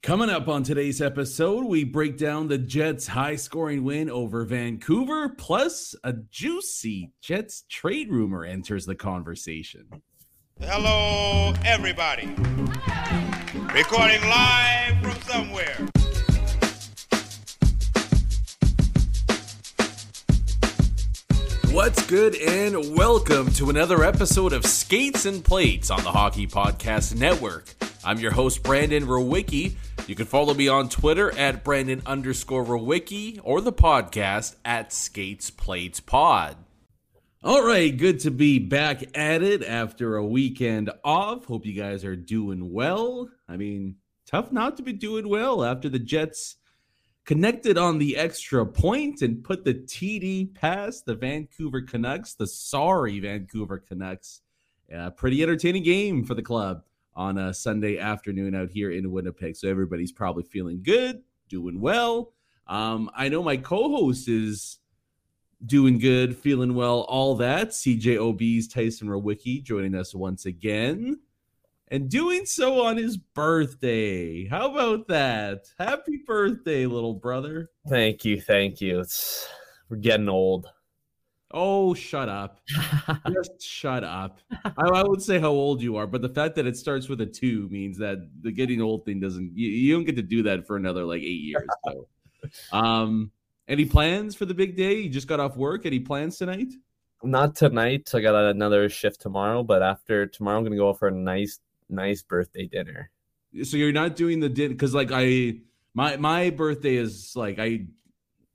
Coming 0.00 0.30
up 0.30 0.46
on 0.46 0.62
today's 0.62 1.02
episode, 1.02 1.64
we 1.64 1.82
break 1.82 2.16
down 2.16 2.46
the 2.46 2.56
Jets' 2.56 3.08
high 3.08 3.34
scoring 3.34 3.82
win 3.82 4.08
over 4.08 4.44
Vancouver, 4.44 5.28
plus 5.28 5.94
a 6.04 6.12
juicy 6.12 7.10
Jets 7.20 7.64
trade 7.68 8.08
rumor 8.08 8.44
enters 8.44 8.86
the 8.86 8.94
conversation. 8.94 9.86
Hello, 10.60 11.52
everybody. 11.64 12.28
Recording 13.74 14.22
live 14.22 15.02
from 15.02 15.20
somewhere. 15.22 15.76
What's 21.72 22.06
good, 22.06 22.36
and 22.36 22.96
welcome 22.96 23.50
to 23.54 23.68
another 23.68 24.04
episode 24.04 24.52
of 24.52 24.64
Skates 24.64 25.26
and 25.26 25.44
Plates 25.44 25.90
on 25.90 26.02
the 26.04 26.12
Hockey 26.12 26.46
Podcast 26.46 27.16
Network. 27.16 27.74
I'm 28.04 28.20
your 28.20 28.30
host, 28.30 28.62
Brandon 28.62 29.04
Rowicki. 29.06 29.74
You 30.06 30.14
can 30.14 30.26
follow 30.26 30.54
me 30.54 30.68
on 30.68 30.88
Twitter 30.88 31.36
at 31.36 31.64
Brandon 31.64 32.00
underscore 32.06 32.64
Rowicki 32.64 33.40
or 33.42 33.60
the 33.60 33.72
podcast 33.72 34.56
at 34.64 34.92
Skates 34.92 35.50
Plates 35.50 36.00
Pod. 36.00 36.56
All 37.42 37.66
right, 37.66 37.94
good 37.94 38.20
to 38.20 38.30
be 38.30 38.58
back 38.58 39.16
at 39.16 39.42
it 39.42 39.64
after 39.64 40.16
a 40.16 40.24
weekend 40.24 40.90
off. 41.04 41.44
Hope 41.46 41.66
you 41.66 41.74
guys 41.74 42.04
are 42.04 42.16
doing 42.16 42.72
well. 42.72 43.28
I 43.48 43.56
mean, 43.56 43.96
tough 44.26 44.52
not 44.52 44.76
to 44.76 44.82
be 44.82 44.92
doing 44.92 45.28
well 45.28 45.64
after 45.64 45.88
the 45.88 45.98
Jets 45.98 46.56
connected 47.24 47.76
on 47.76 47.98
the 47.98 48.16
extra 48.16 48.64
point 48.64 49.22
and 49.22 49.44
put 49.44 49.64
the 49.64 49.74
TD 49.74 50.54
past 50.54 51.04
the 51.04 51.14
Vancouver 51.14 51.82
Canucks, 51.82 52.34
the 52.34 52.46
sorry 52.46 53.20
Vancouver 53.20 53.78
Canucks. 53.78 54.40
Pretty 55.16 55.42
entertaining 55.42 55.82
game 55.82 56.24
for 56.24 56.34
the 56.34 56.42
club 56.42 56.84
on 57.18 57.36
a 57.36 57.52
Sunday 57.52 57.98
afternoon 57.98 58.54
out 58.54 58.70
here 58.70 58.92
in 58.92 59.10
Winnipeg. 59.10 59.56
So 59.56 59.68
everybody's 59.68 60.12
probably 60.12 60.44
feeling 60.44 60.82
good, 60.84 61.20
doing 61.48 61.80
well. 61.80 62.32
Um, 62.68 63.10
I 63.14 63.28
know 63.28 63.42
my 63.42 63.56
co-host 63.56 64.28
is 64.28 64.78
doing 65.66 65.98
good, 65.98 66.36
feeling 66.36 66.74
well, 66.74 67.00
all 67.00 67.34
that. 67.36 67.70
CJOB's 67.70 68.68
Tyson 68.68 69.08
Rowicki 69.08 69.60
joining 69.62 69.96
us 69.96 70.14
once 70.14 70.46
again. 70.46 71.18
And 71.88 72.08
doing 72.08 72.46
so 72.46 72.84
on 72.84 72.98
his 72.98 73.16
birthday. 73.16 74.46
How 74.46 74.70
about 74.70 75.08
that? 75.08 75.64
Happy 75.78 76.20
birthday, 76.24 76.86
little 76.86 77.14
brother. 77.14 77.70
Thank 77.88 78.24
you, 78.24 78.40
thank 78.40 78.80
you. 78.80 79.00
It's 79.00 79.48
we're 79.88 79.96
getting 79.96 80.28
old. 80.28 80.68
Oh, 81.50 81.94
shut 81.94 82.28
up. 82.28 82.60
Just 83.32 83.60
shut 83.62 84.04
up. 84.04 84.40
I, 84.64 84.88
I 84.88 85.02
would 85.02 85.22
say 85.22 85.38
how 85.38 85.48
old 85.48 85.80
you 85.80 85.96
are, 85.96 86.06
but 86.06 86.20
the 86.20 86.28
fact 86.28 86.54
that 86.56 86.66
it 86.66 86.76
starts 86.76 87.08
with 87.08 87.20
a 87.22 87.26
two 87.26 87.68
means 87.70 87.96
that 87.98 88.18
the 88.42 88.52
getting 88.52 88.82
old 88.82 89.06
thing 89.06 89.18
doesn't, 89.18 89.56
you, 89.56 89.68
you 89.68 89.94
don't 89.94 90.04
get 90.04 90.16
to 90.16 90.22
do 90.22 90.42
that 90.42 90.66
for 90.66 90.76
another 90.76 91.04
like 91.04 91.22
eight 91.22 91.40
years. 91.40 91.66
So, 92.70 92.76
um, 92.76 93.32
any 93.66 93.84
plans 93.84 94.36
for 94.36 94.46
the 94.46 94.54
big 94.54 94.76
day? 94.76 94.94
You 94.94 95.10
just 95.10 95.26
got 95.26 95.40
off 95.40 95.56
work. 95.56 95.86
Any 95.86 95.98
plans 95.98 96.38
tonight? 96.38 96.72
Not 97.22 97.56
tonight. 97.56 98.10
I 98.14 98.20
got 98.20 98.34
another 98.36 98.88
shift 98.88 99.20
tomorrow, 99.20 99.64
but 99.64 99.82
after 99.82 100.26
tomorrow, 100.26 100.58
I'm 100.58 100.64
gonna 100.64 100.76
go 100.76 100.94
for 100.94 101.08
a 101.08 101.12
nice, 101.12 101.58
nice 101.88 102.22
birthday 102.22 102.66
dinner. 102.66 103.10
So 103.64 103.76
you're 103.76 103.92
not 103.92 104.14
doing 104.14 104.38
the 104.38 104.48
din 104.48 104.70
because 104.70 104.94
like 104.94 105.10
I 105.12 105.56
my 105.94 106.16
my 106.16 106.50
birthday 106.50 106.94
is 106.94 107.34
like 107.34 107.58
I 107.58 107.86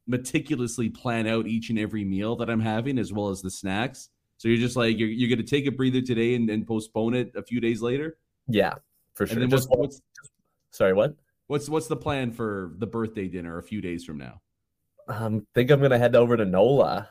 meticulously 0.07 0.89
plan 0.89 1.27
out 1.27 1.47
each 1.47 1.69
and 1.69 1.79
every 1.79 2.03
meal 2.03 2.35
that 2.37 2.49
I'm 2.49 2.59
having 2.59 2.99
as 2.99 3.13
well 3.13 3.29
as 3.29 3.41
the 3.41 3.51
snacks. 3.51 4.09
So 4.37 4.47
you're 4.47 4.57
just 4.57 4.75
like 4.75 4.97
you're 4.97 5.09
you're 5.09 5.29
gonna 5.29 5.47
take 5.47 5.65
a 5.67 5.71
breather 5.71 6.01
today 6.01 6.35
and, 6.35 6.49
and 6.49 6.67
postpone 6.67 7.13
it 7.13 7.31
a 7.35 7.43
few 7.43 7.61
days 7.61 7.81
later. 7.81 8.17
Yeah, 8.47 8.73
for 9.15 9.25
sure. 9.25 9.35
And 9.35 9.43
then 9.43 9.49
Just- 9.49 9.69
what's 9.69 10.01
sorry, 10.71 10.93
what? 10.93 11.15
what's 11.47 11.69
what's 11.69 11.87
the 11.87 11.95
plan 11.95 12.31
for 12.31 12.73
the 12.77 12.87
birthday 12.87 13.27
dinner 13.27 13.57
a 13.57 13.63
few 13.63 13.81
days 13.81 14.03
from 14.03 14.17
now? 14.17 14.41
Um, 15.07 15.45
think 15.53 15.69
I'm 15.69 15.81
gonna 15.81 15.97
head 15.97 16.15
over 16.15 16.37
to 16.37 16.45
NOLA 16.45 17.09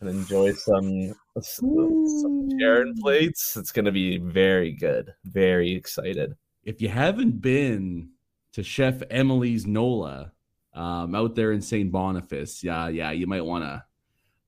and 0.00 0.08
enjoy 0.08 0.52
some 0.52 1.14
some 1.40 2.48
Sharon 2.58 2.94
plates. 3.00 3.56
It's 3.56 3.72
gonna 3.72 3.92
be 3.92 4.18
very 4.18 4.72
good. 4.72 5.14
Very 5.24 5.72
excited. 5.72 6.34
If 6.64 6.80
you 6.80 6.88
haven't 6.88 7.40
been 7.40 8.10
to 8.52 8.62
Chef 8.62 9.02
Emily's 9.10 9.66
Nola 9.66 10.32
um, 10.74 11.14
out 11.14 11.34
there 11.34 11.52
in 11.52 11.60
St. 11.60 11.90
Boniface, 11.92 12.62
yeah, 12.64 12.88
yeah, 12.88 13.10
you 13.12 13.26
might 13.26 13.44
want 13.44 13.64
to 13.64 13.84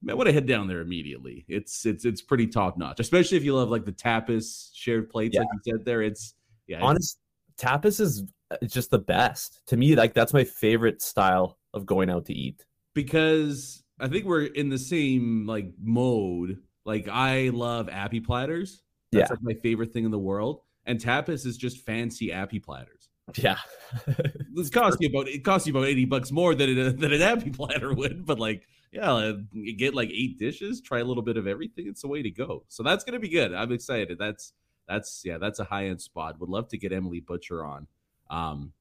might 0.03 0.14
want 0.16 0.26
to 0.28 0.32
head 0.32 0.47
down 0.47 0.69
there 0.69 0.81
immediately. 0.81 1.44
It's 1.48 1.87
it's 1.87 2.04
it's 2.04 2.20
pretty 2.22 2.47
top 2.47 2.76
notch, 2.78 3.00
especially 3.00 3.37
if 3.38 3.44
you 3.44 3.54
love 3.54 3.70
like 3.70 3.84
the 3.84 3.92
tapas 3.92 4.70
shared 4.75 5.09
plates, 5.10 5.37
like 5.37 5.47
you 5.53 5.72
said 5.72 5.84
there. 5.84 6.03
It's 6.03 6.34
yeah, 6.66 6.76
it's- 6.78 6.88
Honest, 6.88 7.19
tapas 7.59 8.00
is 8.00 8.25
just 8.69 8.91
the 8.91 8.98
best 8.98 9.62
to 9.66 9.76
me. 9.76 9.97
Like 9.97 10.14
that's 10.14 10.32
my 10.32 10.44
favorite 10.44 11.00
style 11.03 11.59
of 11.75 11.87
going 11.87 12.10
out 12.10 12.26
to 12.26 12.34
eat. 12.34 12.64
because 12.94 13.82
I 13.98 14.08
think 14.08 14.25
we're 14.26 14.44
in 14.44 14.69
the 14.69 14.78
same 14.78 15.47
like 15.47 15.72
mode. 15.81 16.58
Like 16.84 17.08
I 17.08 17.50
love 17.53 17.88
appy 17.88 18.20
platters. 18.20 18.82
That's 19.12 19.31
Yeah. 19.31 19.34
like 19.34 19.43
my 19.43 19.54
favorite 19.54 19.93
thing 19.93 20.04
in 20.04 20.10
the 20.10 20.19
world. 20.19 20.60
And 20.84 21.00
tapas 21.00 21.44
is 21.47 21.56
just 21.56 21.84
fancy 21.84 22.32
appy 22.32 22.60
platters. 22.60 22.95
Yeah, 23.34 23.56
This 24.54 24.70
costs 24.70 24.98
you 25.00 25.09
about 25.09 25.28
it 25.28 25.44
costs 25.44 25.66
you 25.66 25.72
about 25.72 25.87
eighty 25.87 26.04
bucks 26.04 26.31
more 26.31 26.54
than 26.54 26.70
it, 26.70 27.00
than 27.00 27.12
an 27.12 27.22
appy 27.22 27.50
platter 27.50 27.92
would. 27.92 28.25
But 28.25 28.38
like, 28.38 28.69
yeah, 28.92 29.12
uh, 29.12 29.34
you 29.53 29.76
get 29.76 29.94
like 29.94 30.10
eight 30.10 30.38
dishes, 30.38 30.81
try 30.81 31.00
a 31.00 31.04
little 31.04 31.22
bit 31.22 31.37
of 31.37 31.47
everything. 31.47 31.87
It's 31.88 32.03
the 32.03 32.09
way 32.09 32.22
to 32.22 32.31
go. 32.31 32.64
So 32.69 32.82
that's 32.82 33.04
gonna 33.04 33.19
be 33.19 33.28
good. 33.28 33.53
I'm 33.54 33.72
excited. 33.72 34.19
That's 34.19 34.53
that's 34.88 35.22
yeah, 35.25 35.38
that's 35.38 35.59
a 35.59 35.64
high 35.64 35.87
end 35.87 36.00
spot. 36.00 36.38
Would 36.41 36.48
love 36.48 36.69
to 36.69 36.78
get 36.78 36.92
Emily 36.92 37.20
Butcher 37.20 37.64
on. 37.64 37.87
Um, 38.31 38.72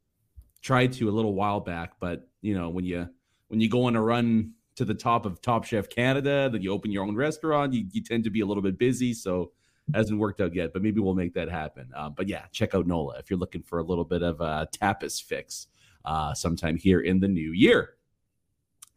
tried 0.61 0.93
to 0.93 1.09
a 1.09 1.11
little 1.11 1.33
while 1.33 1.59
back, 1.59 1.93
but 1.99 2.27
you 2.41 2.57
know 2.57 2.69
when 2.69 2.85
you 2.85 3.07
when 3.47 3.61
you 3.61 3.69
go 3.69 3.85
on 3.85 3.95
a 3.95 4.01
run 4.01 4.53
to 4.75 4.85
the 4.85 4.93
top 4.93 5.25
of 5.25 5.41
Top 5.41 5.63
Chef 5.63 5.89
Canada, 5.89 6.49
then 6.51 6.61
you 6.61 6.71
open 6.71 6.91
your 6.91 7.05
own 7.05 7.15
restaurant, 7.15 7.73
you, 7.73 7.85
you 7.91 8.03
tend 8.03 8.25
to 8.25 8.29
be 8.29 8.41
a 8.41 8.45
little 8.45 8.63
bit 8.63 8.77
busy, 8.77 9.13
so 9.13 9.51
hasn't 9.93 10.19
worked 10.19 10.41
out 10.41 10.53
yet. 10.53 10.73
But 10.73 10.81
maybe 10.81 10.99
we'll 10.99 11.15
make 11.15 11.33
that 11.35 11.49
happen. 11.49 11.89
Uh, 11.95 12.09
but 12.09 12.27
yeah, 12.27 12.45
check 12.51 12.73
out 12.73 12.87
Nola 12.87 13.19
if 13.19 13.29
you're 13.29 13.39
looking 13.39 13.63
for 13.63 13.79
a 13.79 13.83
little 13.83 14.03
bit 14.03 14.23
of 14.23 14.41
a 14.41 14.67
tapas 14.81 15.21
fix 15.21 15.67
uh, 16.05 16.33
sometime 16.33 16.77
here 16.77 17.01
in 17.01 17.19
the 17.19 17.27
new 17.27 17.51
year. 17.51 17.95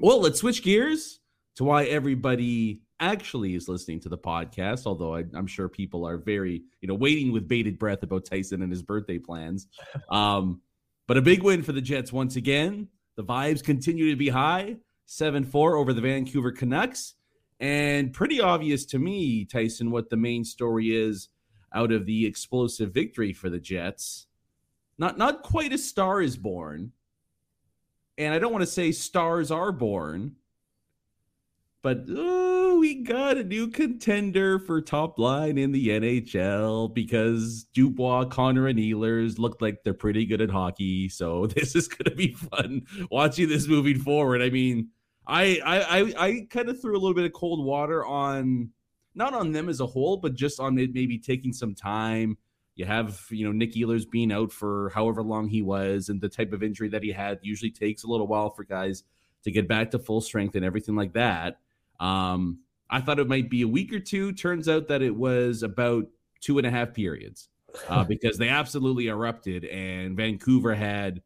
Well, 0.01 0.21
let's 0.21 0.39
switch 0.39 0.63
gears 0.63 1.21
to 1.57 1.65
why 1.65 1.85
everybody 1.85 2.83
actually 3.01 3.55
is 3.55 3.69
listening 3.69 4.01
to 4.01 4.09
the 4.09 4.19
podcast. 4.19 4.87
Although 4.87 5.17
I, 5.17 5.25
I'm 5.35 5.47
sure 5.47 5.69
people 5.69 6.07
are 6.07 6.17
very, 6.17 6.63
you 6.81 6.89
know, 6.89 6.95
waiting 6.95 7.33
with 7.33 7.49
bated 7.49 7.79
breath 7.79 8.03
about 8.03 8.25
Tyson 8.25 8.63
and 8.63 8.71
his 8.71 8.83
birthday 8.83 9.19
plans. 9.19 9.67
Um, 10.11 10.63
but 11.07 11.17
a 11.17 11.23
big 11.23 11.43
win 11.43 11.63
for 11.63 11.73
the 11.73 11.81
Jets 11.81 12.13
once 12.13 12.37
again. 12.37 12.89
The 13.17 13.25
vibes 13.25 13.65
continue 13.65 14.11
to 14.11 14.17
be 14.17 14.29
high 14.29 14.77
7 15.07 15.45
4 15.45 15.77
over 15.77 15.93
the 15.93 16.03
Vancouver 16.03 16.53
Canucks. 16.53 17.15
And 17.61 18.13
pretty 18.13 18.41
obvious 18.41 18.85
to 18.87 18.99
me, 18.99 19.45
Tyson, 19.45 19.91
what 19.91 20.11
the 20.11 20.17
main 20.17 20.45
story 20.45 20.95
is 20.95 21.29
out 21.75 21.93
of 21.93 22.07
the 22.07 22.25
explosive 22.27 22.93
victory 22.93 23.33
for 23.33 23.51
the 23.51 23.59
Jets. 23.59 24.27
Not 24.99 25.19
not 25.19 25.43
quite 25.43 25.73
a 25.73 25.79
star 25.79 26.21
is 26.21 26.37
born. 26.37 26.93
And 28.17 28.35
I 28.35 28.39
don't 28.39 28.53
want 28.53 28.63
to 28.63 28.71
say 28.71 28.91
stars 28.91 29.51
are 29.51 29.71
born, 29.71 30.37
but 31.83 32.07
But 32.07 32.15
oh, 32.17 32.79
we 32.79 32.97
got 32.97 33.37
a 33.37 33.45
new 33.45 33.69
contender 33.69 34.59
for 34.59 34.81
top 34.81 35.19
line 35.19 35.59
in 35.59 35.73
the 35.73 35.89
NHL 35.89 36.93
because 36.93 37.65
Dubois, 37.75 38.27
Connor, 38.27 38.67
and 38.69 38.79
Ehlers 38.79 39.39
look 39.39 39.61
like 39.61 39.83
they're 39.85 39.95
pretty 39.95 40.27
good 40.27 40.41
at 40.41 40.51
hockey. 40.51 41.09
So 41.09 41.47
this 41.55 41.77
is 41.77 41.89
going 41.89 42.11
to 42.11 42.17
be 42.17 42.33
fun 42.35 42.87
watching 43.11 43.49
this 43.49 43.67
moving 43.69 43.99
forward. 44.01 44.43
I 44.43 44.51
mean, 44.51 44.91
I 45.29 45.61
I 45.65 45.81
I, 45.81 46.15
I 46.19 46.47
kind 46.51 46.69
of 46.69 46.81
threw 46.81 46.93
a 46.93 46.99
little 46.99 47.15
bit 47.15 47.27
of 47.27 47.33
cold 47.33 47.65
water 47.65 48.05
on 48.05 48.71
not 49.15 49.35
on 49.35 49.53
them 49.53 49.69
as 49.69 49.81
a 49.81 49.87
whole, 49.87 50.17
but 50.17 50.35
just 50.35 50.59
on 50.59 50.79
it 50.79 50.95
maybe 50.95 51.19
taking 51.19 51.53
some 51.53 51.75
time. 51.75 52.39
You 52.77 52.85
have, 52.85 53.21
you 53.31 53.45
know, 53.45 53.51
Nick 53.51 53.75
Ehlers 53.75 54.09
being 54.09 54.31
out 54.31 54.53
for 54.53 54.93
however 54.95 55.23
long 55.23 55.49
he 55.49 55.63
was, 55.63 56.09
and 56.09 56.21
the 56.21 56.29
type 56.29 56.53
of 56.53 56.63
injury 56.63 56.89
that 56.91 57.03
he 57.03 57.11
had 57.11 57.41
usually 57.43 57.73
takes 57.73 58.05
a 58.05 58.07
little 58.07 58.29
while 58.29 58.51
for 58.51 58.63
guys 58.63 59.03
to 59.43 59.51
get 59.51 59.67
back 59.67 59.91
to 59.91 59.99
full 59.99 60.21
strength 60.21 60.55
and 60.55 60.65
everything 60.65 60.95
like 60.95 61.13
that. 61.15 61.59
Um, 61.99 62.61
I 62.89 63.01
thought 63.01 63.19
it 63.19 63.29
might 63.29 63.51
be 63.51 63.63
a 63.63 63.69
week 63.69 63.93
or 63.93 63.99
two. 63.99 64.33
Turns 64.33 64.69
out 64.69 64.87
that 64.89 65.03
it 65.03 65.15
was 65.15 65.65
about 65.65 66.07
two 66.41 66.59
and 66.59 66.67
a 66.67 66.71
half 66.71 66.95
periods 66.95 67.49
uh, 67.89 68.05
because 68.09 68.39
they 68.39 68.49
absolutely 68.49 69.09
erupted, 69.09 69.65
and 69.65 70.17
Vancouver 70.17 70.75
had 70.77 71.23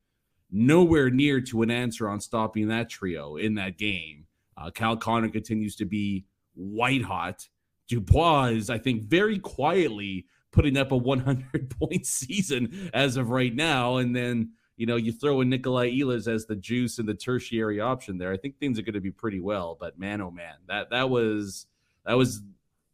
nowhere 0.52 1.10
near 1.10 1.40
to 1.40 1.62
an 1.62 1.70
answer 1.70 2.08
on 2.08 2.20
stopping 2.20 2.68
that 2.68 2.90
trio 2.90 3.36
in 3.36 3.54
that 3.54 3.78
game. 3.78 4.26
Uh, 4.56 4.70
Kyle 4.70 4.96
Connor 4.96 5.30
continues 5.30 5.74
to 5.76 5.86
be 5.86 6.26
white 6.54 7.02
hot. 7.02 7.48
Dubois 7.88 8.50
is, 8.50 8.70
I 8.70 8.78
think, 8.78 9.02
very 9.02 9.38
quietly 9.38 10.26
putting 10.52 10.76
up 10.76 10.92
a 10.92 10.96
100 10.96 11.70
point 11.78 12.06
season 12.06 12.90
as 12.92 13.16
of 13.16 13.30
right 13.30 13.54
now. 13.54 13.96
And 13.96 14.14
then, 14.14 14.52
you 14.76 14.86
know, 14.86 14.96
you 14.96 15.12
throw 15.12 15.40
in 15.40 15.48
Nikolai 15.48 15.90
Ehlers 15.90 16.32
as 16.32 16.46
the 16.46 16.56
juice 16.56 16.98
and 16.98 17.08
the 17.08 17.14
tertiary 17.14 17.80
option 17.80 18.18
there. 18.18 18.32
I 18.32 18.36
think 18.36 18.58
things 18.58 18.78
are 18.78 18.82
going 18.82 18.94
to 18.94 19.00
be 19.00 19.10
pretty 19.10 19.40
well. 19.40 19.76
But 19.80 19.98
man, 19.98 20.20
oh 20.20 20.30
man, 20.30 20.56
that 20.68 20.90
that 20.90 21.10
was 21.10 21.66
that 22.04 22.14
was 22.14 22.42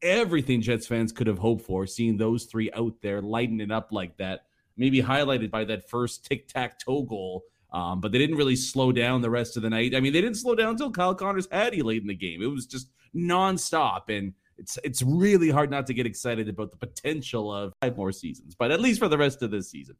everything 0.01 0.61
Jets 0.61 0.87
fans 0.87 1.13
could 1.13 1.27
have 1.27 1.39
hoped 1.39 1.65
for. 1.65 1.87
Seeing 1.87 2.17
those 2.17 2.45
three 2.45 2.71
out 2.73 2.95
there 3.03 3.21
lighting 3.21 3.61
it 3.61 3.73
up 3.73 3.89
like 3.91 4.17
that, 4.19 4.47
maybe 4.79 5.03
highlighted 5.03 5.51
by 5.51 5.65
that 5.65 5.89
first 5.91 6.25
tic 6.25 6.49
tac 6.49 6.79
toe 6.79 7.03
goal. 7.03 7.45
Um, 7.71 8.01
but 8.01 8.13
they 8.13 8.19
didn't 8.19 8.37
really 8.37 8.57
slow 8.57 8.93
down 8.93 9.21
the 9.21 9.29
rest 9.29 9.59
of 9.59 9.63
the 9.63 9.69
night. 9.69 9.95
I 9.95 10.01
mean, 10.01 10.15
they 10.15 10.23
didn't 10.23 10.39
slow 10.39 10.55
down 10.55 10.71
until 10.71 10.91
Kyle 10.91 11.15
Connors 11.15 11.47
had 11.51 11.75
you 11.75 11.85
late 11.85 12.01
in 12.01 12.09
the 12.09 12.15
game. 12.15 12.41
It 12.41 12.47
was 12.47 12.67
just 12.67 12.89
nonstop, 13.15 14.09
and 14.09 14.33
it's 14.57 14.79
it's 14.83 15.03
really 15.03 15.51
hard 15.51 15.71
not 15.71 15.87
to 15.89 15.95
get 15.95 16.07
excited 16.07 16.49
about 16.49 16.71
the 16.71 16.79
potential 16.79 17.53
of 17.53 17.75
five 17.83 17.97
more 17.97 18.13
seasons, 18.13 18.55
but 18.55 18.71
at 18.71 18.81
least 18.81 19.01
for 19.01 19.09
the 19.09 19.19
rest 19.19 19.43
of 19.43 19.51
this 19.51 19.71
season. 19.71 19.97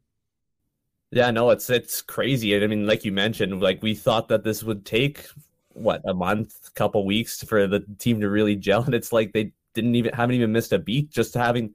Yeah, 1.11 1.31
no, 1.31 1.49
it's 1.49 1.69
it's 1.69 2.01
crazy. 2.01 2.55
I 2.55 2.65
mean, 2.67 2.85
like 2.85 3.05
you 3.05 3.11
mentioned, 3.11 3.61
like 3.61 3.81
we 3.81 3.95
thought 3.95 4.27
that 4.29 4.43
this 4.43 4.63
would 4.63 4.85
take 4.85 5.25
what 5.73 6.01
a 6.05 6.13
month, 6.13 6.73
couple 6.75 7.05
weeks 7.05 7.43
for 7.43 7.67
the 7.67 7.81
team 7.99 8.19
to 8.21 8.29
really 8.29 8.55
gel, 8.55 8.83
and 8.83 8.93
it's 8.93 9.11
like 9.11 9.33
they 9.33 9.53
didn't 9.73 9.95
even 9.95 10.13
haven't 10.13 10.35
even 10.35 10.51
missed 10.51 10.73
a 10.73 10.79
beat. 10.79 11.09
Just 11.09 11.33
having 11.33 11.73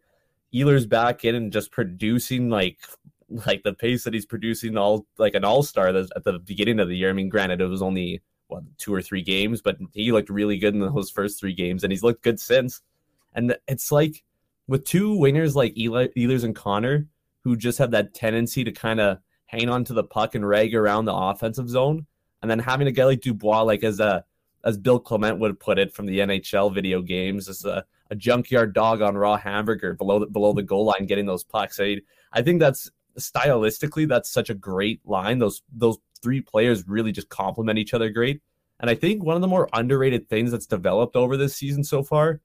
Ehlers 0.54 0.88
back 0.88 1.24
in 1.24 1.34
and 1.34 1.52
just 1.52 1.72
producing 1.72 2.48
like 2.48 2.78
like 3.46 3.62
the 3.62 3.72
pace 3.72 4.04
that 4.04 4.14
he's 4.14 4.26
producing 4.26 4.76
all 4.76 5.06
like 5.18 5.34
an 5.34 5.44
all 5.44 5.62
star 5.62 5.88
at 5.88 6.24
the 6.24 6.38
beginning 6.38 6.78
of 6.78 6.88
the 6.88 6.96
year. 6.96 7.10
I 7.10 7.14
mean, 7.14 7.28
granted, 7.28 7.60
it 7.60 7.66
was 7.66 7.82
only 7.82 8.22
what 8.48 8.62
two 8.78 8.94
or 8.94 9.02
three 9.02 9.22
games, 9.22 9.62
but 9.62 9.76
he 9.92 10.12
looked 10.12 10.30
really 10.30 10.58
good 10.58 10.74
in 10.74 10.80
those 10.80 11.10
first 11.10 11.40
three 11.40 11.54
games, 11.54 11.82
and 11.82 11.92
he's 11.92 12.02
looked 12.02 12.22
good 12.22 12.38
since. 12.38 12.80
And 13.34 13.56
it's 13.66 13.90
like 13.90 14.22
with 14.68 14.84
two 14.84 15.10
wingers 15.10 15.54
like 15.54 15.76
Eli, 15.76 16.08
Ehlers 16.16 16.44
and 16.44 16.54
Connor, 16.54 17.08
who 17.42 17.56
just 17.56 17.78
have 17.78 17.90
that 17.90 18.14
tendency 18.14 18.64
to 18.64 18.72
kind 18.72 19.00
of 19.00 19.18
hang 19.46 19.68
on 19.68 19.84
to 19.84 19.92
the 19.92 20.04
puck 20.04 20.34
and 20.34 20.46
rag 20.46 20.74
around 20.74 21.04
the 21.04 21.14
offensive 21.14 21.68
zone, 21.68 22.06
and 22.42 22.50
then 22.50 22.58
having 22.58 22.86
a 22.86 22.92
guy 22.92 23.04
like 23.04 23.20
Dubois, 23.20 23.62
like 23.62 23.82
as 23.82 24.00
a 24.00 24.24
as 24.64 24.78
Bill 24.78 24.98
Clement 24.98 25.38
would 25.38 25.60
put 25.60 25.78
it 25.78 25.92
from 25.92 26.06
the 26.06 26.18
NHL 26.20 26.74
video 26.74 27.02
games, 27.02 27.48
as 27.48 27.64
a, 27.64 27.84
a 28.10 28.16
junkyard 28.16 28.72
dog 28.74 29.02
on 29.02 29.16
raw 29.16 29.36
hamburger 29.36 29.94
below 29.94 30.18
the, 30.20 30.26
below 30.26 30.52
the 30.52 30.62
goal 30.62 30.86
line, 30.86 31.06
getting 31.06 31.26
those 31.26 31.44
pucks. 31.44 31.78
I, 31.78 32.00
I 32.32 32.42
think 32.42 32.60
that's 32.60 32.90
stylistically 33.18 34.08
that's 34.08 34.30
such 34.30 34.50
a 34.50 34.54
great 34.54 35.00
line. 35.04 35.38
Those 35.38 35.62
those 35.72 35.98
three 36.22 36.40
players 36.40 36.88
really 36.88 37.12
just 37.12 37.28
complement 37.28 37.78
each 37.78 37.94
other 37.94 38.08
great. 38.10 38.40
And 38.80 38.90
I 38.90 38.94
think 38.94 39.22
one 39.22 39.36
of 39.36 39.42
the 39.42 39.48
more 39.48 39.68
underrated 39.72 40.28
things 40.28 40.50
that's 40.50 40.66
developed 40.66 41.14
over 41.14 41.36
this 41.36 41.54
season 41.54 41.84
so 41.84 42.02
far 42.02 42.40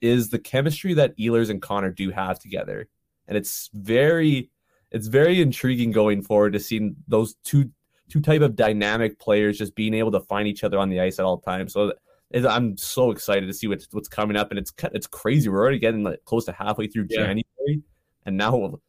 is 0.00 0.30
the 0.30 0.38
chemistry 0.38 0.94
that 0.94 1.16
Ehlers 1.18 1.50
and 1.50 1.62
Connor 1.62 1.90
do 1.90 2.10
have 2.10 2.38
together. 2.38 2.88
And 3.28 3.36
it's 3.36 3.70
very 3.72 4.50
it's 4.90 5.06
very 5.06 5.40
intriguing 5.40 5.92
going 5.92 6.22
forward 6.22 6.54
to 6.54 6.60
see 6.60 6.92
those 7.06 7.36
two 7.44 7.70
two 8.10 8.20
type 8.20 8.42
of 8.42 8.56
dynamic 8.56 9.18
players 9.18 9.58
just 9.58 9.74
being 9.74 9.94
able 9.94 10.10
to 10.12 10.20
find 10.20 10.48
each 10.48 10.64
other 10.64 10.78
on 10.78 10.88
the 10.88 11.00
ice 11.00 11.18
at 11.18 11.24
all 11.24 11.38
times. 11.38 11.72
So 11.72 11.92
I'm 12.34 12.76
so 12.76 13.10
excited 13.10 13.46
to 13.46 13.54
see 13.54 13.66
what's 13.66 13.88
what's 13.90 14.08
coming 14.08 14.36
up, 14.36 14.50
and 14.50 14.58
it's 14.58 14.72
it's 14.92 15.06
crazy. 15.06 15.48
We're 15.48 15.60
already 15.60 15.78
getting 15.78 16.04
like 16.04 16.24
close 16.24 16.44
to 16.46 16.52
halfway 16.52 16.86
through 16.86 17.06
yeah. 17.10 17.26
January, 17.26 17.82
and 18.26 18.36
now 18.36 18.80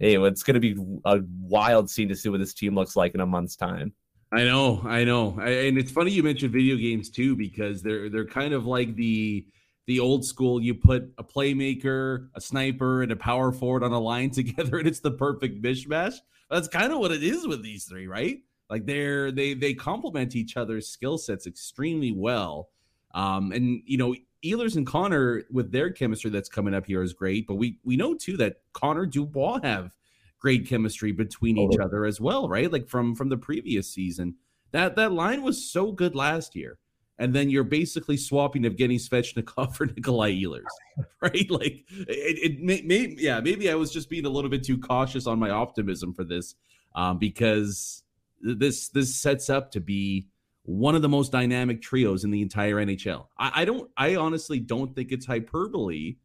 hey, 0.00 0.16
it's 0.16 0.42
going 0.42 0.54
to 0.54 0.60
be 0.60 0.76
a 1.04 1.20
wild 1.42 1.88
scene 1.90 2.08
to 2.08 2.16
see 2.16 2.28
what 2.28 2.40
this 2.40 2.54
team 2.54 2.74
looks 2.74 2.96
like 2.96 3.14
in 3.14 3.20
a 3.20 3.26
month's 3.26 3.54
time. 3.54 3.92
I 4.32 4.44
know, 4.44 4.80
I 4.84 5.04
know, 5.04 5.36
I, 5.40 5.50
and 5.50 5.76
it's 5.76 5.90
funny 5.90 6.12
you 6.12 6.22
mentioned 6.22 6.52
video 6.52 6.76
games 6.76 7.10
too 7.10 7.36
because 7.36 7.82
they're 7.82 8.08
they're 8.08 8.26
kind 8.26 8.54
of 8.54 8.64
like 8.64 8.94
the 8.96 9.46
the 9.86 9.98
old 9.98 10.24
school. 10.24 10.62
You 10.62 10.74
put 10.74 11.12
a 11.18 11.24
playmaker, 11.24 12.28
a 12.34 12.40
sniper, 12.40 13.02
and 13.02 13.10
a 13.12 13.16
power 13.16 13.50
forward 13.50 13.82
on 13.82 13.92
a 13.92 13.98
line 13.98 14.30
together, 14.30 14.78
and 14.78 14.86
it's 14.86 15.00
the 15.00 15.10
perfect 15.10 15.62
mishmash. 15.62 16.14
That's 16.50 16.68
kind 16.68 16.92
of 16.92 16.98
what 16.98 17.12
it 17.12 17.22
is 17.22 17.46
with 17.46 17.62
these 17.62 17.84
three, 17.84 18.06
right? 18.06 18.38
Like 18.70 18.86
they're 18.86 19.32
they 19.32 19.54
they 19.54 19.74
complement 19.74 20.36
each 20.36 20.56
other's 20.56 20.88
skill 20.88 21.18
sets 21.18 21.46
extremely 21.46 22.12
well. 22.12 22.70
Um, 23.12 23.50
and 23.50 23.82
you 23.84 23.98
know, 23.98 24.14
Ehlers 24.44 24.76
and 24.76 24.86
Connor 24.86 25.42
with 25.50 25.72
their 25.72 25.90
chemistry 25.90 26.30
that's 26.30 26.48
coming 26.48 26.72
up 26.72 26.86
here 26.86 27.02
is 27.02 27.12
great, 27.12 27.46
but 27.46 27.56
we 27.56 27.78
we 27.84 27.96
know 27.96 28.14
too 28.14 28.36
that 28.36 28.58
Connor 28.72 29.06
Dubois 29.06 29.60
have 29.62 29.96
great 30.38 30.66
chemistry 30.66 31.12
between 31.12 31.58
each 31.58 31.78
other 31.78 32.06
as 32.06 32.20
well, 32.20 32.48
right? 32.48 32.72
Like 32.72 32.88
from 32.88 33.14
from 33.14 33.28
the 33.28 33.36
previous 33.36 33.92
season. 33.92 34.36
That 34.72 34.94
that 34.96 35.12
line 35.12 35.42
was 35.42 35.70
so 35.70 35.90
good 35.90 36.14
last 36.14 36.54
year. 36.54 36.78
And 37.18 37.34
then 37.34 37.50
you're 37.50 37.64
basically 37.64 38.16
swapping 38.16 38.62
Evgeny 38.62 38.98
Svechnikov 38.98 39.74
for 39.76 39.84
Nikolai 39.86 40.32
Ehlers, 40.32 40.62
right? 41.20 41.50
Like 41.50 41.84
it, 41.90 42.38
it 42.52 42.60
may, 42.62 42.80
may, 42.80 43.14
yeah, 43.18 43.40
maybe 43.40 43.70
I 43.70 43.74
was 43.74 43.92
just 43.92 44.08
being 44.08 44.24
a 44.24 44.30
little 44.30 44.48
bit 44.48 44.64
too 44.64 44.78
cautious 44.78 45.26
on 45.26 45.38
my 45.38 45.50
optimism 45.50 46.14
for 46.14 46.24
this, 46.24 46.54
um, 46.94 47.18
because 47.18 48.04
this 48.40 48.88
this 48.88 49.16
sets 49.16 49.50
up 49.50 49.72
to 49.72 49.80
be 49.80 50.28
one 50.64 50.94
of 50.94 51.02
the 51.02 51.08
most 51.08 51.32
dynamic 51.32 51.82
trios 51.82 52.24
in 52.24 52.30
the 52.30 52.42
entire 52.42 52.76
NHL. 52.76 53.26
I, 53.38 53.62
I 53.62 53.64
don't, 53.64 53.90
I 53.96 54.16
honestly 54.16 54.60
don't 54.60 54.94
think 54.94 55.10
it's 55.10 55.26
hyperbole 55.26 56.16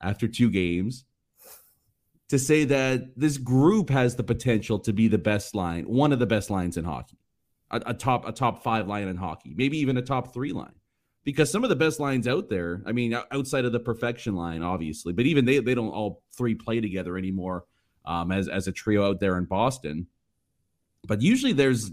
after 0.00 0.26
two 0.26 0.50
games 0.50 1.04
to 2.28 2.38
say 2.38 2.64
that 2.64 3.18
this 3.18 3.38
group 3.38 3.90
has 3.90 4.16
the 4.16 4.22
potential 4.22 4.78
to 4.80 4.92
be 4.92 5.08
the 5.08 5.18
best 5.18 5.54
line, 5.54 5.84
one 5.84 6.12
of 6.12 6.18
the 6.18 6.26
best 6.26 6.50
lines 6.50 6.76
in 6.76 6.84
hockey, 6.84 7.18
a, 7.70 7.80
a, 7.86 7.94
top 7.94 8.26
a 8.26 8.32
top 8.32 8.62
five 8.62 8.88
line 8.88 9.08
in 9.08 9.16
hockey, 9.16 9.54
maybe 9.56 9.78
even 9.78 9.96
a 9.98 10.02
top 10.02 10.32
three 10.32 10.52
line, 10.52 10.74
because 11.22 11.50
some 11.50 11.64
of 11.64 11.70
the 11.70 11.76
best 11.76 12.00
lines 12.00 12.26
out 12.26 12.48
there. 12.48 12.82
I 12.86 12.92
mean, 12.92 13.14
outside 13.30 13.66
of 13.66 13.72
the 13.72 13.80
perfection 13.80 14.34
line, 14.34 14.62
obviously, 14.62 15.12
but 15.12 15.26
even 15.26 15.44
they 15.44 15.58
they 15.58 15.74
don't 15.74 15.90
all 15.90 16.22
three 16.36 16.54
play 16.54 16.80
together 16.80 17.16
anymore 17.16 17.66
um, 18.06 18.32
as 18.32 18.48
as 18.48 18.66
a 18.66 18.72
trio 18.72 19.08
out 19.08 19.20
there 19.20 19.36
in 19.36 19.44
Boston. 19.44 20.06
But 21.06 21.22
usually 21.22 21.52
there's 21.52 21.90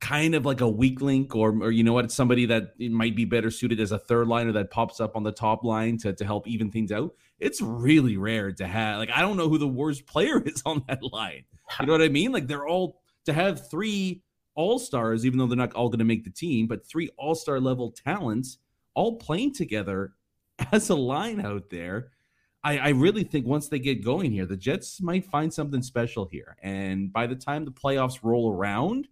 kind 0.00 0.34
of 0.34 0.44
like 0.44 0.60
a 0.60 0.68
weak 0.68 1.00
link 1.00 1.34
or, 1.34 1.50
or 1.62 1.70
you 1.70 1.82
know 1.82 1.92
what, 1.92 2.12
somebody 2.12 2.46
that 2.46 2.78
might 2.78 3.16
be 3.16 3.24
better 3.24 3.50
suited 3.50 3.80
as 3.80 3.90
a 3.90 3.98
third 3.98 4.28
liner 4.28 4.52
that 4.52 4.70
pops 4.70 5.00
up 5.00 5.16
on 5.16 5.22
the 5.22 5.32
top 5.32 5.64
line 5.64 5.96
to, 5.98 6.12
to 6.12 6.24
help 6.24 6.46
even 6.46 6.70
things 6.70 6.92
out. 6.92 7.14
It's 7.38 7.60
really 7.60 8.16
rare 8.16 8.52
to 8.52 8.66
have, 8.66 8.98
like, 8.98 9.10
I 9.10 9.22
don't 9.22 9.36
know 9.36 9.48
who 9.48 9.58
the 9.58 9.66
worst 9.66 10.06
player 10.06 10.42
is 10.46 10.62
on 10.66 10.84
that 10.88 11.02
line. 11.02 11.44
You 11.80 11.86
know 11.86 11.92
what 11.92 12.02
I 12.02 12.08
mean? 12.08 12.32
Like, 12.32 12.46
they're 12.46 12.66
all 12.66 13.00
to 13.24 13.32
have 13.32 13.70
three 13.70 14.22
all 14.54 14.78
stars, 14.78 15.24
even 15.24 15.38
though 15.38 15.46
they're 15.46 15.56
not 15.56 15.72
all 15.72 15.88
going 15.88 15.98
to 15.98 16.04
make 16.04 16.24
the 16.24 16.30
team, 16.30 16.66
but 16.66 16.86
three 16.86 17.10
all 17.16 17.34
star 17.34 17.60
level 17.60 17.90
talents 17.90 18.58
all 18.94 19.16
playing 19.16 19.54
together 19.54 20.12
as 20.72 20.90
a 20.90 20.94
line 20.94 21.40
out 21.40 21.70
there. 21.70 22.10
I, 22.64 22.78
I, 22.78 22.88
really 22.88 23.24
think 23.24 23.46
once 23.46 23.68
they 23.68 23.78
get 23.78 24.02
going 24.02 24.32
here, 24.32 24.46
the 24.46 24.56
Jets 24.56 25.00
might 25.02 25.26
find 25.26 25.52
something 25.52 25.82
special 25.82 26.24
here. 26.24 26.56
And 26.62 27.12
by 27.12 27.26
the 27.26 27.36
time 27.36 27.64
the 27.66 27.70
playoffs 27.70 28.20
roll 28.22 28.50
around, 28.50 29.06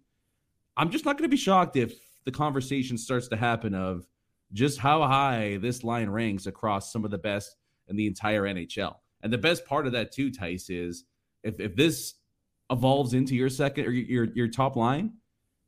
I'm 0.75 0.89
just 0.89 1.05
not 1.05 1.17
going 1.17 1.29
to 1.29 1.33
be 1.33 1.37
shocked 1.37 1.75
if 1.75 1.93
the 2.25 2.31
conversation 2.31 2.97
starts 2.97 3.27
to 3.27 3.37
happen 3.37 3.75
of 3.75 4.07
just 4.53 4.79
how 4.79 5.03
high 5.03 5.57
this 5.61 5.83
line 5.83 6.09
ranks 6.09 6.47
across 6.47 6.91
some 6.91 7.05
of 7.05 7.11
the 7.11 7.17
best 7.17 7.55
in 7.87 7.95
the 7.95 8.07
entire 8.07 8.43
NHL. 8.43 8.95
And 9.21 9.31
the 9.31 9.37
best 9.37 9.65
part 9.65 9.85
of 9.85 9.93
that 9.93 10.11
too, 10.11 10.31
Tice, 10.31 10.69
is 10.69 11.05
if 11.43 11.59
if 11.59 11.75
this 11.75 12.15
evolves 12.69 13.13
into 13.13 13.35
your 13.35 13.49
second 13.49 13.85
or 13.85 13.91
your 13.91 14.25
your 14.33 14.47
top 14.47 14.75
line, 14.75 15.13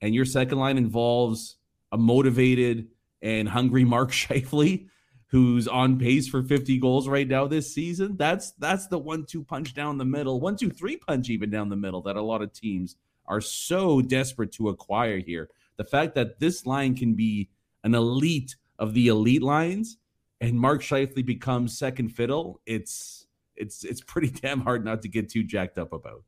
and 0.02 0.14
your 0.14 0.26
second 0.26 0.58
line 0.60 0.78
involves 0.78 1.58
a 1.92 1.98
motivated 1.98 2.88
and 3.22 3.48
hungry 3.48 3.86
Mark 3.86 4.12
Scheifele, 4.12 4.88
who's 5.36 5.68
on 5.68 6.00
pace 6.00 6.30
for 6.30 6.42
50 6.42 6.78
goals 6.78 7.10
right 7.10 7.28
now 7.28 7.46
this 7.46 7.74
season. 7.74 8.16
That's 8.16 8.52
that's 8.52 8.88
the 8.88 8.98
one-two 8.98 9.44
punch 9.44 9.74
down 9.74 9.98
the 9.98 10.06
middle, 10.06 10.40
one-two-three 10.40 10.96
punch 10.96 11.30
even 11.30 11.50
down 11.50 11.68
the 11.68 11.76
middle 11.76 12.02
that 12.04 12.16
a 12.16 12.22
lot 12.22 12.42
of 12.42 12.54
teams 12.54 12.96
are 13.26 13.42
so 13.42 14.00
desperate 14.02 14.54
to 14.54 14.70
acquire 14.70 15.18
here. 15.18 15.50
The 15.76 15.84
fact 15.84 16.16
that 16.16 16.40
this 16.40 16.66
line 16.66 16.96
can 16.96 17.16
be 17.16 17.50
an 17.84 17.96
elite 17.96 18.56
of 18.80 18.94
the 18.94 19.10
elite 19.10 19.44
lines, 19.44 19.98
and 20.40 20.54
Mark 20.54 20.82
Scheifele 20.82 21.26
becomes 21.26 21.78
second 21.78 22.16
fiddle, 22.16 22.62
it's 22.66 23.28
it's 23.58 23.84
it's 23.84 24.00
pretty 24.00 24.30
damn 24.42 24.62
hard 24.62 24.86
not 24.86 25.02
to 25.02 25.10
get 25.10 25.30
too 25.30 25.44
jacked 25.44 25.78
up 25.78 25.92
about. 25.92 26.24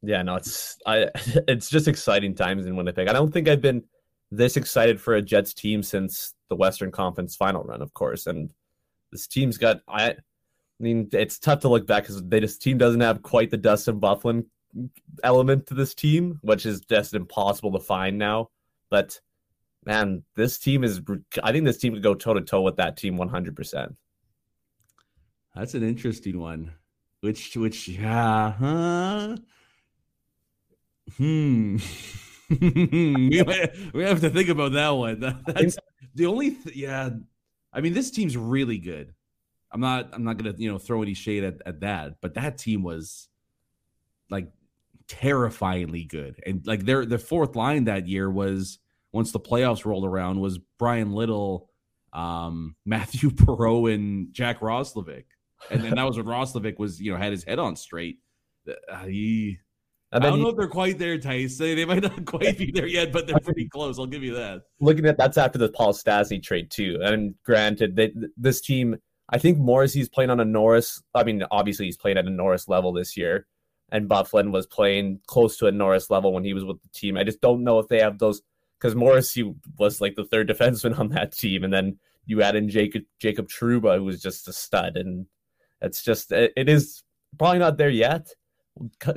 Yeah, 0.00 0.22
no, 0.22 0.36
it's 0.36 0.78
I 0.86 1.10
it's 1.46 1.68
just 1.68 1.86
exciting 1.86 2.34
times 2.34 2.64
in 2.64 2.76
Winnipeg. 2.76 3.08
I 3.08 3.12
don't 3.12 3.30
think 3.30 3.46
I've 3.46 3.60
been 3.60 3.84
this 4.30 4.56
excited 4.56 5.00
for 5.00 5.14
a 5.14 5.22
Jets 5.22 5.54
team 5.54 5.82
since 5.82 6.34
the 6.48 6.56
Western 6.56 6.90
Conference 6.90 7.36
final 7.36 7.62
run, 7.62 7.82
of 7.82 7.94
course. 7.94 8.26
And 8.26 8.52
this 9.12 9.26
team's 9.26 9.58
got 9.58 9.80
I, 9.88 10.10
I 10.10 10.16
mean, 10.80 11.08
it's 11.12 11.38
tough 11.38 11.60
to 11.60 11.68
look 11.68 11.86
back 11.86 12.04
because 12.04 12.22
this 12.24 12.58
team 12.58 12.78
doesn't 12.78 13.00
have 13.00 13.22
quite 13.22 13.50
the 13.50 13.56
Dustin 13.56 14.00
Byfuglien 14.00 14.46
element 15.24 15.66
to 15.66 15.74
this 15.74 15.94
team, 15.94 16.38
which 16.42 16.66
is 16.66 16.80
just 16.80 17.14
impossible 17.14 17.72
to 17.72 17.80
find 17.80 18.18
now. 18.18 18.50
But 18.90 19.20
man, 19.84 20.24
this 20.36 20.58
team 20.58 20.84
is. 20.84 21.00
I 21.42 21.52
think 21.52 21.64
this 21.64 21.78
team 21.78 21.94
could 21.94 22.02
go 22.02 22.14
toe 22.14 22.34
to 22.34 22.40
toe 22.40 22.62
with 22.62 22.76
that 22.76 22.96
team 22.96 23.16
one 23.16 23.28
hundred 23.28 23.56
percent. 23.56 23.96
That's 25.54 25.74
an 25.74 25.82
interesting 25.82 26.38
one. 26.38 26.72
Which, 27.20 27.56
which, 27.56 27.88
yeah, 27.88 28.52
huh? 28.52 29.36
Hmm. 31.16 31.78
we, 32.60 33.42
we 33.92 34.02
have 34.04 34.20
to 34.20 34.30
think 34.30 34.48
about 34.48 34.72
that 34.72 34.90
one. 34.90 35.20
That's 35.46 35.76
the 36.14 36.26
only, 36.26 36.52
th- 36.52 36.76
yeah. 36.76 37.10
I 37.72 37.80
mean, 37.80 37.92
this 37.92 38.10
team's 38.10 38.36
really 38.36 38.78
good. 38.78 39.14
I'm 39.70 39.80
not, 39.80 40.10
I'm 40.12 40.24
not 40.24 40.38
gonna, 40.38 40.54
you 40.56 40.70
know, 40.70 40.78
throw 40.78 41.02
any 41.02 41.14
shade 41.14 41.44
at, 41.44 41.56
at 41.66 41.80
that, 41.80 42.20
but 42.20 42.34
that 42.34 42.58
team 42.58 42.82
was 42.82 43.28
like 44.30 44.50
terrifyingly 45.08 46.04
good, 46.04 46.40
and 46.46 46.66
like 46.66 46.84
their 46.84 47.04
the 47.04 47.18
fourth 47.18 47.54
line 47.54 47.84
that 47.84 48.08
year 48.08 48.30
was 48.30 48.78
once 49.12 49.32
the 49.32 49.40
playoffs 49.40 49.84
rolled 49.84 50.04
around 50.04 50.40
was 50.40 50.58
Bryan 50.78 51.12
Little, 51.12 51.68
um, 52.12 52.76
Mathieu 52.86 53.30
Perreault, 53.30 53.92
and 53.92 54.32
Jack 54.32 54.60
Roslovic, 54.60 55.24
and 55.70 55.82
then 55.82 55.96
that 55.96 56.04
was 56.04 56.16
when 56.16 56.26
Roslovic 56.26 56.78
was, 56.78 57.00
you 57.00 57.12
know, 57.12 57.18
had 57.18 57.32
his 57.32 57.44
head 57.44 57.58
on 57.58 57.76
straight. 57.76 58.20
Uh, 58.66 59.04
he, 59.04 59.58
I 60.10 60.18
don't 60.18 60.38
he, 60.38 60.42
know 60.42 60.50
if 60.50 60.56
they're 60.56 60.68
quite 60.68 60.98
there, 60.98 61.18
Tice. 61.18 61.58
They, 61.58 61.74
they 61.74 61.84
might 61.84 62.02
not 62.02 62.24
quite 62.24 62.56
be 62.56 62.70
there 62.70 62.86
yet, 62.86 63.12
but 63.12 63.26
they're 63.26 63.38
pretty 63.40 63.68
close. 63.68 63.98
I'll 63.98 64.06
give 64.06 64.22
you 64.22 64.34
that. 64.34 64.62
Looking 64.80 65.04
at 65.06 65.18
that's 65.18 65.36
after 65.36 65.58
the 65.58 65.68
Paul 65.68 65.92
Stastny 65.92 66.42
trade 66.42 66.70
too. 66.70 66.98
And 67.02 67.34
granted, 67.44 67.94
they, 67.94 68.12
this 68.36 68.60
team, 68.62 68.96
I 69.28 69.38
think 69.38 69.58
Morrissey's 69.58 70.08
playing 70.08 70.30
on 70.30 70.40
a 70.40 70.44
Norris. 70.46 71.02
I 71.14 71.24
mean, 71.24 71.44
obviously 71.50 71.86
he's 71.86 71.98
playing 71.98 72.16
at 72.16 72.24
a 72.24 72.30
Norris 72.30 72.68
level 72.68 72.92
this 72.92 73.18
year, 73.18 73.46
and 73.90 74.08
Byfuglien 74.08 74.50
was 74.50 74.66
playing 74.66 75.20
close 75.26 75.58
to 75.58 75.66
a 75.66 75.72
Norris 75.72 76.08
level 76.08 76.32
when 76.32 76.44
he 76.44 76.54
was 76.54 76.64
with 76.64 76.80
the 76.82 76.88
team. 76.94 77.18
I 77.18 77.24
just 77.24 77.42
don't 77.42 77.62
know 77.62 77.78
if 77.78 77.88
they 77.88 78.00
have 78.00 78.18
those 78.18 78.40
because 78.80 78.94
Morrissey 78.94 79.54
was 79.78 80.00
like 80.00 80.14
the 80.14 80.24
third 80.24 80.48
defenseman 80.50 80.98
on 80.98 81.10
that 81.10 81.32
team, 81.32 81.64
and 81.64 81.72
then 81.72 81.98
you 82.24 82.40
add 82.40 82.56
in 82.56 82.70
Jacob 82.70 83.02
Jacob 83.20 83.48
Trouba, 83.48 83.96
who 83.98 84.04
was 84.04 84.22
just 84.22 84.48
a 84.48 84.54
stud, 84.54 84.96
and 84.96 85.26
it's 85.82 86.02
just 86.02 86.32
it, 86.32 86.54
it 86.56 86.70
is 86.70 87.02
probably 87.36 87.58
not 87.58 87.76
there 87.76 87.90
yet 87.90 88.26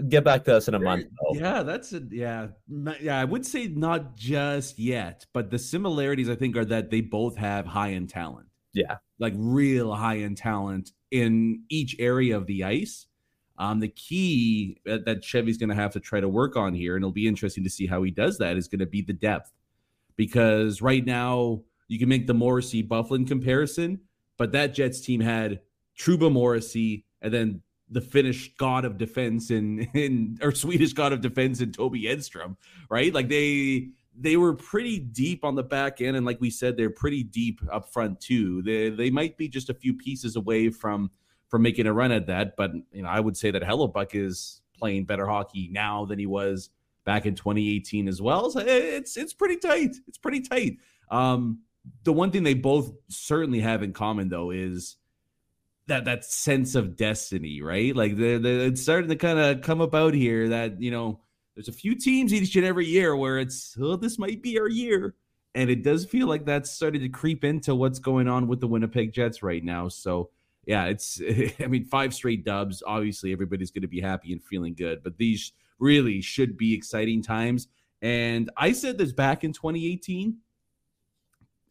get 0.09 0.23
back 0.23 0.43
to 0.45 0.55
us 0.55 0.67
in 0.67 0.73
a 0.73 0.79
month. 0.79 1.05
Though. 1.05 1.39
Yeah, 1.39 1.63
that's 1.63 1.93
a, 1.93 2.01
yeah, 2.09 2.47
yeah. 2.99 3.19
I 3.19 3.25
would 3.25 3.45
say 3.45 3.67
not 3.67 4.15
just 4.15 4.79
yet, 4.79 5.25
but 5.33 5.49
the 5.49 5.59
similarities 5.59 6.29
I 6.29 6.35
think 6.35 6.55
are 6.57 6.65
that 6.65 6.89
they 6.89 7.01
both 7.01 7.37
have 7.37 7.65
high 7.65 7.91
end 7.91 8.09
talent. 8.09 8.47
Yeah, 8.73 8.97
like 9.19 9.33
real 9.35 9.93
high 9.93 10.19
end 10.19 10.37
talent 10.37 10.91
in 11.11 11.63
each 11.69 11.95
area 11.99 12.37
of 12.37 12.47
the 12.47 12.63
ice. 12.63 13.07
Um, 13.57 13.79
the 13.79 13.89
key 13.89 14.77
that, 14.85 15.05
that 15.05 15.23
Chevy's 15.23 15.57
going 15.57 15.69
to 15.69 15.75
have 15.75 15.91
to 15.93 15.99
try 15.99 16.19
to 16.19 16.29
work 16.29 16.55
on 16.55 16.73
here, 16.73 16.95
and 16.95 17.03
it'll 17.03 17.11
be 17.11 17.27
interesting 17.27 17.63
to 17.63 17.69
see 17.69 17.85
how 17.85 18.01
he 18.01 18.09
does 18.09 18.37
that, 18.39 18.57
is 18.57 18.67
going 18.67 18.79
to 18.79 18.87
be 18.87 19.01
the 19.01 19.13
depth, 19.13 19.51
because 20.15 20.81
right 20.81 21.05
now 21.05 21.61
you 21.87 21.99
can 21.99 22.09
make 22.09 22.25
the 22.25 22.33
Morrissey 22.33 22.81
Byfuglien 22.81 23.27
comparison, 23.27 23.99
but 24.37 24.53
that 24.53 24.73
Jets 24.73 25.01
team 25.01 25.21
had 25.21 25.59
Trouba 25.99 26.31
Morrissey, 26.31 27.05
and 27.21 27.31
then 27.31 27.61
the 27.91 28.01
Finnish 28.01 28.55
god 28.55 28.85
of 28.85 28.97
defense 28.97 29.51
in 29.51 29.79
in 29.93 30.37
or 30.41 30.51
Swedish 30.51 30.93
god 30.93 31.13
of 31.13 31.21
defense 31.21 31.61
in 31.61 31.71
Toby 31.71 32.03
Enstrom, 32.03 32.55
right? 32.89 33.13
Like 33.13 33.29
they 33.29 33.89
they 34.17 34.37
were 34.37 34.53
pretty 34.53 34.99
deep 34.99 35.43
on 35.43 35.55
the 35.55 35.63
back 35.63 36.01
end, 36.01 36.17
and 36.17 36.25
like 36.25 36.41
we 36.41 36.49
said, 36.49 36.77
they're 36.77 36.89
pretty 36.89 37.23
deep 37.23 37.61
up 37.71 37.91
front 37.91 38.19
too. 38.19 38.61
They 38.61 38.89
they 38.89 39.09
might 39.09 39.37
be 39.37 39.47
just 39.47 39.69
a 39.69 39.73
few 39.73 39.93
pieces 39.93 40.35
away 40.35 40.69
from 40.69 41.11
from 41.47 41.61
making 41.61 41.85
a 41.85 41.93
run 41.93 42.11
at 42.11 42.27
that, 42.27 42.55
but 42.55 42.71
you 42.91 43.03
know 43.03 43.09
I 43.09 43.19
would 43.19 43.35
say 43.35 43.51
that 43.51 43.61
Hellebuyck 43.61 44.15
is 44.15 44.61
playing 44.77 45.05
better 45.05 45.27
hockey 45.27 45.69
now 45.71 46.05
than 46.05 46.17
he 46.17 46.25
was 46.25 46.69
back 47.03 47.25
in 47.25 47.35
2018 47.35 48.07
as 48.07 48.21
well. 48.21 48.49
So 48.51 48.61
it's 48.61 49.17
it's 49.17 49.33
pretty 49.33 49.57
tight. 49.57 49.95
It's 50.07 50.17
pretty 50.17 50.41
tight. 50.41 50.77
Um, 51.09 51.59
the 52.03 52.13
one 52.13 52.31
thing 52.31 52.43
they 52.43 52.53
both 52.53 52.91
certainly 53.09 53.59
have 53.59 53.83
in 53.83 53.91
common 53.91 54.29
though 54.29 54.51
is 54.51 54.97
that 55.87 56.05
that 56.05 56.25
sense 56.25 56.75
of 56.75 56.95
destiny, 56.95 57.61
right? 57.61 57.95
Like 57.95 58.15
the, 58.15 58.37
the 58.37 58.65
it's 58.65 58.81
starting 58.81 59.09
to 59.09 59.15
kind 59.15 59.39
of 59.39 59.61
come 59.61 59.81
about 59.81 60.13
here 60.13 60.49
that 60.49 60.81
you 60.81 60.91
know 60.91 61.19
there's 61.55 61.67
a 61.67 61.73
few 61.73 61.95
teams 61.95 62.33
each 62.33 62.55
and 62.55 62.65
every 62.65 62.85
year 62.85 63.15
where 63.15 63.39
it's 63.39 63.75
oh 63.79 63.95
this 63.95 64.17
might 64.19 64.41
be 64.41 64.59
our 64.59 64.69
year, 64.69 65.15
and 65.55 65.69
it 65.69 65.83
does 65.83 66.05
feel 66.05 66.27
like 66.27 66.45
that's 66.45 66.71
starting 66.71 67.01
to 67.01 67.09
creep 67.09 67.43
into 67.43 67.75
what's 67.75 67.99
going 67.99 68.27
on 68.27 68.47
with 68.47 68.59
the 68.59 68.67
Winnipeg 68.67 69.11
Jets 69.11 69.43
right 69.43 69.63
now. 69.63 69.87
So 69.87 70.29
yeah, 70.65 70.85
it's 70.85 71.21
I 71.59 71.67
mean 71.67 71.85
five 71.85 72.13
straight 72.13 72.45
dubs. 72.45 72.83
Obviously, 72.85 73.31
everybody's 73.31 73.71
going 73.71 73.81
to 73.81 73.87
be 73.87 74.01
happy 74.01 74.31
and 74.31 74.43
feeling 74.43 74.73
good, 74.73 75.03
but 75.03 75.17
these 75.17 75.51
really 75.79 76.21
should 76.21 76.57
be 76.57 76.73
exciting 76.73 77.21
times. 77.23 77.67
And 78.01 78.49
I 78.57 78.71
said 78.71 78.97
this 78.97 79.11
back 79.11 79.43
in 79.43 79.53
2018, 79.53 80.37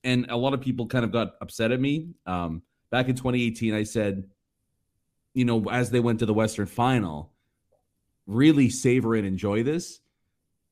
and 0.05 0.27
a 0.29 0.37
lot 0.37 0.55
of 0.55 0.61
people 0.61 0.87
kind 0.87 1.05
of 1.05 1.13
got 1.13 1.35
upset 1.41 1.73
at 1.73 1.81
me. 1.81 2.11
Um, 2.27 2.63
back 2.91 3.09
in 3.09 3.15
2018, 3.17 3.75
I 3.75 3.85
said, 3.85 4.25
you 5.35 5.45
know, 5.45 5.65
as 5.71 5.91
they 5.91 6.01
went 6.01 6.19
to 6.21 6.27
the 6.27 6.35
Western 6.35 6.67
final, 6.67 7.33
really 8.27 8.69
savor 8.69 9.15
and 9.15 9.27
enjoy 9.27 9.63
this 9.63 10.01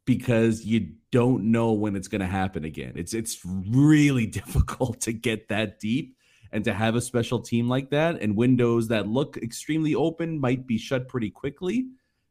because 0.04 0.64
you 0.64 0.92
don't 1.10 1.50
know 1.52 1.72
when 1.72 1.96
it's 1.96 2.08
going 2.08 2.20
to 2.20 2.26
happen 2.26 2.64
again. 2.64 2.92
It's 2.96 3.14
it's 3.14 3.40
really 3.44 4.26
difficult 4.40 5.00
to 5.02 5.12
get 5.12 5.48
that 5.48 5.78
deep 5.80 6.16
and 6.50 6.64
to 6.64 6.72
have 6.72 6.94
a 6.94 7.00
special 7.00 7.40
team 7.40 7.68
like 7.68 7.90
that 7.90 8.20
and 8.22 8.34
windows 8.34 8.88
that 8.88 9.06
look 9.06 9.36
extremely 9.36 9.94
open 9.94 10.40
might 10.40 10.66
be 10.66 10.78
shut 10.78 11.08
pretty 11.08 11.30
quickly. 11.30 11.88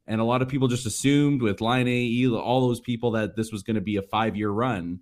And 0.08 0.22
a 0.22 0.24
lot 0.24 0.42
of 0.42 0.48
people 0.48 0.68
just 0.68 0.86
assumed 0.86 1.42
with 1.42 1.62
Laine, 1.62 2.34
all 2.34 2.68
those 2.68 2.80
people 2.80 3.12
that 3.12 3.36
this 3.36 3.52
was 3.52 3.62
going 3.62 3.76
to 3.76 3.82
be 3.82 3.98
a 3.98 4.02
five 4.02 4.36
year 4.36 4.50
run. 4.50 5.02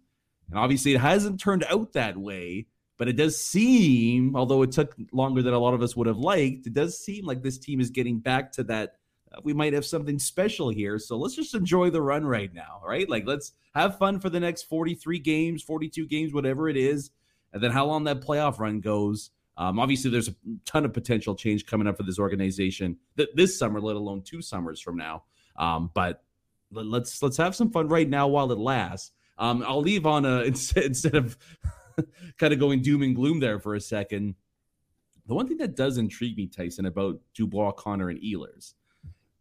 And 0.50 0.60
obviously, 0.60 0.94
it 0.94 1.02
hasn't 1.02 1.40
turned 1.40 1.64
out 1.70 1.94
that 1.94 2.18
way. 2.18 2.68
But 2.98 3.10
it 3.10 3.18
does 3.18 3.38
seem, 3.38 4.36
although 4.36 4.62
it 4.62 4.72
took 4.72 4.96
longer 5.12 5.42
than 5.42 5.54
a 5.54 5.60
lot 5.60 5.74
of 5.74 5.82
us 5.82 5.96
would 5.96 6.08
have 6.08 6.18
liked, 6.18 6.68
it 6.68 6.74
does 6.74 6.98
seem 6.98 7.26
like 7.26 7.44
this 7.44 7.58
team 7.58 7.82
is 7.82 7.90
getting 7.90 8.20
back 8.20 8.52
to 8.54 8.64
that. 8.66 8.96
Uh, 9.34 9.42
we 9.44 9.54
might 9.54 9.74
have 9.74 9.86
something 9.86 10.18
special 10.18 10.70
here. 10.70 10.98
So 10.98 11.18
let's 11.18 11.36
just 11.36 11.56
enjoy 11.56 11.90
the 11.90 12.02
run 12.02 12.26
right 12.26 12.54
now, 12.54 12.82
right? 12.86 13.10
Like 13.10 13.26
let's 13.26 13.52
have 13.74 13.98
fun 13.98 14.20
for 14.20 14.30
the 14.30 14.40
next 14.40 14.64
43 14.64 15.20
games, 15.20 15.62
42 15.62 16.08
games, 16.08 16.34
whatever 16.34 16.70
it 16.70 16.78
is. 16.78 17.12
And 17.52 17.62
then 17.62 17.72
how 17.72 17.86
long 17.86 18.06
that 18.06 18.22
playoff 18.22 18.60
run 18.60 18.80
goes. 18.80 19.32
Um, 19.58 19.80
obviously, 19.80 20.12
there's 20.12 20.28
a 20.28 20.36
ton 20.66 20.84
of 20.84 20.94
potential 20.94 21.36
change 21.36 21.66
coming 21.66 21.88
up 21.88 21.96
for 21.96 22.04
this 22.04 22.20
organization 22.20 22.98
th- 23.16 23.30
this 23.36 23.58
summer, 23.58 23.80
let 23.80 23.96
alone 23.96 24.22
two 24.22 24.42
summers 24.42 24.82
from 24.82 24.98
now. 24.98 25.24
Um, 25.56 25.92
but 25.94 26.22
let's 26.72 27.22
let's 27.24 27.38
have 27.38 27.56
some 27.56 27.72
fun 27.72 27.88
right 27.88 28.10
now 28.10 28.28
while 28.28 28.52
it 28.52 28.58
lasts. 28.58 29.12
Um, 29.38 29.64
I'll 29.66 29.82
leave 29.82 30.06
on 30.06 30.26
a 30.26 30.42
instead 30.44 31.16
of 31.16 31.38
kind 32.38 32.54
of 32.54 32.60
going 32.60 32.82
doom 32.82 33.02
and 33.02 33.16
gloom 33.16 33.40
there 33.40 33.60
for 33.60 33.76
a 33.76 33.82
second. 33.82 34.36
The 35.28 35.34
one 35.34 35.48
thing 35.48 35.58
that 35.58 35.76
does 35.76 35.98
intrigue 35.98 36.38
me, 36.38 36.48
Tyson, 36.48 36.86
about 36.86 37.20
Dubois, 37.34 37.72
Connor, 37.72 38.10
and 38.10 38.20
Ehlers, 38.22 38.74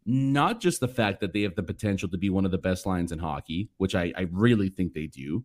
not 0.05 0.59
just 0.59 0.79
the 0.79 0.87
fact 0.87 1.19
that 1.21 1.33
they 1.33 1.41
have 1.41 1.55
the 1.55 1.63
potential 1.63 2.09
to 2.09 2.17
be 2.17 2.29
one 2.29 2.45
of 2.45 2.51
the 2.51 2.57
best 2.57 2.85
lines 2.85 3.11
in 3.11 3.19
hockey, 3.19 3.69
which 3.77 3.95
I, 3.95 4.11
I 4.17 4.27
really 4.31 4.69
think 4.69 4.93
they 4.93 5.07
do, 5.07 5.43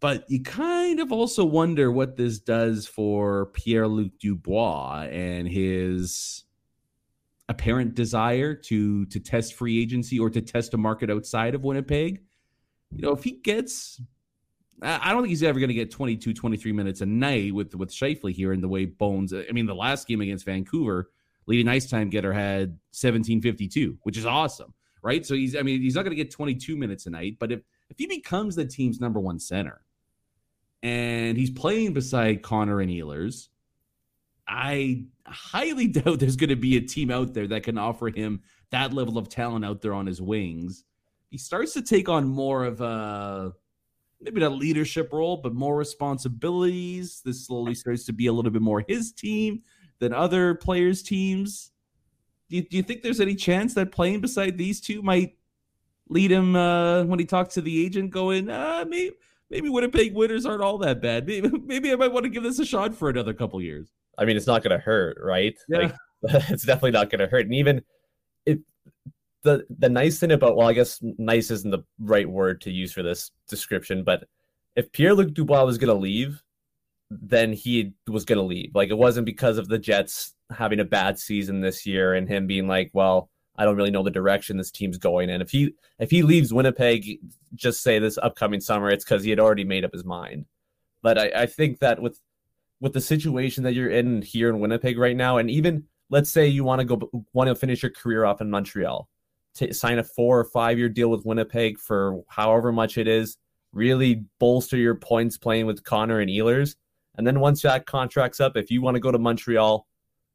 but 0.00 0.24
you 0.28 0.42
kind 0.42 1.00
of 1.00 1.12
also 1.12 1.44
wonder 1.44 1.90
what 1.90 2.16
this 2.16 2.38
does 2.38 2.86
for 2.86 3.46
Pierre 3.46 3.86
Luc 3.86 4.18
Dubois 4.18 5.06
and 5.10 5.48
his 5.48 6.44
apparent 7.48 7.94
desire 7.94 8.54
to 8.54 9.06
to 9.06 9.20
test 9.20 9.54
free 9.54 9.80
agency 9.80 10.18
or 10.18 10.28
to 10.30 10.40
test 10.40 10.74
a 10.74 10.76
market 10.76 11.10
outside 11.10 11.54
of 11.54 11.62
Winnipeg. 11.62 12.22
You 12.90 13.02
know, 13.02 13.12
if 13.12 13.22
he 13.22 13.32
gets 13.32 14.00
I 14.82 15.12
don't 15.12 15.22
think 15.22 15.30
he's 15.30 15.42
ever 15.42 15.58
going 15.58 15.68
to 15.68 15.74
get 15.74 15.90
22, 15.90 16.34
23 16.34 16.72
minutes 16.72 17.00
a 17.00 17.06
night 17.06 17.54
with 17.54 17.74
with 17.74 17.90
Scheifele 17.90 18.32
here 18.32 18.52
in 18.52 18.60
the 18.60 18.68
way 18.68 18.84
Bones. 18.84 19.32
I 19.32 19.50
mean, 19.52 19.66
the 19.66 19.74
last 19.74 20.06
game 20.06 20.20
against 20.20 20.44
Vancouver, 20.44 21.10
leading 21.46 21.68
ice 21.68 21.88
time 21.88 22.10
getter 22.10 22.32
had 22.32 22.70
1752, 22.92 23.98
which 24.02 24.18
is 24.18 24.26
awesome, 24.26 24.74
right? 25.02 25.24
So 25.24 25.34
he's, 25.34 25.56
I 25.56 25.62
mean, 25.62 25.80
he's 25.80 25.94
not 25.94 26.02
going 26.02 26.16
to 26.16 26.22
get 26.22 26.30
22 26.30 26.76
minutes 26.76 27.06
a 27.06 27.10
night, 27.10 27.36
but 27.38 27.52
if 27.52 27.60
if 27.88 27.98
he 27.98 28.06
becomes 28.06 28.56
the 28.56 28.66
team's 28.66 29.00
number 29.00 29.20
one 29.20 29.38
center 29.38 29.80
and 30.82 31.36
he's 31.36 31.50
playing 31.50 31.92
beside 31.92 32.42
Connor 32.42 32.80
and 32.80 32.90
Ehlers, 32.90 33.48
I 34.46 35.04
highly 35.24 35.86
doubt 35.88 36.20
there's 36.20 36.36
going 36.36 36.50
to 36.50 36.56
be 36.56 36.76
a 36.76 36.80
team 36.80 37.10
out 37.10 37.32
there 37.32 37.46
that 37.48 37.62
can 37.62 37.78
offer 37.78 38.08
him 38.08 38.42
that 38.70 38.92
level 38.92 39.16
of 39.16 39.28
talent 39.28 39.64
out 39.64 39.80
there 39.80 39.94
on 39.94 40.06
his 40.06 40.20
wings. 40.20 40.84
He 41.30 41.38
starts 41.38 41.72
to 41.74 41.82
take 41.82 42.08
on 42.08 42.26
more 42.26 42.64
of 42.64 42.80
a 42.80 43.52
maybe 44.20 44.40
not 44.40 44.52
leadership 44.52 45.12
role, 45.12 45.36
but 45.36 45.54
more 45.54 45.76
responsibilities. 45.76 47.22
This 47.24 47.46
slowly 47.46 47.74
starts 47.74 48.04
to 48.06 48.12
be 48.12 48.26
a 48.26 48.32
little 48.32 48.50
bit 48.50 48.62
more 48.62 48.84
his 48.86 49.12
team 49.12 49.62
than 49.98 50.12
other 50.12 50.54
players' 50.54 51.02
teams. 51.02 51.72
Do 52.48 52.56
you, 52.56 52.62
do 52.62 52.76
you 52.76 52.82
think 52.82 53.02
there's 53.02 53.20
any 53.20 53.34
chance 53.34 53.74
that 53.74 53.92
playing 53.92 54.20
beside 54.20 54.56
these 54.56 54.80
two 54.80 55.02
might 55.02 55.36
lead 56.08 56.30
him 56.30 56.54
uh, 56.54 57.04
when 57.04 57.18
he 57.18 57.24
talks 57.24 57.54
to 57.54 57.60
the 57.60 57.84
agent, 57.84 58.10
going, 58.10 58.48
uh, 58.48 58.84
maybe 58.88 59.14
maybe 59.50 59.68
Winnipeg 59.68 60.14
winners 60.14 60.46
aren't 60.46 60.62
all 60.62 60.78
that 60.78 61.00
bad. 61.00 61.26
Maybe, 61.26 61.50
maybe 61.64 61.92
I 61.92 61.96
might 61.96 62.12
want 62.12 62.24
to 62.24 62.30
give 62.30 62.42
this 62.42 62.58
a 62.58 62.64
shot 62.64 62.94
for 62.94 63.08
another 63.08 63.34
couple 63.34 63.60
years. 63.60 63.92
I 64.18 64.24
mean, 64.24 64.36
it's 64.36 64.46
not 64.46 64.62
going 64.62 64.76
to 64.76 64.82
hurt, 64.82 65.18
right? 65.22 65.56
Yeah. 65.68 65.78
Like, 65.78 65.94
it's 66.50 66.64
definitely 66.64 66.92
not 66.92 67.10
going 67.10 67.20
to 67.20 67.26
hurt. 67.26 67.44
And 67.44 67.54
even 67.54 67.82
it, 68.46 68.60
the 69.46 69.64
the 69.78 69.88
nice 69.88 70.18
thing 70.18 70.32
about 70.32 70.56
well, 70.56 70.68
I 70.68 70.74
guess 70.74 70.98
nice 71.02 71.50
isn't 71.50 71.70
the 71.70 71.84
right 71.98 72.28
word 72.28 72.60
to 72.62 72.70
use 72.70 72.92
for 72.92 73.02
this 73.02 73.30
description, 73.48 74.04
but 74.04 74.24
if 74.74 74.92
Pierre 74.92 75.14
Luc 75.14 75.32
Dubois 75.32 75.64
was 75.64 75.78
going 75.78 75.94
to 75.94 75.94
leave, 75.94 76.42
then 77.10 77.52
he 77.52 77.94
was 78.06 78.24
going 78.24 78.38
to 78.38 78.44
leave. 78.44 78.74
Like 78.74 78.90
it 78.90 78.98
wasn't 78.98 79.24
because 79.24 79.56
of 79.56 79.68
the 79.68 79.78
Jets 79.78 80.34
having 80.50 80.80
a 80.80 80.84
bad 80.84 81.18
season 81.18 81.60
this 81.60 81.86
year 81.86 82.14
and 82.14 82.28
him 82.28 82.46
being 82.46 82.68
like, 82.68 82.90
well, 82.92 83.30
I 83.56 83.64
don't 83.64 83.76
really 83.76 83.90
know 83.90 84.02
the 84.02 84.10
direction 84.10 84.56
this 84.56 84.70
team's 84.70 84.98
going 84.98 85.30
in. 85.30 85.40
If 85.40 85.50
he 85.50 85.74
if 85.98 86.10
he 86.10 86.22
leaves 86.22 86.52
Winnipeg, 86.52 87.20
just 87.54 87.82
say 87.82 87.98
this 87.98 88.18
upcoming 88.18 88.60
summer, 88.60 88.90
it's 88.90 89.04
because 89.04 89.24
he 89.24 89.30
had 89.30 89.40
already 89.40 89.64
made 89.64 89.84
up 89.84 89.92
his 89.92 90.04
mind. 90.04 90.46
But 91.02 91.18
I, 91.18 91.42
I 91.42 91.46
think 91.46 91.78
that 91.78 92.02
with 92.02 92.20
with 92.80 92.92
the 92.92 93.00
situation 93.00 93.64
that 93.64 93.72
you're 93.72 93.90
in 93.90 94.20
here 94.22 94.50
in 94.50 94.60
Winnipeg 94.60 94.98
right 94.98 95.16
now, 95.16 95.38
and 95.38 95.50
even 95.50 95.84
let's 96.10 96.30
say 96.30 96.46
you 96.46 96.64
want 96.64 96.80
to 96.80 96.84
go 96.84 97.24
want 97.32 97.48
to 97.48 97.54
finish 97.54 97.82
your 97.82 97.92
career 97.92 98.24
off 98.24 98.40
in 98.40 98.50
Montreal, 98.50 99.08
to 99.56 99.74
sign 99.74 99.98
a 99.98 100.04
four 100.04 100.38
or 100.38 100.44
five 100.44 100.78
year 100.78 100.88
deal 100.88 101.08
with 101.08 101.24
Winnipeg 101.24 101.78
for 101.78 102.22
however 102.28 102.72
much 102.72 102.98
it 102.98 103.08
is, 103.08 103.36
really 103.72 104.24
bolster 104.38 104.76
your 104.76 104.94
points 104.94 105.36
playing 105.36 105.66
with 105.66 105.84
Connor 105.84 106.20
and 106.20 106.30
Ehlers. 106.30 106.76
And 107.16 107.26
then 107.26 107.40
once 107.40 107.62
that 107.62 107.86
contract's 107.86 108.40
up, 108.40 108.56
if 108.56 108.70
you 108.70 108.82
want 108.82 108.94
to 108.94 109.00
go 109.00 109.10
to 109.10 109.18
Montreal, 109.18 109.86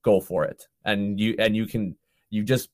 go 0.03 0.19
for 0.19 0.45
it. 0.45 0.63
And 0.85 1.19
you 1.19 1.35
and 1.37 1.55
you 1.55 1.65
can 1.65 1.95
you 2.29 2.43
just 2.43 2.69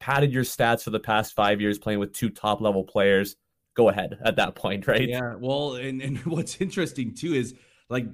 padded 0.00 0.32
your 0.32 0.44
stats 0.44 0.82
for 0.82 0.90
the 0.90 1.00
past 1.00 1.32
five 1.32 1.60
years 1.60 1.78
playing 1.78 2.00
with 2.00 2.12
two 2.12 2.30
top 2.30 2.60
level 2.60 2.84
players. 2.84 3.36
Go 3.74 3.88
ahead 3.88 4.18
at 4.24 4.36
that 4.36 4.54
point, 4.54 4.86
right? 4.86 5.08
Yeah. 5.08 5.36
Well, 5.38 5.76
and, 5.76 6.02
and 6.02 6.18
what's 6.26 6.60
interesting 6.60 7.14
too 7.14 7.34
is 7.34 7.54
like 7.88 8.06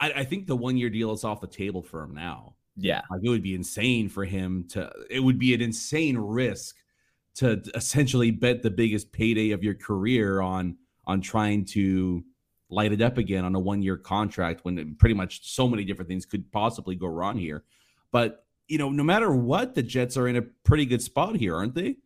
I, 0.00 0.12
I 0.12 0.24
think 0.24 0.46
the 0.46 0.56
one 0.56 0.76
year 0.76 0.90
deal 0.90 1.12
is 1.12 1.24
off 1.24 1.40
the 1.40 1.46
table 1.46 1.82
for 1.82 2.02
him 2.02 2.14
now. 2.14 2.54
Yeah. 2.76 3.02
Like 3.10 3.22
it 3.24 3.28
would 3.28 3.42
be 3.42 3.54
insane 3.54 4.08
for 4.08 4.24
him 4.24 4.66
to 4.70 4.90
it 5.10 5.20
would 5.20 5.38
be 5.38 5.54
an 5.54 5.62
insane 5.62 6.18
risk 6.18 6.76
to 7.36 7.62
essentially 7.74 8.30
bet 8.30 8.62
the 8.62 8.70
biggest 8.70 9.12
payday 9.12 9.50
of 9.50 9.62
your 9.62 9.74
career 9.74 10.40
on 10.40 10.76
on 11.06 11.20
trying 11.20 11.64
to 11.64 12.24
light 12.68 12.92
it 12.92 13.00
up 13.00 13.16
again 13.16 13.44
on 13.44 13.54
a 13.54 13.60
one 13.60 13.82
year 13.82 13.96
contract 13.96 14.64
when 14.64 14.96
pretty 14.96 15.14
much 15.14 15.48
so 15.54 15.68
many 15.68 15.84
different 15.84 16.08
things 16.08 16.26
could 16.26 16.50
possibly 16.50 16.96
go 16.96 17.06
wrong 17.06 17.38
here. 17.38 17.64
But 18.10 18.44
you 18.68 18.78
know, 18.78 18.90
no 18.90 19.04
matter 19.04 19.32
what, 19.32 19.74
the 19.74 19.82
Jets 19.82 20.16
are 20.16 20.26
in 20.26 20.36
a 20.36 20.42
pretty 20.42 20.86
good 20.86 21.00
spot 21.00 21.36
here, 21.36 21.54
aren't 21.54 21.74
they? 21.74 21.96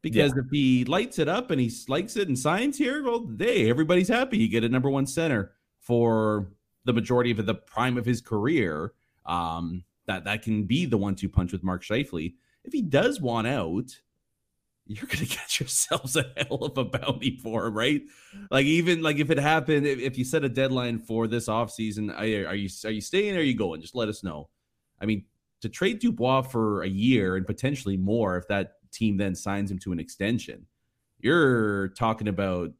Because 0.00 0.32
yeah. 0.34 0.42
if 0.44 0.50
he 0.50 0.84
lights 0.84 1.18
it 1.18 1.28
up 1.28 1.50
and 1.50 1.60
he 1.60 1.70
likes 1.88 2.16
it 2.16 2.28
and 2.28 2.38
signs 2.38 2.78
here, 2.78 3.02
well, 3.02 3.28
hey, 3.38 3.68
everybody's 3.68 4.08
happy. 4.08 4.38
You 4.38 4.48
get 4.48 4.64
a 4.64 4.68
number 4.68 4.88
one 4.88 5.06
center 5.06 5.52
for 5.80 6.52
the 6.84 6.92
majority 6.92 7.32
of 7.32 7.44
the 7.44 7.54
prime 7.54 7.98
of 7.98 8.06
his 8.06 8.20
career. 8.20 8.92
Um, 9.26 9.84
that 10.06 10.24
that 10.24 10.42
can 10.42 10.64
be 10.64 10.86
the 10.86 10.96
one-two 10.96 11.28
punch 11.28 11.52
with 11.52 11.62
Mark 11.62 11.82
Scheifele. 11.82 12.34
If 12.64 12.72
he 12.72 12.80
does 12.80 13.20
want 13.20 13.46
out, 13.46 13.90
you're 14.88 15.06
gonna 15.06 15.24
get 15.26 15.60
yourselves 15.60 16.16
a 16.16 16.24
hell 16.36 16.64
of 16.64 16.76
a 16.78 16.84
bounty 16.84 17.36
for 17.36 17.66
him, 17.66 17.74
right? 17.74 18.02
Like 18.50 18.66
even 18.66 19.02
like 19.02 19.18
if 19.18 19.30
it 19.30 19.38
happened, 19.38 19.86
if, 19.86 20.00
if 20.00 20.18
you 20.18 20.24
set 20.24 20.44
a 20.44 20.48
deadline 20.48 20.98
for 20.98 21.28
this 21.28 21.46
offseason, 21.46 22.10
are, 22.10 22.48
are 22.48 22.54
you 22.54 22.68
are 22.84 22.90
you 22.90 23.00
staying 23.00 23.36
or 23.36 23.40
are 23.40 23.42
you 23.42 23.54
going? 23.54 23.80
Just 23.80 23.94
let 23.94 24.08
us 24.08 24.24
know. 24.24 24.48
I 25.00 25.06
mean, 25.06 25.24
to 25.60 25.68
trade 25.68 26.00
Dubois 26.00 26.42
for 26.42 26.82
a 26.82 26.88
year 26.88 27.36
and 27.36 27.46
potentially 27.46 27.96
more 27.96 28.36
if 28.36 28.48
that 28.48 28.72
team 28.90 29.18
then 29.18 29.34
signs 29.34 29.70
him 29.70 29.78
to 29.80 29.92
an 29.92 30.00
extension, 30.00 30.66
you're 31.20 31.88
talking 31.88 32.28
about 32.28 32.70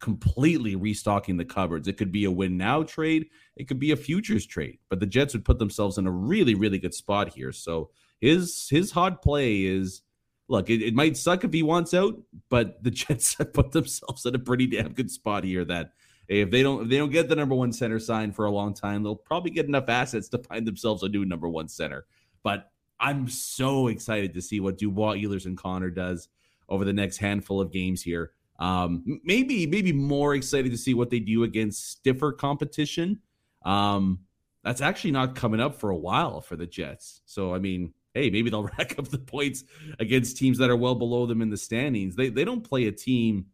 completely 0.00 0.76
restocking 0.76 1.36
the 1.36 1.44
cupboards. 1.44 1.88
It 1.88 1.96
could 1.96 2.12
be 2.12 2.24
a 2.24 2.30
win 2.30 2.56
now 2.56 2.82
trade, 2.82 3.28
it 3.54 3.68
could 3.68 3.78
be 3.78 3.92
a 3.92 3.96
futures 3.96 4.46
trade, 4.46 4.78
but 4.90 5.00
the 5.00 5.06
Jets 5.06 5.32
would 5.32 5.44
put 5.44 5.58
themselves 5.58 5.96
in 5.96 6.06
a 6.06 6.10
really, 6.10 6.54
really 6.54 6.78
good 6.78 6.92
spot 6.92 7.32
here. 7.32 7.52
So 7.52 7.90
his 8.20 8.66
his 8.68 8.90
hot 8.90 9.22
play 9.22 9.62
is 9.62 10.02
look, 10.48 10.70
it, 10.70 10.82
it 10.82 10.94
might 10.94 11.16
suck 11.16 11.44
if 11.44 11.52
he 11.52 11.62
wants 11.62 11.94
out, 11.94 12.14
but 12.48 12.82
the 12.82 12.90
Jets 12.92 13.36
have 13.38 13.52
put 13.52 13.72
themselves 13.72 14.26
in 14.26 14.34
a 14.34 14.38
pretty 14.38 14.66
damn 14.66 14.92
good 14.92 15.10
spot 15.10 15.44
here 15.44 15.64
that 15.64 15.92
if 16.28 16.50
they 16.50 16.62
don't 16.62 16.84
if 16.84 16.88
they 16.88 16.96
don't 16.98 17.12
get 17.12 17.28
the 17.28 17.36
number 17.36 17.54
one 17.54 17.72
center 17.72 17.98
signed 17.98 18.34
for 18.34 18.46
a 18.46 18.50
long 18.50 18.74
time, 18.74 19.02
they'll 19.02 19.14
probably 19.14 19.50
get 19.50 19.66
enough 19.66 19.88
assets 19.88 20.28
to 20.30 20.38
find 20.38 20.66
themselves 20.66 21.02
a 21.02 21.08
new 21.08 21.24
number 21.24 21.48
one 21.48 21.68
center. 21.68 22.06
But 22.42 22.70
I'm 22.98 23.28
so 23.28 23.88
excited 23.88 24.34
to 24.34 24.42
see 24.42 24.60
what 24.60 24.78
Dubois, 24.78 25.14
Ehlers, 25.14 25.46
and 25.46 25.56
Connor 25.56 25.90
does 25.90 26.28
over 26.68 26.84
the 26.84 26.92
next 26.92 27.18
handful 27.18 27.60
of 27.60 27.70
games 27.70 28.02
here. 28.02 28.32
Um, 28.58 29.20
maybe 29.22 29.66
maybe 29.66 29.92
more 29.92 30.34
excited 30.34 30.72
to 30.72 30.78
see 30.78 30.94
what 30.94 31.10
they 31.10 31.20
do 31.20 31.44
against 31.44 31.90
stiffer 31.90 32.32
competition. 32.32 33.20
Um, 33.64 34.20
that's 34.64 34.80
actually 34.80 35.12
not 35.12 35.36
coming 35.36 35.60
up 35.60 35.76
for 35.76 35.90
a 35.90 35.96
while 35.96 36.40
for 36.40 36.56
the 36.56 36.66
Jets. 36.66 37.20
So 37.24 37.54
I 37.54 37.58
mean, 37.58 37.92
hey, 38.16 38.30
maybe 38.30 38.50
they'll 38.50 38.64
rack 38.78 38.98
up 38.98 39.08
the 39.08 39.18
points 39.18 39.64
against 39.98 40.36
teams 40.36 40.58
that 40.58 40.70
are 40.70 40.76
well 40.76 40.94
below 40.94 41.26
them 41.26 41.42
in 41.42 41.50
the 41.50 41.56
standings. 41.56 42.16
They 42.16 42.28
they 42.30 42.44
don't 42.44 42.62
play 42.62 42.86
a 42.86 42.92
team 42.92 43.46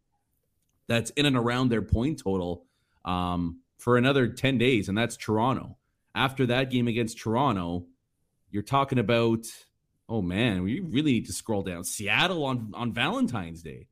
that's 0.87 1.11
in 1.11 1.25
and 1.25 1.37
around 1.37 1.69
their 1.69 1.81
point 1.81 2.21
total 2.23 2.65
um, 3.05 3.59
for 3.77 3.97
another 3.97 4.27
10 4.27 4.57
days, 4.57 4.89
and 4.89 4.97
that's 4.97 5.17
Toronto. 5.17 5.77
After 6.15 6.45
that 6.47 6.69
game 6.69 6.87
against 6.87 7.19
Toronto, 7.19 7.85
you're 8.51 8.63
talking 8.63 8.99
about, 8.99 9.47
oh 10.07 10.21
man, 10.21 10.63
we 10.63 10.79
really 10.79 11.13
need 11.13 11.25
to 11.27 11.33
scroll 11.33 11.63
down. 11.63 11.83
Seattle 11.83 12.45
on, 12.45 12.71
on 12.75 12.93
Valentine's 12.93 13.63
Day. 13.63 13.87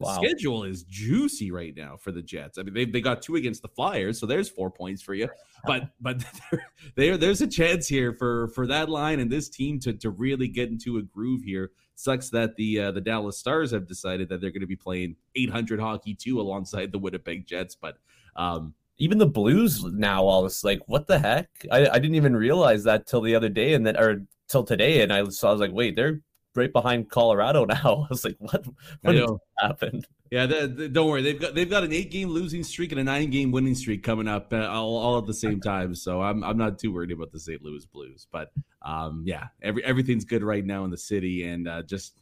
The 0.00 0.06
wow. 0.06 0.20
schedule 0.20 0.64
is 0.64 0.82
juicy 0.84 1.52
right 1.52 1.72
now 1.76 1.96
for 1.96 2.10
the 2.10 2.22
Jets. 2.22 2.58
I 2.58 2.62
mean, 2.62 2.74
they, 2.74 2.84
they 2.84 3.00
got 3.00 3.22
two 3.22 3.36
against 3.36 3.62
the 3.62 3.68
Flyers, 3.68 4.18
so 4.18 4.26
there's 4.26 4.48
four 4.48 4.70
points 4.70 5.02
for 5.02 5.14
you. 5.14 5.28
But 5.66 5.90
but 6.00 6.24
there, 6.50 6.66
there 6.96 7.16
there's 7.16 7.40
a 7.40 7.46
chance 7.46 7.86
here 7.86 8.12
for 8.12 8.48
for 8.48 8.66
that 8.66 8.88
line 8.88 9.20
and 9.20 9.30
this 9.30 9.48
team 9.48 9.78
to 9.80 9.92
to 9.92 10.10
really 10.10 10.48
get 10.48 10.68
into 10.68 10.98
a 10.98 11.02
groove 11.02 11.42
here 11.42 11.70
Sucks 11.96 12.30
that 12.30 12.56
the 12.56 12.80
uh, 12.80 12.90
the 12.90 13.00
Dallas 13.00 13.38
Stars 13.38 13.70
have 13.70 13.86
decided 13.86 14.28
that 14.28 14.40
they're 14.40 14.50
going 14.50 14.62
to 14.62 14.66
be 14.66 14.76
playing 14.76 15.14
800 15.36 15.78
hockey 15.78 16.14
too 16.14 16.40
alongside 16.40 16.90
the 16.90 16.98
Winnipeg 16.98 17.46
Jets, 17.46 17.76
but 17.76 17.98
um, 18.34 18.74
even 18.98 19.18
the 19.18 19.26
Blues 19.26 19.84
now 19.84 20.24
all 20.24 20.42
this 20.42 20.64
like 20.64 20.80
what 20.86 21.06
the 21.06 21.20
heck? 21.20 21.48
I, 21.70 21.88
I 21.88 21.98
didn't 22.00 22.16
even 22.16 22.34
realize 22.34 22.82
that 22.84 23.06
till 23.06 23.20
the 23.20 23.36
other 23.36 23.48
day 23.48 23.74
and 23.74 23.86
then 23.86 23.96
or 23.96 24.26
till 24.48 24.64
today, 24.64 25.02
and 25.02 25.12
I 25.12 25.22
saw 25.28 25.50
I 25.50 25.52
was 25.52 25.60
like, 25.60 25.72
wait, 25.72 25.94
they're 25.94 26.20
right 26.56 26.72
behind 26.72 27.10
Colorado 27.10 27.64
now. 27.68 28.04
I 28.04 28.06
was 28.10 28.24
like, 28.24 28.36
what? 28.38 28.64
What 29.02 29.40
happened? 29.58 30.06
Yeah, 30.30 30.46
the, 30.46 30.66
the, 30.66 30.88
don't 30.88 31.08
worry. 31.08 31.22
They've 31.22 31.40
got 31.40 31.54
they've 31.54 31.70
got 31.70 31.84
an 31.84 31.92
eight 31.92 32.10
game 32.10 32.28
losing 32.28 32.64
streak 32.64 32.92
and 32.92 33.00
a 33.00 33.04
nine 33.04 33.30
game 33.30 33.52
winning 33.52 33.74
streak 33.74 34.02
coming 34.02 34.26
up 34.26 34.52
uh, 34.52 34.66
all, 34.66 34.96
all 34.96 35.18
at 35.18 35.26
the 35.26 35.34
same 35.34 35.60
time. 35.60 35.94
So 35.94 36.22
I'm 36.22 36.42
I'm 36.42 36.56
not 36.56 36.78
too 36.78 36.92
worried 36.92 37.12
about 37.12 37.30
the 37.30 37.38
St. 37.38 37.62
Louis 37.62 37.86
Blues. 37.86 38.26
But 38.30 38.50
um, 38.82 39.22
yeah, 39.26 39.48
every 39.62 39.84
everything's 39.84 40.24
good 40.24 40.42
right 40.42 40.64
now 40.64 40.84
in 40.84 40.90
the 40.90 40.98
city, 40.98 41.44
and 41.44 41.68
uh, 41.68 41.82
just 41.82 42.20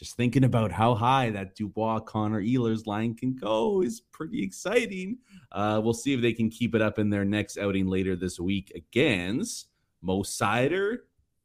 just 0.00 0.16
thinking 0.16 0.44
about 0.44 0.72
how 0.72 0.94
high 0.94 1.28
that 1.28 1.54
Dubois 1.54 2.00
Connor 2.00 2.40
Ehlers 2.40 2.86
line 2.86 3.14
can 3.14 3.36
go 3.36 3.82
is 3.82 4.00
pretty 4.00 4.42
exciting. 4.42 5.18
Uh, 5.52 5.78
we'll 5.84 5.92
see 5.92 6.14
if 6.14 6.22
they 6.22 6.32
can 6.32 6.48
keep 6.48 6.74
it 6.74 6.80
up 6.80 6.98
in 6.98 7.10
their 7.10 7.26
next 7.26 7.58
outing 7.58 7.86
later 7.86 8.16
this 8.16 8.40
week 8.40 8.72
against 8.74 9.68
Mo 10.00 10.22
Seider, 10.22 11.00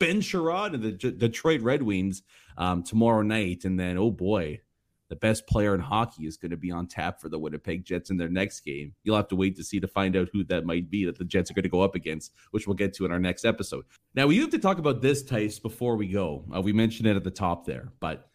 Ben 0.05 0.21
Chiarot, 0.21 0.73
and 0.73 0.83
the 0.83 0.91
J- 0.91 1.11
Detroit 1.11 1.61
Red 1.61 1.81
Wings 1.81 2.21
um, 2.57 2.83
tomorrow 2.83 3.21
night, 3.21 3.65
and 3.65 3.79
then 3.79 3.97
oh 3.97 4.11
boy 4.11 4.61
the 5.09 5.15
best 5.15 5.45
player 5.47 5.75
in 5.75 5.79
hockey 5.79 6.25
is 6.25 6.37
going 6.37 6.51
to 6.51 6.57
be 6.57 6.71
on 6.71 6.87
tap 6.87 7.21
for 7.21 7.29
the 7.29 7.37
Winnipeg 7.37 7.85
Jets 7.85 8.09
in 8.09 8.17
their 8.17 8.29
next 8.29 8.61
game. 8.61 8.93
You'll 9.03 9.15
have 9.15 9.27
to 9.27 9.35
wait 9.35 9.55
to 9.57 9.63
see 9.63 9.79
to 9.79 9.87
find 9.87 10.15
out 10.15 10.29
who 10.33 10.43
that 10.45 10.65
might 10.65 10.89
be 10.89 11.05
that 11.05 11.17
the 11.17 11.25
Jets 11.25 11.51
are 11.51 11.53
going 11.53 11.63
to 11.63 11.69
go 11.69 11.81
up 11.81 11.95
against, 11.95 12.33
which 12.51 12.65
we'll 12.65 12.75
get 12.75 12.93
to 12.95 13.05
in 13.05 13.11
our 13.11 13.19
next 13.19 13.45
episode. 13.45 13.85
Now, 14.15 14.25
we 14.27 14.39
have 14.39 14.49
to 14.49 14.59
talk 14.59 14.79
about 14.79 15.01
this, 15.01 15.21
Tice, 15.23 15.59
before 15.59 15.95
we 15.95 16.07
go. 16.07 16.43
Uh, 16.53 16.61
we 16.61 16.73
mentioned 16.73 17.07
it 17.07 17.15
at 17.15 17.23
the 17.23 17.31
top 17.31 17.65
there, 17.65 17.91
but 17.99 18.29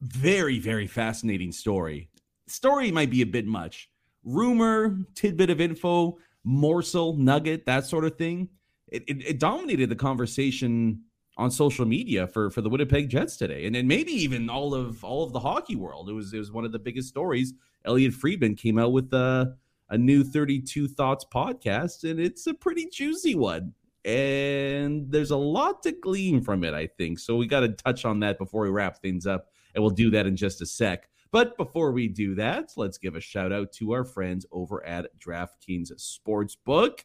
very, 0.00 0.60
very 0.60 0.86
fascinating 0.86 1.50
story. 1.50 2.10
Story 2.46 2.92
might 2.92 3.10
be 3.10 3.22
a 3.22 3.26
bit 3.26 3.46
much. 3.46 3.90
Rumor, 4.22 4.98
tidbit 5.16 5.50
of 5.50 5.60
info, 5.60 6.18
morsel, 6.44 7.16
nugget, 7.16 7.66
that 7.66 7.86
sort 7.86 8.04
of 8.04 8.16
thing. 8.16 8.48
It, 8.88 9.04
it, 9.08 9.26
it 9.26 9.38
dominated 9.40 9.88
the 9.88 9.96
conversation 9.96 11.02
on 11.36 11.50
social 11.50 11.84
media 11.84 12.26
for 12.26 12.50
for 12.50 12.60
the 12.60 12.68
Winnipeg 12.68 13.08
Jets 13.08 13.36
today, 13.36 13.66
and 13.66 13.74
then 13.74 13.86
maybe 13.86 14.12
even 14.12 14.48
all 14.48 14.74
of 14.74 15.04
all 15.04 15.24
of 15.24 15.32
the 15.32 15.40
hockey 15.40 15.76
world. 15.76 16.08
It 16.08 16.12
was 16.12 16.32
it 16.32 16.38
was 16.38 16.52
one 16.52 16.64
of 16.64 16.72
the 16.72 16.78
biggest 16.78 17.08
stories. 17.08 17.52
Elliot 17.84 18.14
Friedman 18.14 18.54
came 18.54 18.78
out 18.78 18.92
with 18.92 19.12
a 19.12 19.56
a 19.88 19.98
new 19.98 20.24
32 20.24 20.88
Thoughts 20.88 21.24
podcast, 21.32 22.08
and 22.08 22.18
it's 22.18 22.46
a 22.46 22.54
pretty 22.54 22.88
juicy 22.88 23.34
one. 23.34 23.72
And 24.04 25.10
there's 25.10 25.32
a 25.32 25.36
lot 25.36 25.82
to 25.82 25.92
glean 25.92 26.40
from 26.40 26.64
it, 26.64 26.74
I 26.74 26.86
think. 26.86 27.18
So 27.18 27.36
we 27.36 27.46
got 27.46 27.60
to 27.60 27.68
touch 27.68 28.04
on 28.04 28.20
that 28.20 28.38
before 28.38 28.62
we 28.62 28.70
wrap 28.70 29.00
things 29.00 29.26
up, 29.26 29.48
and 29.74 29.82
we'll 29.82 29.90
do 29.90 30.10
that 30.10 30.26
in 30.26 30.36
just 30.36 30.62
a 30.62 30.66
sec. 30.66 31.08
But 31.32 31.56
before 31.56 31.92
we 31.92 32.08
do 32.08 32.34
that, 32.36 32.72
let's 32.76 32.98
give 32.98 33.16
a 33.16 33.20
shout 33.20 33.52
out 33.52 33.72
to 33.72 33.92
our 33.92 34.04
friends 34.04 34.46
over 34.52 34.84
at 34.86 35.08
DraftKings 35.18 35.92
Sportsbook. 35.92 37.00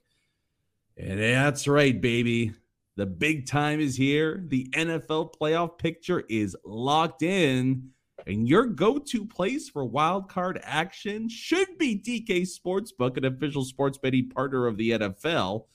And 1.02 1.20
that's 1.20 1.68
right, 1.68 2.00
baby. 2.00 2.54
The 2.96 3.08
big 3.08 3.48
time 3.48 3.80
is 3.80 3.96
here. 3.96 4.44
The 4.48 4.68
NFL 4.74 5.34
playoff 5.36 5.80
picture 5.80 6.24
is 6.30 6.56
locked 6.64 7.24
in. 7.24 7.90
And 8.28 8.48
your 8.48 8.68
go 8.68 9.00
to 9.00 9.26
place 9.26 9.68
for 9.68 9.84
wild 9.84 10.30
card 10.30 10.60
action 10.64 11.28
should 11.28 11.80
be 11.80 11.98
DK 11.98 12.42
Sportsbook, 12.44 13.18
an 13.18 13.26
official 13.26 13.66
sports 13.66 13.98
betting 13.98 14.30
partner 14.30 14.68
of 14.68 14.78
the 14.78 14.92
NFL, 14.92 15.66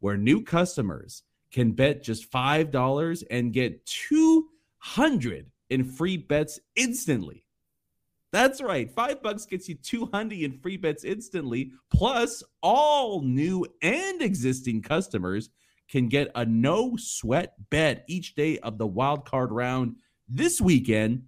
where 0.00 0.16
new 0.16 0.42
customers 0.42 1.24
can 1.52 1.72
bet 1.72 2.02
just 2.02 2.32
$5 2.32 3.22
and 3.30 3.52
get 3.52 3.84
200 3.84 5.50
in 5.68 5.84
free 5.84 6.16
bets 6.16 6.58
instantly. 6.74 7.44
That's 8.32 8.62
right. 8.62 8.90
Five 8.90 9.22
bucks 9.22 9.44
gets 9.44 9.68
you 9.68 9.74
200 9.74 10.38
in 10.38 10.58
free 10.58 10.76
bets 10.76 11.04
instantly. 11.04 11.72
Plus, 11.92 12.42
all 12.62 13.22
new 13.22 13.66
and 13.82 14.22
existing 14.22 14.82
customers 14.82 15.50
can 15.88 16.08
get 16.08 16.30
a 16.36 16.44
no 16.44 16.96
sweat 16.96 17.54
bet 17.70 18.04
each 18.08 18.34
day 18.36 18.58
of 18.58 18.78
the 18.78 18.86
wild 18.86 19.24
card 19.24 19.50
round 19.50 19.96
this 20.28 20.60
weekend. 20.60 21.24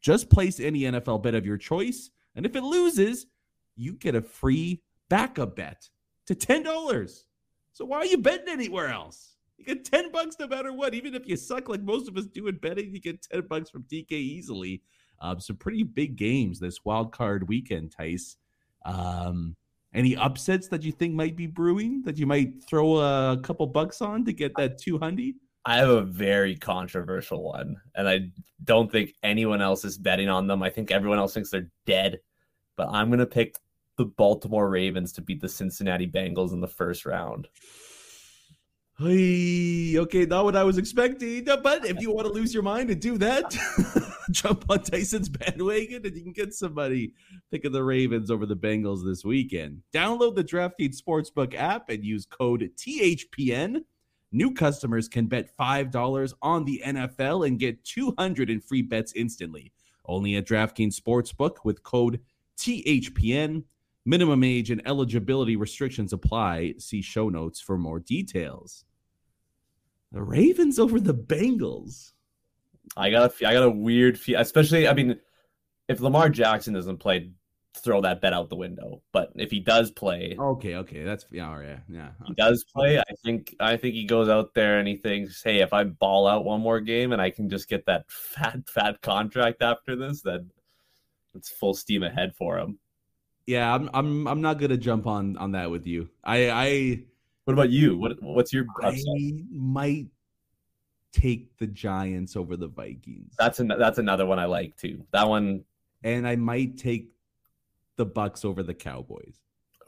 Just 0.00 0.30
place 0.30 0.60
any 0.60 0.82
NFL 0.82 1.22
bet 1.22 1.34
of 1.34 1.44
your 1.44 1.58
choice. 1.58 2.10
And 2.36 2.46
if 2.46 2.54
it 2.54 2.62
loses, 2.62 3.26
you 3.74 3.94
get 3.94 4.14
a 4.14 4.22
free 4.22 4.82
backup 5.08 5.56
bet 5.56 5.88
to 6.26 6.34
$10. 6.34 7.24
So 7.72 7.84
why 7.84 7.98
are 7.98 8.06
you 8.06 8.18
betting 8.18 8.48
anywhere 8.48 8.88
else? 8.88 9.34
You 9.56 9.64
get 9.64 9.84
10 9.84 10.12
bucks 10.12 10.36
no 10.38 10.46
matter 10.46 10.72
what. 10.72 10.94
Even 10.94 11.14
if 11.14 11.26
you 11.26 11.36
suck 11.36 11.68
like 11.68 11.82
most 11.82 12.08
of 12.08 12.16
us 12.16 12.26
do 12.26 12.46
in 12.46 12.56
betting, 12.56 12.92
you 12.92 13.00
get 13.00 13.22
10 13.22 13.46
bucks 13.48 13.70
from 13.70 13.84
DK 13.84 14.12
easily. 14.12 14.82
Um, 15.20 15.40
some 15.40 15.56
pretty 15.56 15.82
big 15.82 16.16
games 16.16 16.58
this 16.58 16.84
wild 16.84 17.12
card 17.12 17.48
weekend, 17.48 17.92
Tice. 17.92 18.36
Um, 18.84 19.56
any 19.94 20.16
upsets 20.16 20.68
that 20.68 20.82
you 20.82 20.92
think 20.92 21.14
might 21.14 21.36
be 21.36 21.46
brewing 21.46 22.02
that 22.02 22.18
you 22.18 22.26
might 22.26 22.62
throw 22.64 22.96
a 22.96 23.38
couple 23.42 23.66
bucks 23.66 24.02
on 24.02 24.24
to 24.24 24.32
get 24.32 24.52
that 24.56 24.78
200? 24.78 25.34
I 25.64 25.76
have 25.76 25.88
a 25.88 26.02
very 26.02 26.56
controversial 26.56 27.42
one, 27.42 27.76
and 27.94 28.08
I 28.08 28.28
don't 28.64 28.92
think 28.92 29.14
anyone 29.22 29.62
else 29.62 29.84
is 29.84 29.96
betting 29.96 30.28
on 30.28 30.46
them. 30.46 30.62
I 30.62 30.68
think 30.68 30.90
everyone 30.90 31.18
else 31.18 31.32
thinks 31.32 31.50
they're 31.50 31.70
dead, 31.86 32.20
but 32.76 32.88
I'm 32.90 33.08
going 33.08 33.20
to 33.20 33.26
pick 33.26 33.56
the 33.96 34.04
Baltimore 34.04 34.68
Ravens 34.68 35.12
to 35.12 35.22
beat 35.22 35.40
the 35.40 35.48
Cincinnati 35.48 36.06
Bengals 36.06 36.52
in 36.52 36.60
the 36.60 36.68
first 36.68 37.06
round. 37.06 37.48
Hey, 38.96 39.98
okay, 39.98 40.24
not 40.24 40.44
what 40.44 40.54
I 40.54 40.62
was 40.62 40.78
expecting. 40.78 41.44
But 41.44 41.84
if 41.84 42.00
you 42.00 42.12
want 42.12 42.28
to 42.28 42.32
lose 42.32 42.54
your 42.54 42.62
mind 42.62 42.90
and 42.90 43.00
do 43.00 43.18
that, 43.18 43.56
jump 44.30 44.66
on 44.70 44.84
Tyson's 44.84 45.28
bandwagon 45.28 46.06
and 46.06 46.16
you 46.16 46.22
can 46.22 46.32
get 46.32 46.54
somebody 46.54 47.12
picking 47.50 47.72
the 47.72 47.82
Ravens 47.82 48.30
over 48.30 48.46
the 48.46 48.54
Bengals 48.54 49.04
this 49.04 49.24
weekend. 49.24 49.82
Download 49.92 50.36
the 50.36 50.44
DraftKings 50.44 51.02
Sportsbook 51.02 51.56
app 51.56 51.88
and 51.88 52.04
use 52.04 52.24
code 52.24 52.70
THPN. 52.76 53.80
New 54.30 54.54
customers 54.54 55.08
can 55.08 55.26
bet 55.26 55.56
$5 55.58 56.34
on 56.40 56.64
the 56.64 56.80
NFL 56.86 57.48
and 57.48 57.58
get 57.58 57.84
200 57.84 58.48
in 58.48 58.60
free 58.60 58.82
bets 58.82 59.12
instantly. 59.16 59.72
Only 60.06 60.36
at 60.36 60.46
DraftKings 60.46 61.00
Sportsbook 61.00 61.56
with 61.64 61.82
code 61.82 62.20
THPN. 62.58 63.64
Minimum 64.06 64.44
age 64.44 64.70
and 64.70 64.86
eligibility 64.86 65.56
restrictions 65.56 66.12
apply. 66.12 66.74
See 66.78 67.00
show 67.00 67.30
notes 67.30 67.60
for 67.60 67.78
more 67.78 68.00
details. 68.00 68.84
The 70.12 70.22
Ravens 70.22 70.78
over 70.78 71.00
the 71.00 71.14
Bengals. 71.14 72.12
I 72.96 73.10
got 73.10 73.32
a, 73.32 73.48
I 73.48 73.54
got 73.54 73.62
a 73.62 73.70
weird 73.70 74.18
feel, 74.18 74.38
especially. 74.38 74.86
I 74.86 74.92
mean, 74.92 75.18
if 75.88 76.00
Lamar 76.00 76.28
Jackson 76.28 76.74
doesn't 76.74 76.98
play, 76.98 77.30
throw 77.78 78.02
that 78.02 78.20
bet 78.20 78.34
out 78.34 78.50
the 78.50 78.56
window. 78.56 79.02
But 79.10 79.32
if 79.36 79.50
he 79.50 79.60
does 79.60 79.90
play, 79.90 80.36
okay, 80.38 80.76
okay, 80.76 81.02
that's 81.02 81.24
yeah, 81.32 81.58
yeah, 81.62 81.78
yeah. 81.88 82.10
He 82.26 82.34
does 82.34 82.62
play. 82.62 82.98
I 82.98 83.14
think 83.24 83.56
I 83.58 83.78
think 83.78 83.94
he 83.94 84.04
goes 84.04 84.28
out 84.28 84.52
there 84.52 84.78
and 84.78 84.86
he 84.86 84.96
thinks, 84.96 85.42
hey, 85.42 85.60
if 85.60 85.72
I 85.72 85.84
ball 85.84 86.26
out 86.26 86.44
one 86.44 86.60
more 86.60 86.80
game 86.80 87.12
and 87.12 87.22
I 87.22 87.30
can 87.30 87.48
just 87.48 87.70
get 87.70 87.86
that 87.86 88.04
fat 88.10 88.68
fat 88.68 89.00
contract 89.00 89.62
after 89.62 89.96
this, 89.96 90.20
then 90.20 90.50
it's 91.34 91.48
full 91.48 91.72
steam 91.72 92.02
ahead 92.02 92.36
for 92.36 92.58
him 92.58 92.78
yeah, 93.46 93.74
I'm 93.74 93.90
I'm 93.92 94.26
I'm 94.26 94.40
not 94.40 94.58
gonna 94.58 94.76
jump 94.76 95.06
on 95.06 95.36
on 95.36 95.52
that 95.52 95.70
with 95.70 95.86
you. 95.86 96.08
I 96.22 96.50
I. 96.50 97.00
What 97.44 97.52
about 97.52 97.70
you? 97.70 97.98
What 97.98 98.22
what's 98.22 98.52
your? 98.52 98.64
Upset? 98.82 99.04
I 99.06 99.32
might 99.50 100.06
take 101.12 101.56
the 101.58 101.66
Giants 101.66 102.36
over 102.36 102.56
the 102.56 102.68
Vikings. 102.68 103.34
That's 103.38 103.60
an, 103.60 103.68
that's 103.68 103.98
another 103.98 104.26
one 104.26 104.38
I 104.38 104.46
like 104.46 104.76
too. 104.76 105.04
That 105.12 105.28
one, 105.28 105.64
and 106.02 106.26
I 106.26 106.36
might 106.36 106.78
take 106.78 107.12
the 107.96 108.06
Bucks 108.06 108.44
over 108.44 108.62
the 108.62 108.74
Cowboys. 108.74 109.36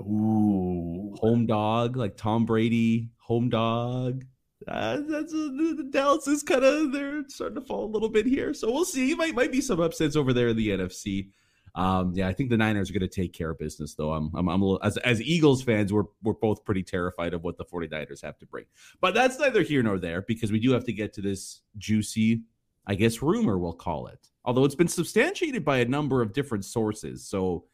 Ooh, 0.00 1.16
home 1.18 1.46
dog 1.46 1.96
like 1.96 2.16
Tom 2.16 2.44
Brady, 2.44 3.08
home 3.18 3.48
dog. 3.48 4.24
Uh, 4.68 5.00
that's 5.08 5.32
uh, 5.32 5.36
the 5.36 5.88
Dallas 5.90 6.26
is 6.26 6.42
kind 6.42 6.64
of 6.64 6.92
they're 6.92 7.24
starting 7.28 7.56
to 7.56 7.66
fall 7.66 7.84
a 7.84 7.92
little 7.92 8.08
bit 8.08 8.26
here, 8.26 8.52
so 8.52 8.70
we'll 8.70 8.84
see. 8.84 9.14
Might 9.14 9.34
might 9.34 9.52
be 9.52 9.60
some 9.60 9.80
upsets 9.80 10.16
over 10.16 10.32
there 10.32 10.48
in 10.48 10.56
the 10.56 10.68
NFC. 10.68 11.30
Um, 11.76 12.12
yeah, 12.14 12.26
I 12.26 12.32
think 12.32 12.48
the 12.48 12.56
Niners 12.56 12.88
are 12.88 12.94
going 12.94 13.02
to 13.02 13.08
take 13.08 13.34
care 13.34 13.50
of 13.50 13.58
business, 13.58 13.94
though. 13.94 14.14
I'm, 14.14 14.30
I'm, 14.34 14.48
I'm 14.48 14.62
little, 14.62 14.80
as, 14.82 14.96
as 14.98 15.20
Eagles 15.20 15.62
fans, 15.62 15.92
we're, 15.92 16.04
we're 16.22 16.32
both 16.32 16.64
pretty 16.64 16.82
terrified 16.82 17.34
of 17.34 17.44
what 17.44 17.58
the 17.58 17.66
49ers 17.66 18.22
have 18.22 18.38
to 18.38 18.46
bring. 18.46 18.64
But 19.02 19.12
that's 19.12 19.38
neither 19.38 19.62
here 19.62 19.82
nor 19.82 19.98
there 19.98 20.22
because 20.22 20.50
we 20.50 20.58
do 20.58 20.72
have 20.72 20.84
to 20.84 20.92
get 20.92 21.12
to 21.14 21.20
this 21.20 21.60
juicy, 21.76 22.40
I 22.86 22.94
guess, 22.94 23.20
rumor, 23.20 23.58
we'll 23.58 23.74
call 23.74 24.06
it. 24.06 24.30
Although 24.46 24.64
it's 24.64 24.74
been 24.74 24.88
substantiated 24.88 25.66
by 25.66 25.78
a 25.78 25.84
number 25.84 26.22
of 26.22 26.32
different 26.32 26.64
sources. 26.64 27.26
So 27.26 27.66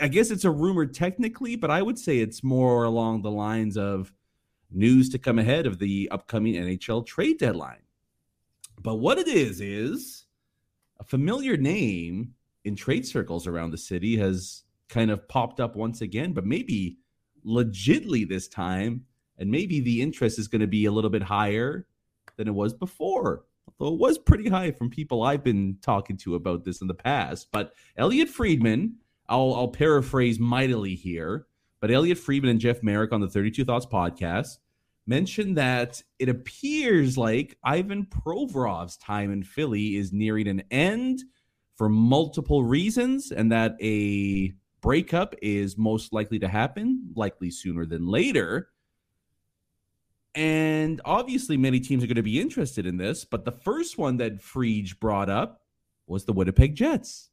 I 0.00 0.06
guess 0.06 0.30
it's 0.30 0.44
a 0.44 0.50
rumor 0.50 0.86
technically, 0.86 1.56
but 1.56 1.72
I 1.72 1.82
would 1.82 1.98
say 1.98 2.18
it's 2.18 2.44
more 2.44 2.84
along 2.84 3.22
the 3.22 3.32
lines 3.32 3.76
of 3.76 4.12
news 4.70 5.08
to 5.08 5.18
come 5.18 5.40
ahead 5.40 5.66
of 5.66 5.80
the 5.80 6.08
upcoming 6.12 6.54
NHL 6.54 7.04
trade 7.04 7.38
deadline. 7.38 7.82
But 8.80 8.96
what 8.96 9.18
it 9.18 9.26
is, 9.26 9.60
is 9.60 10.26
a 11.00 11.04
familiar 11.04 11.56
name 11.56 12.34
in 12.64 12.76
trade 12.76 13.06
circles 13.06 13.46
around 13.46 13.70
the 13.70 13.78
city 13.78 14.16
has 14.16 14.64
kind 14.88 15.10
of 15.10 15.26
popped 15.28 15.60
up 15.60 15.76
once 15.76 16.00
again, 16.00 16.32
but 16.32 16.46
maybe 16.46 16.98
legitly 17.44 18.28
this 18.28 18.48
time, 18.48 19.04
and 19.38 19.50
maybe 19.50 19.80
the 19.80 20.00
interest 20.00 20.38
is 20.38 20.48
going 20.48 20.60
to 20.60 20.66
be 20.66 20.86
a 20.86 20.92
little 20.92 21.10
bit 21.10 21.22
higher 21.22 21.86
than 22.36 22.48
it 22.48 22.54
was 22.54 22.72
before. 22.72 23.44
Although 23.78 23.94
it 23.94 24.00
was 24.00 24.18
pretty 24.18 24.48
high 24.48 24.70
from 24.70 24.90
people 24.90 25.22
I've 25.22 25.44
been 25.44 25.78
talking 25.82 26.16
to 26.18 26.34
about 26.34 26.64
this 26.64 26.80
in 26.80 26.86
the 26.86 26.94
past. 26.94 27.48
But 27.52 27.74
Elliot 27.96 28.28
Friedman, 28.28 28.96
I'll, 29.28 29.54
I'll 29.54 29.68
paraphrase 29.68 30.38
mightily 30.38 30.94
here, 30.94 31.46
but 31.80 31.90
Elliot 31.90 32.18
Friedman 32.18 32.50
and 32.50 32.60
Jeff 32.60 32.82
Marek 32.82 33.12
on 33.12 33.20
the 33.20 33.28
32 33.28 33.64
Thoughts 33.64 33.86
podcast 33.86 34.58
mentioned 35.06 35.56
that 35.56 36.02
it 36.18 36.28
appears 36.28 37.18
like 37.18 37.58
Ivan 37.62 38.06
Provorov's 38.06 38.96
time 38.96 39.32
in 39.32 39.42
Philly 39.42 39.96
is 39.96 40.12
nearing 40.12 40.48
an 40.48 40.62
end 40.70 41.22
for 41.76 41.88
multiple 41.88 42.64
reasons, 42.64 43.32
and 43.32 43.50
that 43.52 43.76
a 43.80 44.52
breakup 44.80 45.34
is 45.42 45.76
most 45.78 46.12
likely 46.12 46.38
to 46.38 46.48
happen, 46.48 47.10
likely 47.16 47.50
sooner 47.50 47.86
than 47.86 48.06
later. 48.06 48.68
And 50.34 51.00
obviously, 51.04 51.56
many 51.56 51.80
teams 51.80 52.02
are 52.02 52.08
going 52.08 52.16
to 52.16 52.22
be 52.22 52.40
interested 52.40 52.86
in 52.86 52.96
this. 52.96 53.24
But 53.24 53.44
the 53.44 53.52
first 53.52 53.98
one 53.98 54.16
that 54.18 54.40
Friedge 54.40 54.98
brought 54.98 55.30
up 55.30 55.62
was 56.06 56.24
the 56.24 56.32
Winnipeg 56.32 56.74
Jets, 56.74 57.30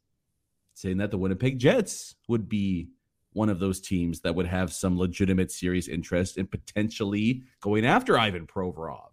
saying 0.74 0.98
that 0.98 1.10
the 1.10 1.18
Winnipeg 1.18 1.58
Jets 1.58 2.14
would 2.28 2.48
be 2.48 2.88
one 3.32 3.48
of 3.48 3.58
those 3.58 3.80
teams 3.80 4.20
that 4.20 4.34
would 4.34 4.46
have 4.46 4.72
some 4.72 4.98
legitimate, 4.98 5.50
serious 5.50 5.88
interest 5.88 6.36
in 6.36 6.46
potentially 6.46 7.42
going 7.60 7.84
after 7.84 8.18
Ivan 8.18 8.46
Provorov. 8.46 9.10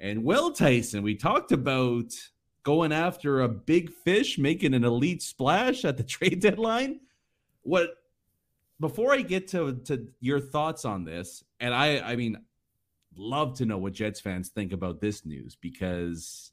And 0.00 0.24
well, 0.24 0.52
Tyson, 0.52 1.02
we 1.02 1.14
talked 1.14 1.52
about 1.52 2.12
going 2.66 2.90
after 2.90 3.42
a 3.42 3.48
big 3.48 3.92
fish, 3.92 4.38
making 4.38 4.74
an 4.74 4.82
elite 4.82 5.22
splash 5.22 5.84
at 5.84 5.96
the 5.96 6.02
trade 6.16 6.40
deadline. 6.40 6.98
What 7.62 7.90
before 8.80 9.14
I 9.14 9.22
get 9.22 9.46
to 9.48 9.76
to 9.84 10.08
your 10.20 10.40
thoughts 10.40 10.84
on 10.84 11.04
this, 11.04 11.44
and 11.60 11.72
I 11.72 12.00
I 12.00 12.16
mean 12.16 12.36
love 13.16 13.56
to 13.58 13.66
know 13.66 13.78
what 13.78 13.92
Jets 13.92 14.18
fans 14.18 14.48
think 14.48 14.72
about 14.72 15.00
this 15.00 15.24
news 15.24 15.54
because 15.54 16.50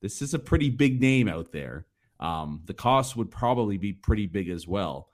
this 0.00 0.22
is 0.22 0.32
a 0.32 0.38
pretty 0.38 0.70
big 0.70 0.98
name 0.98 1.28
out 1.28 1.52
there. 1.52 1.84
Um, 2.18 2.62
the 2.64 2.74
cost 2.74 3.14
would 3.16 3.30
probably 3.30 3.76
be 3.76 3.92
pretty 3.92 4.26
big 4.26 4.48
as 4.48 4.66
well. 4.66 5.10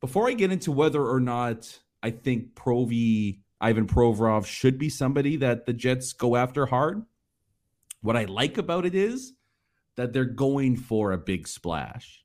Before 0.00 0.28
I 0.28 0.32
get 0.32 0.50
into 0.50 0.72
whether 0.72 1.04
or 1.04 1.20
not 1.20 1.78
I 2.02 2.10
think 2.10 2.56
Provi 2.56 3.44
Ivan 3.60 3.86
Provorov 3.86 4.46
should 4.46 4.78
be 4.78 4.88
somebody 4.88 5.36
that 5.36 5.64
the 5.64 5.72
Jets 5.72 6.12
go 6.12 6.34
after 6.34 6.66
hard, 6.66 7.04
what 8.00 8.16
I 8.16 8.24
like 8.24 8.58
about 8.58 8.84
it 8.84 8.96
is 8.96 9.34
that 9.96 10.12
they're 10.12 10.24
going 10.24 10.76
for 10.76 11.12
a 11.12 11.18
big 11.18 11.46
splash, 11.46 12.24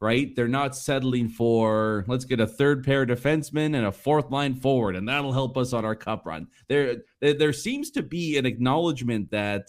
right? 0.00 0.34
They're 0.34 0.48
not 0.48 0.76
settling 0.76 1.28
for 1.28 2.04
let's 2.08 2.24
get 2.24 2.40
a 2.40 2.46
third 2.46 2.84
pair 2.84 3.06
defenseman 3.06 3.76
and 3.76 3.86
a 3.86 3.92
fourth 3.92 4.30
line 4.30 4.54
forward, 4.54 4.96
and 4.96 5.08
that'll 5.08 5.32
help 5.32 5.56
us 5.56 5.72
on 5.72 5.84
our 5.84 5.94
cup 5.94 6.26
run. 6.26 6.48
There, 6.68 6.96
there, 7.20 7.52
seems 7.52 7.90
to 7.92 8.02
be 8.02 8.36
an 8.38 8.46
acknowledgement 8.46 9.30
that 9.30 9.68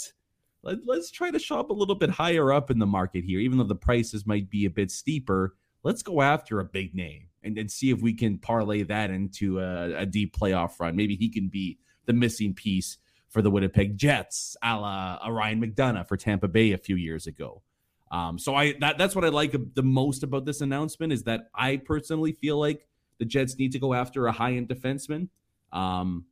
let, 0.64 0.80
us 0.90 1.12
try 1.12 1.32
to 1.32 1.40
shop 1.40 1.70
a 1.70 1.74
little 1.74 1.96
bit 1.96 2.10
higher 2.10 2.52
up 2.52 2.72
in 2.72 2.80
the 2.80 2.86
market 2.86 3.24
here, 3.24 3.40
even 3.40 3.58
though 3.58 3.64
the 3.64 3.76
prices 3.76 4.26
might 4.26 4.50
be 4.50 4.66
a 4.66 4.70
bit 4.70 4.92
steeper. 4.92 5.56
Let's 5.84 6.04
go 6.04 6.22
after 6.22 6.60
a 6.60 6.66
big 6.66 6.94
name 6.96 7.28
and 7.44 7.56
then 7.56 7.70
see 7.70 7.92
if 7.92 8.02
we 8.02 8.14
can 8.14 8.40
parlay 8.40 8.84
that 8.84 9.10
into 9.10 9.60
a, 9.60 10.00
a 10.00 10.06
deep 10.06 10.36
playoff 10.36 10.80
run. 10.80 10.96
Maybe 10.96 11.16
he 11.16 11.30
can 11.30 11.48
be 11.48 11.78
the 12.06 12.14
missing 12.14 12.54
piece 12.54 12.98
for 13.38 13.44
the 13.44 13.52
Winnipeg 13.52 13.96
Jets, 14.00 14.58
a 14.64 14.76
la 14.76 15.20
a 15.24 15.32
Ryan 15.32 15.62
McDonagh 15.62 16.08
for 16.08 16.18
Tampa 16.18 16.48
Bay 16.48 16.72
a 16.72 16.78
few 16.80 16.96
years 16.96 17.28
ago. 17.28 17.62
Um, 18.10 18.40
so 18.40 18.56
I 18.56 18.74
that, 18.80 18.98
that's 18.98 19.16
what 19.16 19.24
I 19.24 19.28
like 19.28 19.56
the 19.76 19.84
most 19.84 20.24
about 20.24 20.44
this 20.44 20.62
announcement 20.62 21.14
is 21.14 21.22
that 21.26 21.50
I 21.54 21.78
personally 21.78 22.32
feel 22.32 22.58
like 22.58 22.88
the 23.20 23.26
Jets 23.26 23.56
need 23.60 23.74
to 23.74 23.80
go 23.80 23.94
after 23.94 24.26
a 24.26 24.32
high 24.32 24.54
end 24.54 24.70
defenseman. 24.70 25.30
Um, 25.72 26.26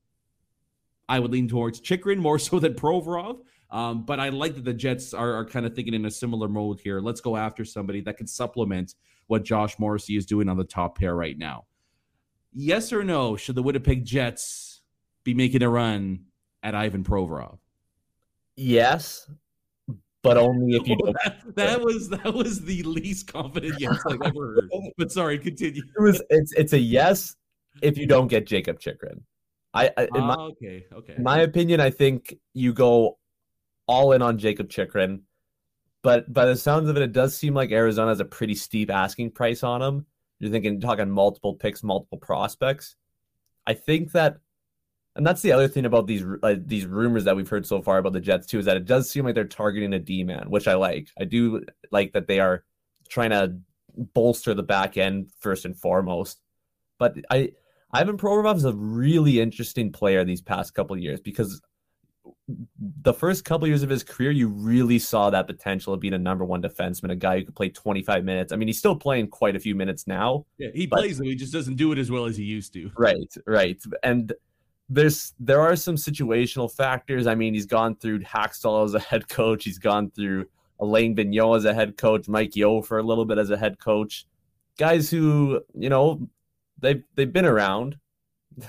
I 1.07 1.19
would 1.19 1.29
lean 1.29 1.47
towards 1.47 1.79
Chychrun 1.79 2.17
more 2.17 2.39
so 2.39 2.57
than 2.57 2.73
Provorov. 2.73 3.41
Um, 3.69 4.03
but 4.03 4.19
I 4.19 4.29
like 4.29 4.55
that 4.55 4.65
the 4.65 4.73
Jets 4.73 5.13
are, 5.13 5.33
are 5.33 5.45
kind 5.45 5.67
of 5.67 5.75
thinking 5.75 5.93
in 5.93 6.05
a 6.05 6.11
similar 6.11 6.47
mode 6.47 6.79
here. 6.79 7.01
Let's 7.01 7.21
go 7.21 7.37
after 7.37 7.63
somebody 7.63 8.01
that 8.01 8.17
can 8.17 8.25
supplement 8.25 8.95
what 9.27 9.43
Josh 9.43 9.77
Morrissey 9.77 10.17
is 10.17 10.25
doing 10.25 10.49
on 10.49 10.57
the 10.57 10.63
top 10.63 10.97
pair 10.97 11.13
right 11.15 11.37
now. 11.37 11.65
Yes 12.51 12.91
or 12.91 13.03
no? 13.03 13.35
Should 13.35 13.53
the 13.53 13.61
Winnipeg 13.61 14.05
Jets 14.05 14.81
be 15.23 15.35
making 15.35 15.61
a 15.61 15.69
run 15.69 16.25
at 16.65 16.75
Ivan 16.75 17.03
Provorov? 17.03 17.59
Yes, 18.57 19.29
but 20.23 20.37
only 20.37 20.75
if 20.75 20.87
you 20.87 20.97
oh, 21.03 21.13
that, 21.23 21.55
that, 21.55 21.81
was 21.81 22.09
that 22.09 22.33
was 22.33 22.61
the 22.61 22.81
least 22.83 23.31
confident 23.31 23.75
yes 23.79 24.01
I've 24.09 24.21
ever 24.21 24.55
heard. 24.55 24.69
But 24.97 25.11
sorry, 25.11 25.37
continue. 25.37 25.83
It 25.97 26.01
was 26.01 26.21
it's 26.29 26.51
it's 26.53 26.73
a 26.73 26.79
yes 26.79 27.35
if 27.81 27.97
you 27.97 28.07
don't 28.07 28.27
get 28.27 28.47
Jacob 28.47 28.79
Chychrun. 28.79 29.23
I, 29.73 29.91
I 29.97 30.07
in 30.15 30.23
my, 30.23 30.35
ah, 30.35 30.45
okay, 30.47 30.85
okay. 30.91 31.15
In 31.17 31.23
my 31.23 31.41
opinion, 31.41 31.79
I 31.79 31.91
think 31.91 32.33
you 32.53 32.73
go 32.73 33.17
all 33.87 34.13
in 34.13 34.21
on 34.21 34.37
Jacob 34.37 34.69
Chychrun, 34.69 35.21
but 36.01 36.31
by 36.33 36.45
the 36.45 36.55
sounds 36.55 36.89
of 36.89 36.97
it, 36.97 37.03
it 37.03 37.11
does 37.11 37.35
seem 37.37 37.53
like 37.53 37.71
Arizona 37.71 38.09
has 38.09 38.21
a 38.21 38.25
pretty 38.25 38.55
steep 38.55 38.89
asking 38.89 39.31
price 39.31 39.63
on 39.63 39.81
him. 39.81 40.05
You're 40.39 40.51
thinking 40.51 40.79
talking 40.79 41.09
multiple 41.09 41.53
picks, 41.53 41.83
multiple 41.83 42.17
prospects. 42.17 42.95
I 43.67 43.73
think 43.73 44.13
that, 44.13 44.37
and 45.15 45.25
that's 45.25 45.41
the 45.41 45.51
other 45.51 45.67
thing 45.67 45.85
about 45.85 46.07
these 46.07 46.25
uh, 46.43 46.55
these 46.57 46.85
rumors 46.85 47.23
that 47.23 47.35
we've 47.35 47.49
heard 47.49 47.65
so 47.65 47.81
far 47.81 47.97
about 47.97 48.13
the 48.13 48.19
Jets 48.19 48.47
too 48.47 48.59
is 48.59 48.65
that 48.65 48.77
it 48.77 48.85
does 48.85 49.09
seem 49.09 49.25
like 49.25 49.35
they're 49.35 49.45
targeting 49.45 49.93
a 49.93 49.99
D 49.99 50.23
man, 50.23 50.49
which 50.49 50.67
I 50.67 50.73
like. 50.75 51.09
I 51.19 51.23
do 51.23 51.63
like 51.91 52.13
that 52.13 52.27
they 52.27 52.39
are 52.39 52.63
trying 53.07 53.29
to 53.29 53.57
bolster 54.13 54.53
the 54.53 54.63
back 54.63 54.97
end 54.97 55.31
first 55.39 55.65
and 55.65 55.77
foremost. 55.77 56.41
But 56.99 57.15
I 57.29 57.51
Ivan 57.93 58.17
Provorov 58.17 58.57
is 58.57 58.65
a 58.65 58.73
really 58.73 59.39
interesting 59.39 59.91
player 59.91 60.25
these 60.25 60.41
past 60.41 60.73
couple 60.73 60.97
years 60.97 61.21
because 61.21 61.61
the 63.01 63.13
first 63.13 63.45
couple 63.45 63.67
years 63.67 63.83
of 63.83 63.89
his 63.89 64.03
career, 64.03 64.31
you 64.31 64.47
really 64.47 64.99
saw 64.99 65.29
that 65.29 65.47
potential 65.47 65.93
of 65.93 65.99
being 65.99 66.13
a 66.13 66.19
number 66.19 66.45
one 66.45 66.61
defenseman, 66.61 67.11
a 67.11 67.15
guy 67.15 67.39
who 67.39 67.45
could 67.45 67.55
play 67.55 67.69
25 67.69 68.23
minutes. 68.23 68.51
I 68.51 68.55
mean, 68.55 68.67
he's 68.67 68.77
still 68.77 68.95
playing 68.95 69.29
quite 69.29 69.55
a 69.55 69.59
few 69.59 69.75
minutes 69.75 70.07
now. 70.07 70.45
Yeah, 70.57 70.69
he 70.73 70.85
but, 70.85 70.99
plays 70.99 71.17
them. 71.17 71.27
He 71.27 71.35
just 71.35 71.53
doesn't 71.53 71.75
do 71.75 71.91
it 71.91 71.97
as 71.97 72.11
well 72.11 72.25
as 72.25 72.37
he 72.37 72.43
used 72.43 72.73
to. 72.73 72.91
Right, 72.97 73.33
right. 73.47 73.81
And 74.03 74.33
there's 74.89 75.33
there 75.39 75.61
are 75.61 75.75
some 75.75 75.95
situational 75.95 76.71
factors. 76.71 77.27
I 77.27 77.35
mean, 77.35 77.53
he's 77.53 77.65
gone 77.65 77.95
through 77.95 78.19
Hakstol 78.21 78.85
as 78.85 78.93
a 78.93 78.99
head 78.99 79.27
coach. 79.27 79.63
He's 79.63 79.79
gone 79.79 80.11
through 80.11 80.45
Alain 80.79 81.15
Vigneault 81.15 81.57
as 81.57 81.65
a 81.65 81.73
head 81.73 81.97
coach, 81.97 82.27
Mike 82.27 82.55
Yeo 82.55 82.81
for 82.81 82.99
a 82.99 83.03
little 83.03 83.25
bit 83.25 83.37
as 83.37 83.49
a 83.49 83.57
head 83.57 83.79
coach. 83.79 84.25
Guys 84.77 85.09
who, 85.09 85.61
you 85.73 85.89
know, 85.89 86.27
they've 86.79 87.03
they've 87.15 87.31
been 87.31 87.45
around. 87.45 87.97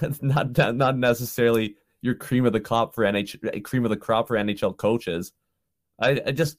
not 0.21 0.57
not 0.77 0.97
necessarily 0.97 1.77
your 2.03 2.15
cream 2.15 2.47
of 2.47 2.53
the 2.53 2.61
crop 2.61 2.95
for 2.95 3.05
NHL, 3.05 3.63
cream 3.65 3.85
of 3.85 3.91
the 3.91 3.97
crop 3.97 4.29
for 4.29 4.37
NHL 4.37 4.77
coaches. 4.77 5.33
I, 6.01 6.21
I 6.27 6.33
just, 6.33 6.59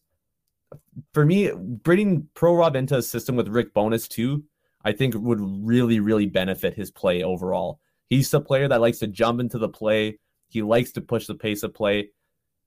for 1.13 1.25
me, 1.25 1.51
bringing 1.55 2.27
Pro 2.33 2.55
Rob 2.55 2.75
into 2.75 2.97
a 2.97 3.01
system 3.01 3.35
with 3.35 3.47
Rick 3.47 3.73
Bowness 3.73 4.07
too, 4.07 4.43
I 4.83 4.91
think 4.91 5.15
would 5.15 5.39
really, 5.41 5.99
really 5.99 6.25
benefit 6.25 6.73
his 6.73 6.91
play 6.91 7.23
overall. 7.23 7.79
He's 8.09 8.29
the 8.29 8.41
player 8.41 8.67
that 8.67 8.81
likes 8.81 8.99
to 8.99 9.07
jump 9.07 9.39
into 9.39 9.57
the 9.57 9.69
play. 9.69 10.19
He 10.49 10.61
likes 10.61 10.91
to 10.93 11.01
push 11.01 11.27
the 11.27 11.35
pace 11.35 11.63
of 11.63 11.73
play. 11.73 12.09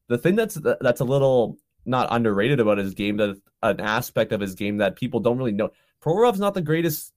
The 0.08 0.18
thing 0.18 0.36
that's 0.36 0.58
that's 0.80 1.00
a 1.00 1.04
little 1.04 1.56
not 1.86 2.08
underrated 2.10 2.60
about 2.60 2.78
his 2.78 2.94
game, 2.94 3.16
that 3.16 3.40
an 3.62 3.80
aspect 3.80 4.32
of 4.32 4.40
his 4.40 4.54
game 4.54 4.78
that 4.78 4.96
people 4.96 5.20
don't 5.20 5.38
really 5.38 5.52
know. 5.52 5.70
Provorov's 6.00 6.40
not 6.40 6.54
the 6.54 6.62
greatest 6.62 7.12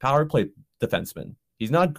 power 0.00 0.24
play 0.24 0.48
defenseman. 0.80 1.34
He's 1.58 1.70
not 1.70 1.96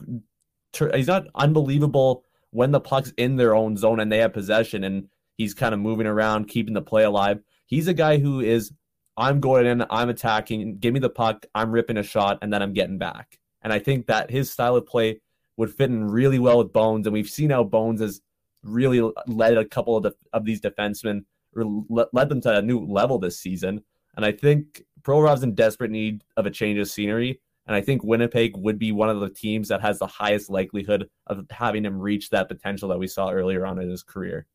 he's 0.93 1.07
not 1.07 1.27
unbelievable 1.35 2.23
when 2.51 2.71
the 2.71 2.79
puck's 2.79 3.13
in 3.17 3.35
their 3.35 3.55
own 3.55 3.77
zone 3.77 3.99
and 3.99 4.11
they 4.11 4.19
have 4.19 4.33
possession 4.33 4.83
and 4.83 5.07
he's 5.37 5.53
kind 5.53 5.73
of 5.73 5.79
moving 5.79 6.07
around, 6.07 6.47
keeping 6.47 6.73
the 6.73 6.81
play 6.81 7.03
alive. 7.03 7.39
He's 7.65 7.87
a 7.87 7.93
guy 7.93 8.17
who 8.17 8.41
is, 8.41 8.71
I'm 9.17 9.39
going 9.39 9.65
in, 9.65 9.85
I'm 9.89 10.09
attacking, 10.09 10.77
give 10.77 10.93
me 10.93 10.99
the 10.99 11.09
puck, 11.09 11.45
I'm 11.55 11.71
ripping 11.71 11.97
a 11.97 12.03
shot, 12.03 12.39
and 12.41 12.51
then 12.51 12.61
I'm 12.61 12.73
getting 12.73 12.97
back. 12.97 13.39
And 13.61 13.71
I 13.71 13.79
think 13.79 14.07
that 14.07 14.29
his 14.29 14.51
style 14.51 14.75
of 14.75 14.85
play 14.85 15.21
would 15.57 15.73
fit 15.73 15.89
in 15.89 16.07
really 16.07 16.39
well 16.39 16.57
with 16.57 16.73
Bones. 16.73 17.05
And 17.05 17.13
we've 17.13 17.29
seen 17.29 17.49
how 17.49 17.63
Bones 17.63 18.01
has 18.01 18.21
really 18.63 19.11
led 19.27 19.57
a 19.57 19.65
couple 19.65 19.97
of, 19.97 20.03
the, 20.03 20.13
of 20.33 20.45
these 20.45 20.61
defensemen, 20.61 21.25
led 21.53 22.29
them 22.29 22.41
to 22.41 22.57
a 22.57 22.61
new 22.61 22.85
level 22.85 23.19
this 23.19 23.39
season. 23.39 23.83
And 24.15 24.25
I 24.25 24.31
think 24.31 24.83
Provorov's 25.03 25.43
in 25.43 25.55
desperate 25.55 25.91
need 25.91 26.23
of 26.37 26.45
a 26.45 26.51
change 26.51 26.79
of 26.79 26.89
scenery. 26.89 27.41
And 27.67 27.75
I 27.75 27.81
think 27.81 28.03
Winnipeg 28.03 28.57
would 28.57 28.79
be 28.79 28.91
one 28.91 29.09
of 29.09 29.19
the 29.19 29.29
teams 29.29 29.67
that 29.69 29.81
has 29.81 29.99
the 29.99 30.07
highest 30.07 30.49
likelihood 30.49 31.09
of 31.27 31.45
having 31.51 31.85
him 31.85 31.99
reach 31.99 32.29
that 32.29 32.47
potential 32.47 32.89
that 32.89 32.99
we 32.99 33.07
saw 33.07 33.29
earlier 33.29 33.65
on 33.65 33.79
in 33.79 33.89
his 33.89 34.03
career. 34.03 34.45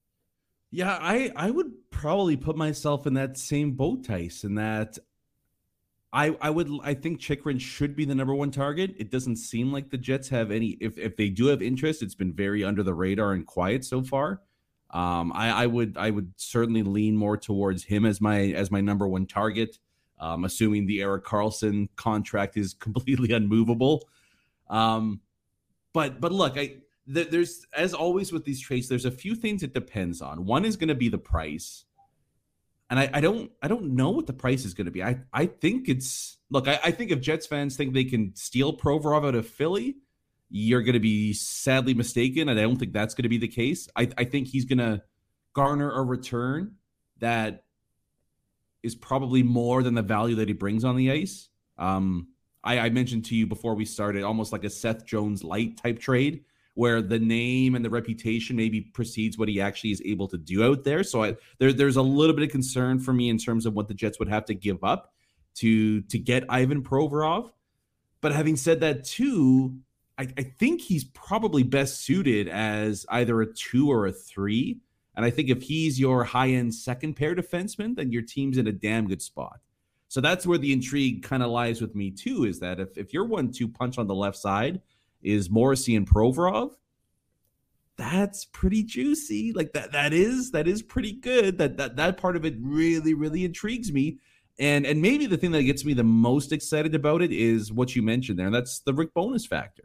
Yeah, 0.71 0.99
I 1.01 1.31
I 1.37 1.51
would 1.51 1.73
probably 1.91 2.37
put 2.37 2.57
myself 2.57 3.07
in 3.07 3.15
that 3.15 3.39
same 3.39 3.73
boat, 3.73 4.05
Tyson. 4.05 4.57
That 4.57 4.99
I 6.17 6.37
I 6.41 6.51
would 6.51 6.71
I 6.83 6.95
think 6.95 7.21
Chychrun 7.21 7.59
should 7.59 7.95
be 7.95 8.05
the 8.05 8.15
number 8.15 8.35
one 8.35 8.51
target. 8.51 8.95
It 8.99 9.11
doesn't 9.11 9.37
seem 9.37 9.73
like 9.73 9.91
the 9.91 9.99
Jets 9.99 10.29
have 10.31 10.51
any. 10.51 10.79
If 10.81 10.99
if 10.99 11.17
they 11.17 11.29
do 11.29 11.47
have 11.47 11.63
interest, 11.63 12.03
it's 12.03 12.15
been 12.15 12.33
very 12.33 12.65
under 12.65 12.83
the 12.83 12.95
radar 12.95 13.33
and 13.33 13.47
quiet 13.47 13.85
so 13.85 14.03
far. 14.03 14.43
Um, 14.91 15.33
I, 15.35 15.51
I 15.51 15.67
would 15.67 15.97
I 15.97 16.11
would 16.11 16.33
certainly 16.37 16.83
lean 16.83 17.17
more 17.17 17.37
towards 17.37 17.85
him 17.85 18.07
as 18.07 18.21
my 18.21 18.39
as 18.53 18.71
my 18.71 18.81
number 18.81 19.07
one 19.07 19.27
target 19.27 19.79
um, 20.19 20.45
assuming 20.45 20.87
the 20.87 21.03
Erik 21.03 21.25
Karlsson 21.25 21.89
contract 21.97 22.57
is 22.57 22.75
completely 22.81 23.33
unmovable. 23.33 24.09
Um, 24.69 25.21
but 25.93 26.21
but 26.21 26.33
look, 26.33 26.57
I 26.59 26.77
th- 27.13 27.31
there's 27.31 27.67
as 27.77 27.95
always 27.95 28.33
with 28.33 28.45
these 28.45 28.61
trades, 28.61 28.89
there's 28.89 29.05
a 29.05 29.11
few 29.11 29.35
things 29.35 29.63
it 29.63 29.75
depends 29.75 30.21
on. 30.21 30.45
One 30.45 30.65
is 30.65 30.77
going 30.77 30.89
to 30.89 30.95
be 30.95 31.09
the 31.09 31.19
price, 31.19 31.85
and 32.91 32.99
I, 32.99 33.11
I 33.15 33.21
don't 33.21 33.51
I 33.63 33.69
don't 33.69 33.95
know 33.95 34.11
what 34.11 34.27
the 34.27 34.33
price 34.33 34.65
is 34.65 34.75
going 34.75 34.85
to 34.87 34.91
be. 34.91 35.03
I 35.03 35.21
I 35.33 35.47
think 35.47 35.89
it's 35.89 36.39
look. 36.51 36.69
I, 36.69 36.79
I 36.85 36.91
think 36.91 37.11
if 37.11 37.21
Jets 37.21 37.47
fans 37.47 37.77
think 37.77 37.95
they 37.95 38.05
can 38.05 38.35
steal 38.37 38.77
Provorov 38.77 39.27
out 39.27 39.35
of 39.35 39.47
Philly, 39.47 39.97
you're 40.49 40.83
going 40.83 40.95
to 40.95 41.01
be 41.01 41.33
sadly 41.33 41.95
mistaken, 41.95 42.49
and 42.49 42.59
I 42.59 42.63
don't 42.63 42.77
think 42.77 42.93
that's 42.93 43.15
going 43.15 43.25
to 43.25 43.29
be 43.29 43.39
the 43.39 43.49
case. 43.49 43.89
I 43.97 44.09
I 44.17 44.25
think 44.25 44.49
he's 44.49 44.65
going 44.65 44.79
to 44.79 45.03
garner 45.53 45.91
a 45.91 46.03
return 46.03 46.77
that 47.19 47.65
is 48.83 48.95
probably 48.95 49.43
more 49.43 49.83
than 49.83 49.95
the 49.95 50.03
value 50.03 50.37
that 50.37 50.49
he 50.49 50.55
brings 50.55 50.85
on 50.85 50.97
the 50.97 51.11
ice. 51.11 51.49
Um, 51.79 52.29
I, 52.63 52.79
I 52.79 52.91
mentioned 52.91 53.25
to 53.27 53.35
you 53.35 53.47
before 53.47 53.75
we 53.75 53.85
started, 53.85 54.23
almost 54.23 54.53
like 54.53 54.65
a 54.65 54.71
Seth 54.71 55.05
Jones 55.07 55.43
light 55.43 55.77
type 55.77 55.99
trade, 55.99 56.45
where 56.77 57.01
the 57.01 57.19
name 57.19 57.75
and 57.75 57.83
the 57.83 57.89
reputation 57.89 58.55
maybe 58.55 58.83
precedes 58.83 59.39
what 59.39 59.49
he 59.49 59.63
actually 59.63 59.93
is 59.93 60.03
able 60.05 60.29
to 60.29 60.37
do 60.37 60.63
out 60.63 60.85
there. 60.85 61.03
So 61.03 61.25
I, 61.25 61.37
there, 61.59 61.73
there's 61.73 61.97
a 61.97 62.03
little 62.03 62.37
bit 62.37 62.45
of 62.45 62.51
concern 62.51 63.01
for 63.01 63.15
me 63.15 63.31
in 63.31 63.39
terms 63.39 63.65
of 63.65 63.73
what 63.73 63.89
the 63.89 63.95
Jets 63.95 64.19
would 64.19 64.29
have 64.29 64.45
to 64.45 64.55
give 64.55 64.85
up 64.85 65.15
to 65.57 66.03
to 66.03 66.19
get 66.19 66.45
Ivan 66.51 66.83
Provorov. 66.83 67.51
But 68.21 68.33
having 68.33 68.57
said 68.57 68.81
that, 68.81 69.05
too, 69.05 69.79
I, 70.19 70.29
I 70.37 70.43
think 70.43 70.83
he's 70.83 71.05
probably 71.05 71.63
best 71.63 72.03
suited 72.03 72.47
as 72.47 73.07
either 73.09 73.41
a 73.41 73.51
two 73.51 73.91
or 73.91 74.07
a 74.07 74.13
three. 74.13 74.79
And 75.15 75.25
I 75.25 75.31
think 75.31 75.49
if 75.49 75.63
he's 75.63 75.99
your 75.99 76.25
high 76.25 76.51
end 76.51 76.75
second 76.75 77.15
pair 77.15 77.35
defenseman, 77.35 77.97
then 77.97 78.13
your 78.13 78.23
team's 78.23 78.59
in 78.59 78.67
a 78.67 78.73
damn 78.73 79.09
good 79.09 79.23
spot. 79.23 79.61
So 80.09 80.21
that's 80.21 80.47
where 80.47 80.59
the 80.59 80.75
intrigue 80.75 81.23
kind 81.23 81.43
of 81.43 81.51
lies 81.51 81.81
with 81.81 81.95
me 81.95 82.11
too. 82.11 82.45
Is 82.45 82.61
that 82.61 82.81
if, 82.81 82.99
if 82.99 83.15
you're 83.15 83.25
one 83.25 83.51
two 83.51 83.67
punch 83.67 83.97
on 83.97 84.07
the 84.07 84.15
left 84.15 84.37
side 84.37 84.83
is 85.27 85.51
Morrissey 85.51 85.97
and 85.97 86.09
Provorov, 86.09 86.73
that's 87.97 88.45
pretty 88.45 88.83
juicy. 88.83 89.53
Like 89.53 89.73
that 89.73 89.93
that 89.93 90.13
is 90.13 90.51
that 90.53 90.69
is 90.69 90.83
pretty 90.83 91.13
good. 91.13 91.59
That 91.59 91.77
that 91.79 91.97
that 91.97 92.17
part 92.17 92.37
of 92.37 92.45
it 92.45 92.55
really 92.61 93.15
really 93.15 93.45
intrigues 93.45 93.93
me. 93.93 94.19
And 94.59 94.87
and 94.87 95.03
maybe 95.03 95.27
the 95.27 95.37
thing 95.37 95.53
that 95.53 95.65
gets 95.65 95.85
me 95.85 95.93
the 95.93 96.05
most 96.05 96.53
excited 96.53 96.95
about 96.95 97.23
it 97.23 97.33
is 97.33 97.73
what 97.73 97.97
you 97.97 98.03
mentioned 98.03 98.39
there, 98.39 98.47
and 98.47 98.55
that's 98.55 98.81
the 98.81 98.95
Rick 98.95 99.13
Bowness 99.15 99.47
factor 99.47 99.85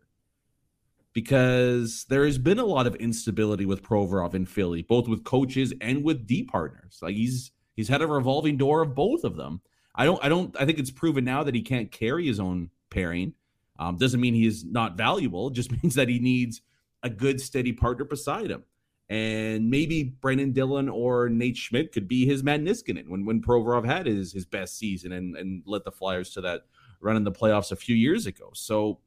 because 1.13 2.05
there 2.09 2.25
has 2.25 2.37
been 2.37 2.59
a 2.59 2.65
lot 2.65 2.87
of 2.87 2.95
instability 2.95 3.65
with 3.65 3.83
Provorov 3.83 4.33
in 4.33 4.45
Philly, 4.45 4.81
both 4.81 5.07
with 5.07 5.23
coaches 5.23 5.73
and 5.81 6.03
with 6.03 6.25
D 6.25 6.43
partners. 6.43 6.99
Like 7.01 7.15
he's 7.15 7.51
he's 7.75 7.89
had 7.89 8.01
a 8.01 8.07
revolving 8.07 8.57
door 8.57 8.81
of 8.81 8.95
both 8.95 9.23
of 9.23 9.35
them. 9.35 9.61
I 9.95 10.05
don't 10.05 10.23
I 10.23 10.29
don't 10.29 10.55
I 10.59 10.65
think 10.65 10.79
it's 10.79 10.91
proven 10.91 11.23
now 11.25 11.43
that 11.43 11.55
he 11.55 11.61
can't 11.61 11.91
carry 11.91 12.27
his 12.27 12.39
own 12.39 12.69
pairing. 12.89 13.33
Um, 13.79 13.97
doesn't 13.97 14.21
mean 14.21 14.33
he 14.33 14.45
is 14.45 14.63
not 14.65 14.97
valuable. 14.97 15.49
Just 15.49 15.71
means 15.83 15.95
that 15.95 16.09
he 16.09 16.19
needs 16.19 16.61
a 17.03 17.09
good 17.09 17.41
steady 17.41 17.73
partner 17.73 18.05
beside 18.05 18.51
him. 18.51 18.63
And 19.09 19.69
maybe 19.69 20.03
Brendan 20.03 20.53
Dillon 20.53 20.87
or 20.87 21.27
Nate 21.27 21.57
Schmidt 21.57 21.91
could 21.91 22.07
be 22.07 22.25
his 22.25 22.43
Matt 22.43 22.61
Niskanen 22.61 23.09
when 23.09 23.25
when 23.25 23.41
Provorov 23.41 23.85
had 23.85 24.05
his 24.05 24.31
his 24.31 24.45
best 24.45 24.77
season 24.77 25.11
and 25.11 25.35
and 25.35 25.63
led 25.65 25.83
the 25.83 25.91
Flyers 25.91 26.29
to 26.31 26.41
that 26.41 26.61
run 27.01 27.17
in 27.17 27.25
the 27.25 27.31
playoffs 27.31 27.73
a 27.73 27.75
few 27.75 27.95
years 27.95 28.25
ago. 28.25 28.51
So 28.53 28.99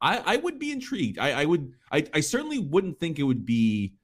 I, 0.00 0.18
I 0.18 0.36
would 0.36 0.58
be 0.58 0.70
intrigued. 0.70 1.18
I, 1.18 1.42
I 1.42 1.44
would 1.44 1.72
I, 1.90 2.06
I 2.14 2.20
certainly 2.20 2.58
wouldn't 2.58 3.00
think 3.00 3.18
it 3.18 3.24
would 3.24 3.44
be 3.44 3.94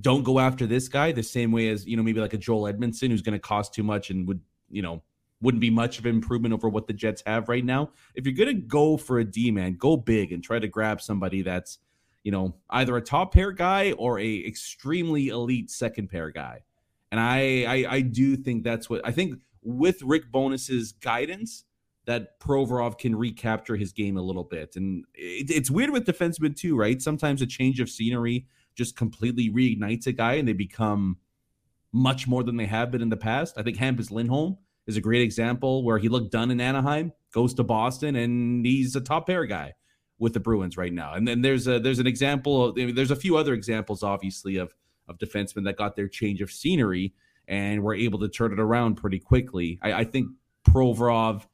don't 0.00 0.24
go 0.24 0.38
after 0.38 0.66
this 0.66 0.88
guy 0.88 1.12
the 1.12 1.22
same 1.22 1.52
way 1.52 1.68
as 1.68 1.86
you 1.86 1.96
know 1.96 2.02
maybe 2.02 2.20
like 2.20 2.34
a 2.34 2.38
Joel 2.38 2.72
Edmundson 2.72 3.10
who's 3.10 3.22
going 3.22 3.34
to 3.34 3.38
cost 3.38 3.74
too 3.74 3.82
much 3.82 4.10
and 4.10 4.26
would 4.26 4.40
you 4.70 4.82
know 4.82 5.02
wouldn't 5.40 5.60
be 5.60 5.70
much 5.70 5.98
of 5.98 6.06
an 6.06 6.14
improvement 6.14 6.54
over 6.54 6.68
what 6.68 6.86
the 6.86 6.92
Jets 6.92 7.22
have 7.26 7.48
right 7.48 7.64
now. 7.64 7.90
If 8.14 8.26
you're 8.26 8.34
going 8.34 8.56
to 8.56 8.62
go 8.62 8.96
for 8.96 9.18
a 9.18 9.24
D 9.24 9.50
man, 9.50 9.76
go 9.76 9.96
big 9.96 10.32
and 10.32 10.42
try 10.42 10.58
to 10.58 10.68
grab 10.68 11.00
somebody 11.00 11.42
that's 11.42 11.78
you 12.22 12.32
know 12.32 12.56
either 12.70 12.96
a 12.96 13.02
top 13.02 13.32
pair 13.32 13.52
guy 13.52 13.92
or 13.92 14.18
a 14.18 14.46
extremely 14.46 15.28
elite 15.28 15.70
second 15.70 16.08
pair 16.08 16.30
guy. 16.30 16.64
And 17.12 17.20
I 17.20 17.64
I, 17.64 17.94
I 17.96 18.00
do 18.00 18.36
think 18.36 18.64
that's 18.64 18.88
what 18.90 19.00
I 19.04 19.12
think 19.12 19.40
with 19.62 20.02
Rick 20.02 20.30
Bowness's 20.32 20.92
guidance 20.92 21.64
that 22.06 22.38
Provorov 22.40 22.98
can 22.98 23.16
recapture 23.16 23.76
his 23.76 23.92
game 23.92 24.16
a 24.16 24.22
little 24.22 24.44
bit. 24.44 24.76
And 24.76 25.04
it, 25.12 25.50
it's 25.50 25.70
weird 25.70 25.90
with 25.90 26.06
defensemen 26.06 26.56
too, 26.56 26.76
right? 26.76 27.02
Sometimes 27.02 27.42
a 27.42 27.46
change 27.46 27.80
of 27.80 27.90
scenery 27.90 28.46
just 28.76 28.96
completely 28.96 29.50
reignites 29.50 30.06
a 30.06 30.12
guy 30.12 30.34
and 30.34 30.46
they 30.46 30.52
become 30.52 31.18
much 31.92 32.28
more 32.28 32.44
than 32.44 32.56
they 32.56 32.66
have 32.66 32.90
been 32.90 33.02
in 33.02 33.08
the 33.08 33.16
past. 33.16 33.58
I 33.58 33.62
think 33.62 33.76
Hampus 33.76 34.10
Lindholm 34.10 34.58
is 34.86 34.96
a 34.96 35.00
great 35.00 35.22
example 35.22 35.84
where 35.84 35.98
he 35.98 36.08
looked 36.08 36.32
done 36.32 36.50
in 36.50 36.60
Anaheim, 36.60 37.12
goes 37.32 37.54
to 37.54 37.64
Boston, 37.64 38.16
and 38.16 38.64
he's 38.64 38.96
a 38.96 39.00
top 39.00 39.26
pair 39.26 39.44
guy 39.44 39.74
with 40.18 40.32
the 40.32 40.40
Bruins 40.40 40.76
right 40.76 40.92
now. 40.92 41.14
And 41.14 41.26
then 41.26 41.42
there's 41.42 41.66
a 41.66 41.78
there's 41.78 41.98
an 41.98 42.06
example. 42.06 42.66
Of, 42.66 42.94
there's 42.94 43.10
a 43.10 43.16
few 43.16 43.36
other 43.36 43.54
examples, 43.54 44.02
obviously, 44.02 44.56
of 44.56 44.74
of 45.08 45.18
defensemen 45.18 45.64
that 45.64 45.76
got 45.76 45.96
their 45.96 46.08
change 46.08 46.40
of 46.40 46.50
scenery 46.50 47.14
and 47.48 47.82
were 47.82 47.94
able 47.94 48.18
to 48.20 48.28
turn 48.28 48.52
it 48.52 48.58
around 48.58 48.96
pretty 48.96 49.18
quickly. 49.18 49.78
I, 49.82 49.92
I 49.92 50.04
think 50.04 50.28
Provorov 50.68 51.46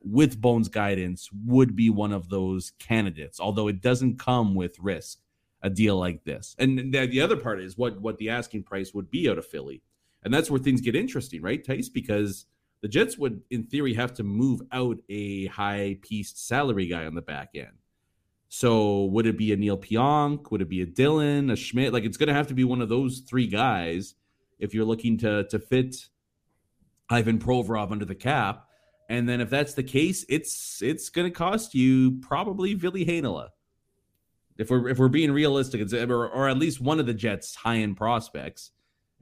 with 0.00 0.40
Bones 0.40 0.68
guidance 0.68 1.28
would 1.46 1.74
be 1.74 1.90
one 1.90 2.12
of 2.12 2.28
those 2.28 2.72
candidates, 2.78 3.40
although 3.40 3.68
it 3.68 3.80
doesn't 3.80 4.18
come 4.18 4.54
with 4.54 4.78
risk, 4.78 5.18
a 5.62 5.70
deal 5.70 5.96
like 5.96 6.24
this. 6.24 6.54
And 6.58 6.92
the, 6.92 7.06
the 7.06 7.20
other 7.20 7.36
part 7.36 7.60
is 7.60 7.76
what 7.76 8.00
what 8.00 8.18
the 8.18 8.30
asking 8.30 8.64
price 8.64 8.92
would 8.94 9.10
be 9.10 9.28
out 9.28 9.38
of 9.38 9.46
Philly. 9.46 9.82
And 10.24 10.32
that's 10.32 10.50
where 10.50 10.60
things 10.60 10.80
get 10.80 10.94
interesting, 10.94 11.42
right, 11.42 11.64
Tice? 11.64 11.88
Because 11.88 12.46
the 12.82 12.88
Jets 12.88 13.16
would, 13.16 13.42
in 13.50 13.64
theory, 13.64 13.94
have 13.94 14.12
to 14.14 14.24
move 14.24 14.60
out 14.72 14.98
a 15.08 15.46
high 15.46 15.98
pieced 16.02 16.46
salary 16.46 16.86
guy 16.86 17.06
on 17.06 17.14
the 17.14 17.22
back 17.22 17.50
end. 17.54 17.78
So 18.48 19.04
would 19.04 19.26
it 19.26 19.38
be 19.38 19.52
a 19.52 19.56
Neil 19.56 19.78
Pionk? 19.78 20.50
Would 20.50 20.60
it 20.60 20.68
be 20.68 20.82
a 20.82 20.86
Dylan, 20.86 21.50
a 21.50 21.56
Schmidt? 21.56 21.92
Like 21.92 22.04
it's 22.04 22.18
going 22.18 22.26
to 22.26 22.34
have 22.34 22.48
to 22.48 22.54
be 22.54 22.64
one 22.64 22.82
of 22.82 22.90
those 22.90 23.20
three 23.20 23.46
guys 23.46 24.14
if 24.58 24.74
you're 24.74 24.84
looking 24.84 25.16
to 25.18 25.44
to 25.44 25.58
fit 25.58 26.08
Ivan 27.08 27.38
Provorov 27.38 27.92
under 27.92 28.04
the 28.04 28.14
cap. 28.14 28.66
And 29.08 29.28
then 29.28 29.40
if 29.40 29.48
that's 29.48 29.74
the 29.74 29.82
case, 29.82 30.26
it's 30.28 30.82
it's 30.82 31.08
going 31.08 31.26
to 31.26 31.30
cost 31.30 31.74
you 31.74 32.20
probably 32.20 32.74
Ville 32.74 32.92
Heinola. 32.92 33.48
If 34.58 34.70
we're 34.70 34.88
if 34.88 34.98
we're 34.98 35.08
being 35.08 35.32
realistic, 35.32 35.80
it's 35.80 35.94
or, 35.94 36.28
or 36.28 36.48
at 36.48 36.58
least 36.58 36.80
one 36.80 37.00
of 37.00 37.06
the 37.06 37.14
Jets' 37.14 37.54
high 37.54 37.78
end 37.78 37.96
prospects, 37.96 38.70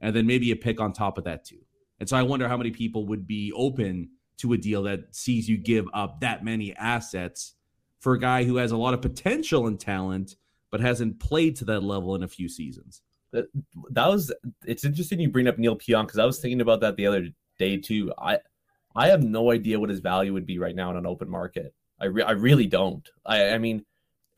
and 0.01 0.15
then 0.15 0.27
maybe 0.27 0.51
a 0.51 0.55
pick 0.55 0.81
on 0.81 0.93
top 0.93 1.17
of 1.17 1.23
that 1.23 1.45
too. 1.45 1.59
And 2.01 2.09
so 2.09 2.17
I 2.17 2.23
wonder 2.23 2.47
how 2.47 2.57
many 2.57 2.71
people 2.71 3.05
would 3.05 3.27
be 3.27 3.53
open 3.53 4.09
to 4.39 4.53
a 4.53 4.57
deal 4.57 4.81
that 4.83 5.15
sees 5.15 5.47
you 5.47 5.55
give 5.55 5.85
up 5.93 6.21
that 6.21 6.43
many 6.43 6.75
assets 6.75 7.53
for 7.99 8.13
a 8.13 8.19
guy 8.19 8.43
who 8.43 8.55
has 8.55 8.71
a 8.71 8.77
lot 8.77 8.95
of 8.95 9.03
potential 9.03 9.67
and 9.67 9.79
talent, 9.79 10.35
but 10.71 10.81
hasn't 10.81 11.19
played 11.19 11.57
to 11.57 11.65
that 11.65 11.83
level 11.83 12.15
in 12.15 12.23
a 12.23 12.27
few 12.27 12.49
seasons. 12.49 13.03
That, 13.33 13.45
that 13.91 14.07
was 14.07 14.33
it's 14.65 14.83
interesting 14.83 15.19
you 15.19 15.29
bring 15.29 15.47
up 15.47 15.59
Neil 15.59 15.77
Pionk 15.77 16.07
because 16.07 16.17
I 16.17 16.25
was 16.25 16.39
thinking 16.39 16.59
about 16.59 16.81
that 16.81 16.95
the 16.95 17.05
other 17.05 17.27
day 17.59 17.77
too. 17.77 18.11
I 18.17 18.39
I 18.95 19.09
have 19.09 19.21
no 19.21 19.51
idea 19.51 19.79
what 19.79 19.91
his 19.91 19.99
value 19.99 20.33
would 20.33 20.47
be 20.47 20.57
right 20.57 20.75
now 20.75 20.89
in 20.89 20.97
an 20.97 21.05
open 21.05 21.29
market. 21.29 21.75
I, 21.99 22.05
re- 22.05 22.23
I 22.23 22.31
really 22.31 22.65
don't. 22.65 23.07
I, 23.23 23.51
I 23.51 23.57
mean, 23.59 23.85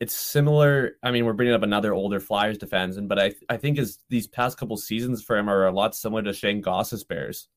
it's 0.00 0.14
similar. 0.14 0.98
I 1.02 1.10
mean, 1.12 1.24
we're 1.24 1.32
bringing 1.32 1.54
up 1.54 1.62
another 1.62 1.94
older 1.94 2.20
Flyers 2.20 2.58
defenseman, 2.58 3.08
but 3.08 3.18
I 3.18 3.32
I 3.48 3.56
think 3.56 3.78
as 3.78 4.00
these 4.10 4.26
past 4.26 4.58
couple 4.58 4.76
seasons 4.76 5.22
for 5.22 5.38
him 5.38 5.48
are 5.48 5.66
a 5.66 5.72
lot 5.72 5.96
similar 5.96 6.22
to 6.24 6.34
Shane 6.34 6.62
Gostisbehere's, 6.62 7.48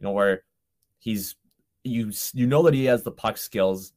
you 0.00 0.04
know, 0.04 0.12
where 0.12 0.42
he's 0.98 1.36
you 1.84 2.12
you 2.34 2.46
know 2.46 2.62
that 2.62 2.74
he 2.74 2.86
has 2.86 3.04
the 3.04 3.12
puck 3.12 3.36
skills, 3.36 3.92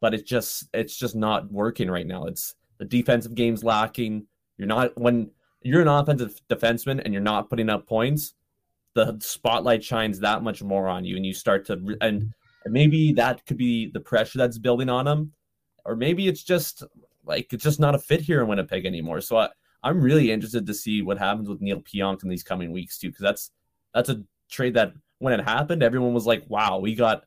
but 0.00 0.14
it's 0.14 0.22
just 0.22 0.68
it's 0.72 0.96
just 0.96 1.16
not 1.16 1.50
working 1.50 1.90
right 1.90 2.06
now. 2.06 2.26
It's 2.26 2.54
the 2.78 2.84
defensive 2.84 3.34
game's 3.34 3.64
lacking. 3.64 4.26
You're 4.58 4.68
not 4.68 4.96
when 4.98 5.30
you're 5.62 5.82
an 5.82 5.88
offensive 5.88 6.40
defenseman 6.48 7.02
and 7.04 7.12
you're 7.12 7.22
not 7.22 7.50
putting 7.50 7.68
up 7.68 7.86
points 7.86 8.34
the 8.96 9.16
spotlight 9.20 9.84
shines 9.84 10.18
that 10.20 10.42
much 10.42 10.62
more 10.62 10.88
on 10.88 11.04
you 11.04 11.16
and 11.16 11.26
you 11.26 11.34
start 11.34 11.66
to 11.66 11.96
and 12.00 12.32
maybe 12.64 13.12
that 13.12 13.44
could 13.44 13.58
be 13.58 13.90
the 13.92 14.00
pressure 14.00 14.38
that's 14.38 14.58
building 14.58 14.88
on 14.88 15.06
him 15.06 15.32
or 15.84 15.94
maybe 15.94 16.26
it's 16.26 16.42
just 16.42 16.82
like 17.24 17.52
it's 17.52 17.62
just 17.62 17.78
not 17.78 17.94
a 17.94 17.98
fit 17.98 18.22
here 18.22 18.40
in 18.40 18.48
Winnipeg 18.48 18.86
anymore 18.86 19.20
so 19.20 19.36
I, 19.36 19.48
I'm 19.82 20.00
really 20.00 20.32
interested 20.32 20.66
to 20.66 20.74
see 20.74 21.02
what 21.02 21.18
happens 21.18 21.48
with 21.48 21.60
Neil 21.60 21.82
Pionk 21.82 22.22
in 22.22 22.30
these 22.30 22.42
coming 22.42 22.72
weeks 22.72 22.98
too 22.98 23.08
because 23.08 23.22
that's 23.22 23.50
that's 23.92 24.08
a 24.08 24.22
trade 24.50 24.74
that 24.74 24.94
when 25.18 25.38
it 25.38 25.42
happened 25.42 25.82
everyone 25.82 26.14
was 26.14 26.26
like 26.26 26.44
wow 26.48 26.78
we 26.78 26.94
got 26.94 27.24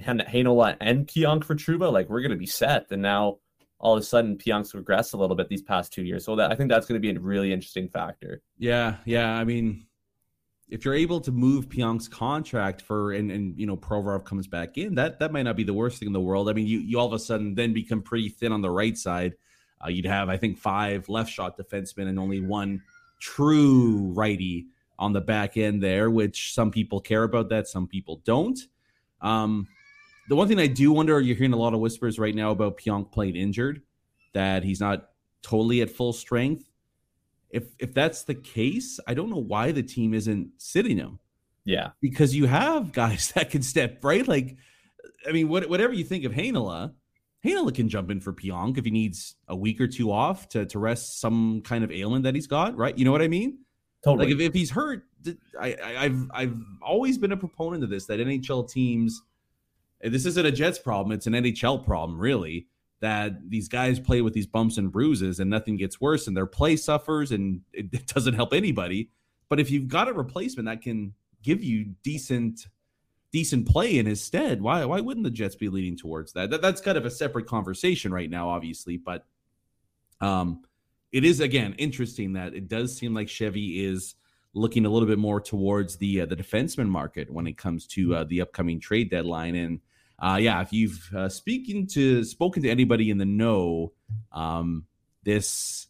Heinola 0.00 0.76
and 0.80 1.06
Pionk 1.06 1.44
for 1.44 1.54
Trouba. 1.54 1.92
like 1.92 2.08
we're 2.08 2.22
gonna 2.22 2.36
be 2.36 2.46
set 2.46 2.86
and 2.90 3.02
now 3.02 3.38
all 3.80 3.94
of 3.94 4.00
a 4.00 4.04
sudden 4.04 4.36
Pionk's 4.36 4.72
regressed 4.72 5.14
a 5.14 5.16
little 5.16 5.36
bit 5.36 5.48
these 5.48 5.62
past 5.62 5.92
two 5.92 6.02
years 6.02 6.24
so 6.24 6.36
that 6.36 6.50
I 6.50 6.56
think 6.56 6.68
that's 6.68 6.86
going 6.86 7.00
to 7.00 7.06
be 7.06 7.16
a 7.16 7.20
really 7.20 7.52
interesting 7.52 7.88
factor 7.88 8.42
yeah 8.58 8.96
yeah 9.04 9.34
I 9.34 9.44
mean 9.44 9.86
if 10.70 10.84
you're 10.84 10.94
able 10.94 11.20
to 11.20 11.32
move 11.32 11.68
Pionk's 11.68 12.08
contract 12.08 12.82
for 12.82 13.12
and 13.12 13.30
and 13.30 13.58
you 13.58 13.66
know 13.66 13.76
Provorov 13.76 14.24
comes 14.24 14.46
back 14.46 14.76
in, 14.76 14.94
that 14.96 15.18
that 15.18 15.32
might 15.32 15.42
not 15.42 15.56
be 15.56 15.64
the 15.64 15.74
worst 15.74 15.98
thing 15.98 16.08
in 16.08 16.12
the 16.12 16.20
world. 16.20 16.48
I 16.48 16.52
mean, 16.52 16.66
you 16.66 16.80
you 16.80 16.98
all 16.98 17.06
of 17.06 17.12
a 17.12 17.18
sudden 17.18 17.54
then 17.54 17.72
become 17.72 18.02
pretty 18.02 18.28
thin 18.28 18.52
on 18.52 18.62
the 18.62 18.70
right 18.70 18.96
side. 18.96 19.34
Uh, 19.84 19.88
you'd 19.88 20.06
have 20.06 20.28
I 20.28 20.36
think 20.36 20.58
five 20.58 21.08
left 21.08 21.30
shot 21.30 21.56
defensemen 21.56 22.08
and 22.08 22.18
only 22.18 22.40
one 22.40 22.82
true 23.20 24.12
righty 24.14 24.66
on 24.98 25.12
the 25.12 25.20
back 25.20 25.56
end 25.56 25.82
there, 25.82 26.10
which 26.10 26.54
some 26.54 26.70
people 26.70 27.00
care 27.00 27.22
about 27.22 27.48
that, 27.50 27.68
some 27.68 27.86
people 27.86 28.20
don't. 28.24 28.58
Um, 29.20 29.68
the 30.28 30.36
one 30.36 30.48
thing 30.48 30.58
I 30.58 30.66
do 30.66 30.92
wonder, 30.92 31.20
you're 31.20 31.36
hearing 31.36 31.52
a 31.52 31.58
lot 31.58 31.74
of 31.74 31.80
whispers 31.80 32.18
right 32.18 32.34
now 32.34 32.50
about 32.50 32.78
Pionk 32.78 33.12
playing 33.12 33.36
injured, 33.36 33.82
that 34.34 34.62
he's 34.62 34.80
not 34.80 35.10
totally 35.42 35.80
at 35.80 35.90
full 35.90 36.12
strength 36.12 36.68
if 37.50 37.74
if 37.78 37.94
that's 37.94 38.24
the 38.24 38.34
case, 38.34 39.00
I 39.06 39.14
don't 39.14 39.30
know 39.30 39.36
why 39.36 39.72
the 39.72 39.82
team 39.82 40.14
isn't 40.14 40.50
sitting 40.58 40.98
him. 40.98 41.18
Yeah, 41.64 41.90
because 42.00 42.34
you 42.34 42.46
have 42.46 42.92
guys 42.92 43.32
that 43.34 43.50
can 43.50 43.62
step 43.62 44.04
right. 44.04 44.26
Like, 44.26 44.56
I 45.26 45.32
mean, 45.32 45.48
what, 45.48 45.68
whatever 45.68 45.92
you 45.92 46.04
think 46.04 46.24
of 46.24 46.32
Heinola, 46.32 46.92
Heinola 47.44 47.74
can 47.74 47.88
jump 47.88 48.10
in 48.10 48.20
for 48.20 48.32
Pionk 48.32 48.78
if 48.78 48.84
he 48.84 48.90
needs 48.90 49.36
a 49.48 49.56
week 49.56 49.80
or 49.80 49.88
two 49.88 50.12
off 50.12 50.48
to 50.50 50.66
to 50.66 50.78
rest 50.78 51.20
some 51.20 51.62
kind 51.62 51.84
of 51.84 51.90
ailment 51.90 52.24
that 52.24 52.34
he's 52.34 52.46
got. 52.46 52.76
Right? 52.76 52.96
You 52.96 53.04
know 53.04 53.12
what 53.12 53.22
I 53.22 53.28
mean? 53.28 53.58
Totally. 54.04 54.26
Like 54.26 54.34
if, 54.34 54.40
if 54.40 54.54
he's 54.54 54.70
hurt, 54.70 55.04
I, 55.60 55.76
I've 55.98 56.30
I've 56.32 56.56
always 56.80 57.18
been 57.18 57.32
a 57.32 57.36
proponent 57.36 57.82
of 57.82 57.90
this 57.90 58.06
that 58.06 58.20
NHL 58.20 58.70
teams. 58.70 59.22
This 60.00 60.26
isn't 60.26 60.46
a 60.46 60.52
Jets 60.52 60.78
problem; 60.78 61.12
it's 61.12 61.26
an 61.26 61.32
NHL 61.32 61.84
problem, 61.84 62.18
really 62.18 62.68
that 63.00 63.48
these 63.48 63.68
guys 63.68 64.00
play 64.00 64.22
with 64.22 64.32
these 64.32 64.46
bumps 64.46 64.78
and 64.78 64.90
bruises 64.90 65.40
and 65.40 65.48
nothing 65.48 65.76
gets 65.76 66.00
worse 66.00 66.26
and 66.26 66.36
their 66.36 66.46
play 66.46 66.76
suffers 66.76 67.32
and 67.32 67.60
it, 67.72 67.86
it 67.92 68.06
doesn't 68.06 68.34
help 68.34 68.52
anybody. 68.52 69.10
But 69.48 69.60
if 69.60 69.70
you've 69.70 69.88
got 69.88 70.08
a 70.08 70.12
replacement 70.12 70.66
that 70.66 70.82
can 70.82 71.14
give 71.42 71.62
you 71.62 71.94
decent 72.02 72.66
decent 73.30 73.68
play 73.68 73.98
in 73.98 74.06
his 74.06 74.22
stead, 74.22 74.60
why 74.60 74.84
why 74.84 75.00
wouldn't 75.00 75.24
the 75.24 75.30
Jets 75.30 75.54
be 75.54 75.68
leading 75.68 75.96
towards 75.96 76.32
that? 76.32 76.50
that 76.50 76.62
that's 76.62 76.80
kind 76.80 76.98
of 76.98 77.06
a 77.06 77.10
separate 77.10 77.46
conversation 77.46 78.12
right 78.12 78.30
now, 78.30 78.48
obviously, 78.48 78.96
but 78.96 79.24
um 80.20 80.62
it 81.12 81.24
is 81.24 81.40
again 81.40 81.74
interesting 81.78 82.34
that 82.34 82.54
it 82.54 82.68
does 82.68 82.96
seem 82.96 83.14
like 83.14 83.28
Chevy 83.28 83.84
is 83.84 84.14
looking 84.54 84.86
a 84.86 84.90
little 84.90 85.08
bit 85.08 85.18
more 85.18 85.40
towards 85.40 85.96
the 85.96 86.22
uh, 86.22 86.26
the 86.26 86.36
defenseman 86.36 86.88
market 86.88 87.30
when 87.30 87.46
it 87.46 87.56
comes 87.56 87.86
to 87.86 88.14
uh, 88.14 88.24
the 88.24 88.40
upcoming 88.40 88.80
trade 88.80 89.10
deadline 89.10 89.54
and 89.54 89.80
uh, 90.20 90.38
yeah, 90.40 90.60
if 90.60 90.72
you've 90.72 91.10
uh, 91.14 91.28
speaking 91.28 91.86
to 91.86 92.24
spoken 92.24 92.62
to 92.62 92.68
anybody 92.68 93.10
in 93.10 93.18
the 93.18 93.24
know, 93.24 93.92
um, 94.32 94.84
this 95.22 95.86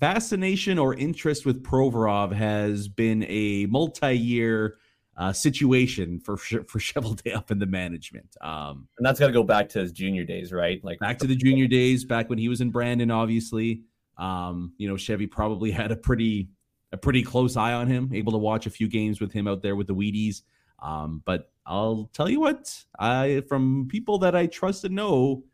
fascination 0.00 0.78
or 0.78 0.94
interest 0.94 1.44
with 1.44 1.62
Provorov 1.62 2.32
has 2.32 2.88
been 2.88 3.26
a 3.28 3.66
multi-year 3.66 4.76
uh, 5.18 5.32
situation 5.32 6.18
for 6.20 6.38
for 6.38 6.78
Cheveldae 6.78 7.34
up 7.34 7.50
in 7.50 7.58
the 7.58 7.66
management. 7.66 8.36
Um, 8.40 8.88
and 8.96 9.04
that's 9.04 9.20
got 9.20 9.26
to 9.26 9.32
go 9.32 9.42
back 9.42 9.68
to 9.70 9.80
his 9.80 9.92
junior 9.92 10.24
days, 10.24 10.50
right? 10.50 10.82
Like 10.82 10.98
back 11.00 11.18
to 11.18 11.26
the 11.26 11.36
junior 11.36 11.66
days, 11.66 12.04
back 12.04 12.30
when 12.30 12.38
he 12.38 12.48
was 12.48 12.62
in 12.62 12.70
Brandon. 12.70 13.10
Obviously, 13.10 13.82
um, 14.18 14.72
you 14.78 14.88
know 14.88 14.96
Chevy 14.96 15.26
probably 15.26 15.70
had 15.72 15.92
a 15.92 15.96
pretty 15.96 16.48
a 16.92 16.96
pretty 16.96 17.22
close 17.22 17.56
eye 17.56 17.72
on 17.72 17.86
him, 17.86 18.10
able 18.14 18.32
to 18.32 18.38
watch 18.38 18.66
a 18.66 18.70
few 18.70 18.88
games 18.88 19.20
with 19.20 19.32
him 19.32 19.46
out 19.46 19.62
there 19.62 19.76
with 19.76 19.86
the 19.86 19.94
Wheaties. 19.94 20.42
Um, 20.80 21.22
but 21.24 21.50
I'll 21.66 22.08
tell 22.12 22.28
you 22.28 22.40
what, 22.40 22.84
I 22.98 23.42
from 23.48 23.88
people 23.88 24.18
that 24.18 24.34
I 24.34 24.46
trust 24.46 24.84
and 24.84 24.94
know, 24.94 25.44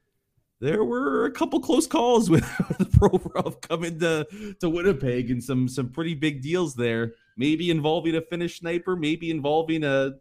there 0.60 0.84
were 0.84 1.26
a 1.26 1.30
couple 1.30 1.60
close 1.60 1.86
calls 1.86 2.30
with 2.30 2.44
the 2.78 2.84
Provorov 2.84 3.60
coming 3.60 3.98
to 4.00 4.26
to 4.60 4.70
Winnipeg 4.70 5.30
and 5.30 5.42
some 5.42 5.68
some 5.68 5.90
pretty 5.90 6.14
big 6.14 6.42
deals 6.42 6.74
there. 6.74 7.14
Maybe 7.36 7.70
involving 7.70 8.14
a 8.14 8.20
Finnish 8.20 8.60
sniper, 8.60 8.96
maybe 8.96 9.30
involving 9.30 9.84
a 9.84 10.12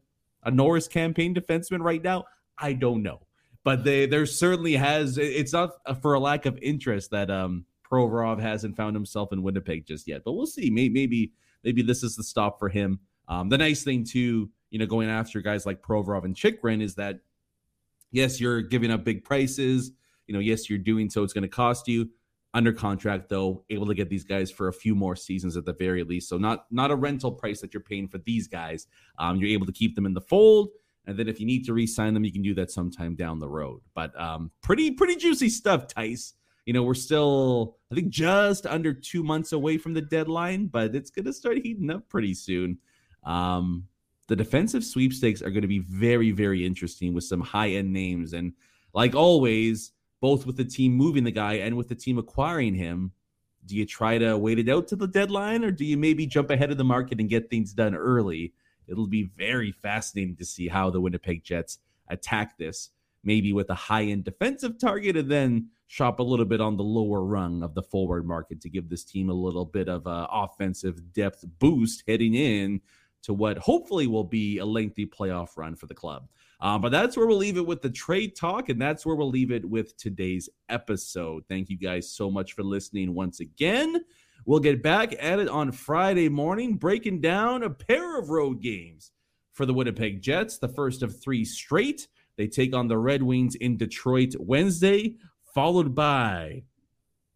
a 0.43 0.51
Norris 0.51 0.87
campaign 0.87 1.33
defenseman 1.33 1.81
right 1.81 2.03
now. 2.03 2.25
I 2.57 2.73
don't 2.73 3.03
know, 3.03 3.21
but 3.63 3.83
they 3.83 4.05
there 4.05 4.25
certainly 4.25 4.73
has. 4.73 5.17
It's 5.17 5.53
not 5.53 5.71
for 6.01 6.13
a 6.13 6.19
lack 6.19 6.45
of 6.45 6.57
interest 6.61 7.11
that 7.11 7.29
um 7.29 7.65
Provorov 7.93 8.39
hasn't 8.39 8.75
found 8.75 8.95
himself 8.95 9.31
in 9.31 9.43
Winnipeg 9.43 9.85
just 9.85 10.07
yet, 10.07 10.23
but 10.25 10.33
we'll 10.33 10.47
see. 10.47 10.71
Maybe 10.71 10.93
maybe 10.93 11.33
maybe 11.63 11.81
this 11.83 12.01
is 12.01 12.15
the 12.15 12.23
stop 12.23 12.57
for 12.57 12.69
him. 12.69 12.99
Um, 13.27 13.49
the 13.49 13.57
nice 13.57 13.83
thing 13.83 14.03
too, 14.03 14.49
you 14.71 14.79
know, 14.79 14.85
going 14.87 15.09
after 15.09 15.41
guys 15.41 15.65
like 15.65 15.81
Provorov 15.81 16.25
and 16.25 16.35
Chychrun 16.35 16.81
is 16.81 16.95
that 16.95 17.19
yes, 18.11 18.41
you're 18.41 18.61
giving 18.61 18.91
up 18.91 19.03
big 19.03 19.23
prices. 19.23 19.91
You 20.27 20.33
know, 20.33 20.39
yes, 20.39 20.69
you're 20.69 20.79
doing 20.79 21.09
so. 21.09 21.23
It's 21.23 21.33
going 21.33 21.43
to 21.43 21.47
cost 21.47 21.87
you 21.87 22.09
under 22.55 22.71
contract 22.71 23.29
though 23.29 23.63
able 23.69 23.87
to 23.87 23.95
get 23.95 24.09
these 24.09 24.23
guys 24.23 24.51
for 24.51 24.67
a 24.67 24.73
few 24.73 24.93
more 24.93 25.15
seasons 25.15 25.57
at 25.57 25.65
the 25.65 25.73
very 25.73 26.03
least 26.03 26.29
so 26.29 26.37
not 26.37 26.65
not 26.69 26.91
a 26.91 26.95
rental 26.95 27.31
price 27.31 27.59
that 27.59 27.73
you're 27.73 27.81
paying 27.81 28.07
for 28.07 28.19
these 28.19 28.47
guys 28.47 28.85
um, 29.17 29.37
you're 29.37 29.49
able 29.49 29.65
to 29.65 29.71
keep 29.71 29.95
them 29.95 30.05
in 30.05 30.13
the 30.13 30.21
fold 30.21 30.69
and 31.07 31.17
then 31.17 31.27
if 31.27 31.39
you 31.39 31.47
need 31.47 31.65
to 31.65 31.73
re-sign 31.73 32.13
them 32.13 32.23
you 32.23 32.31
can 32.31 32.43
do 32.43 32.53
that 32.53 32.69
sometime 32.69 33.15
down 33.15 33.39
the 33.39 33.49
road 33.49 33.81
but 33.95 34.15
um, 34.21 34.51
pretty 34.61 34.91
pretty 34.91 35.15
juicy 35.15 35.49
stuff 35.49 35.87
tice 35.87 36.35
you 36.65 36.73
know 36.73 36.83
we're 36.83 36.93
still 36.93 37.77
i 37.91 37.95
think 37.95 38.09
just 38.09 38.65
under 38.65 38.93
two 38.93 39.23
months 39.23 39.51
away 39.51 39.77
from 39.77 39.93
the 39.93 40.01
deadline 40.01 40.67
but 40.67 40.95
it's 40.95 41.09
going 41.09 41.25
to 41.25 41.33
start 41.33 41.57
heating 41.57 41.89
up 41.89 42.07
pretty 42.09 42.33
soon 42.33 42.77
um, 43.23 43.85
the 44.27 44.35
defensive 44.35 44.83
sweepstakes 44.83 45.41
are 45.41 45.49
going 45.49 45.61
to 45.61 45.67
be 45.67 45.79
very 45.79 46.31
very 46.31 46.65
interesting 46.65 47.13
with 47.13 47.23
some 47.23 47.41
high 47.41 47.69
end 47.69 47.91
names 47.91 48.33
and 48.33 48.53
like 48.93 49.15
always 49.15 49.91
both 50.23 50.45
with 50.45 50.55
the 50.55 50.63
team 50.63 50.93
moving 50.93 51.25
the 51.25 51.31
guy 51.31 51.55
and 51.55 51.75
with 51.75 51.89
the 51.89 51.95
team 51.95 52.17
acquiring 52.17 52.73
him, 52.73 53.11
do 53.65 53.75
you 53.75 53.85
try 53.85 54.17
to 54.17 54.37
wait 54.37 54.57
it 54.57 54.69
out 54.69 54.87
to 54.87 54.95
the 54.95 55.05
deadline 55.05 55.65
or 55.65 55.69
do 55.69 55.83
you 55.83 55.97
maybe 55.97 56.25
jump 56.25 56.49
ahead 56.49 56.71
of 56.71 56.77
the 56.77 56.83
market 56.85 57.19
and 57.19 57.27
get 57.27 57.49
things 57.49 57.73
done 57.73 57.93
early? 57.93 58.53
It'll 58.87 59.05
be 59.05 59.31
very 59.37 59.73
fascinating 59.73 60.37
to 60.37 60.45
see 60.45 60.69
how 60.69 60.89
the 60.89 61.01
Winnipeg 61.01 61.43
Jets 61.43 61.79
attack 62.07 62.57
this, 62.57 62.91
maybe 63.25 63.51
with 63.51 63.69
a 63.69 63.75
high 63.75 64.03
end 64.03 64.23
defensive 64.23 64.79
target 64.79 65.17
and 65.17 65.29
then 65.29 65.67
shop 65.93 66.17
a 66.17 66.23
little 66.23 66.45
bit 66.45 66.59
on 66.59 66.75
the 66.75 66.83
lower 66.83 67.23
rung 67.23 67.61
of 67.61 67.75
the 67.75 67.83
forward 67.83 68.25
market 68.25 68.59
to 68.59 68.67
give 68.67 68.89
this 68.89 69.03
team 69.03 69.29
a 69.29 69.33
little 69.33 69.63
bit 69.63 69.87
of 69.87 70.07
a 70.07 70.27
offensive 70.31 71.13
depth 71.13 71.45
boost 71.59 72.03
heading 72.07 72.33
in 72.33 72.81
to 73.21 73.31
what 73.31 73.59
hopefully 73.59 74.07
will 74.07 74.23
be 74.23 74.57
a 74.57 74.65
lengthy 74.65 75.05
playoff 75.05 75.55
run 75.55 75.75
for 75.75 75.85
the 75.85 75.93
club. 75.93 76.27
Um, 76.59 76.81
but 76.81 76.91
that's 76.91 77.15
where 77.15 77.27
we'll 77.27 77.37
leave 77.37 77.57
it 77.57 77.67
with 77.67 77.83
the 77.83 77.91
trade 77.91 78.35
talk, 78.35 78.69
and 78.69 78.81
that's 78.81 79.05
where 79.05 79.15
we'll 79.15 79.29
leave 79.29 79.51
it 79.51 79.63
with 79.63 79.95
today's 79.95 80.49
episode. 80.67 81.43
Thank 81.47 81.69
you 81.69 81.77
guys 81.77 82.09
so 82.09 82.31
much 82.31 82.53
for 82.53 82.63
listening 82.63 83.13
once 83.13 83.39
again. 83.39 84.03
We'll 84.47 84.61
get 84.61 84.81
back 84.81 85.13
at 85.19 85.37
it 85.37 85.47
on 85.47 85.71
Friday 85.71 86.27
morning, 86.27 86.77
breaking 86.77 87.21
down 87.21 87.61
a 87.61 87.69
pair 87.69 88.17
of 88.17 88.31
road 88.31 88.63
games 88.63 89.11
for 89.51 89.67
the 89.67 89.75
Winnipeg 89.75 90.23
Jets, 90.23 90.57
the 90.57 90.69
first 90.69 91.03
of 91.03 91.21
three 91.21 91.45
straight. 91.45 92.07
They 92.35 92.47
take 92.47 92.73
on 92.73 92.87
the 92.87 92.97
Red 92.97 93.21
Wings 93.21 93.53
in 93.53 93.77
Detroit 93.77 94.33
Wednesday, 94.39 95.17
followed 95.53 95.93
by 95.93 96.63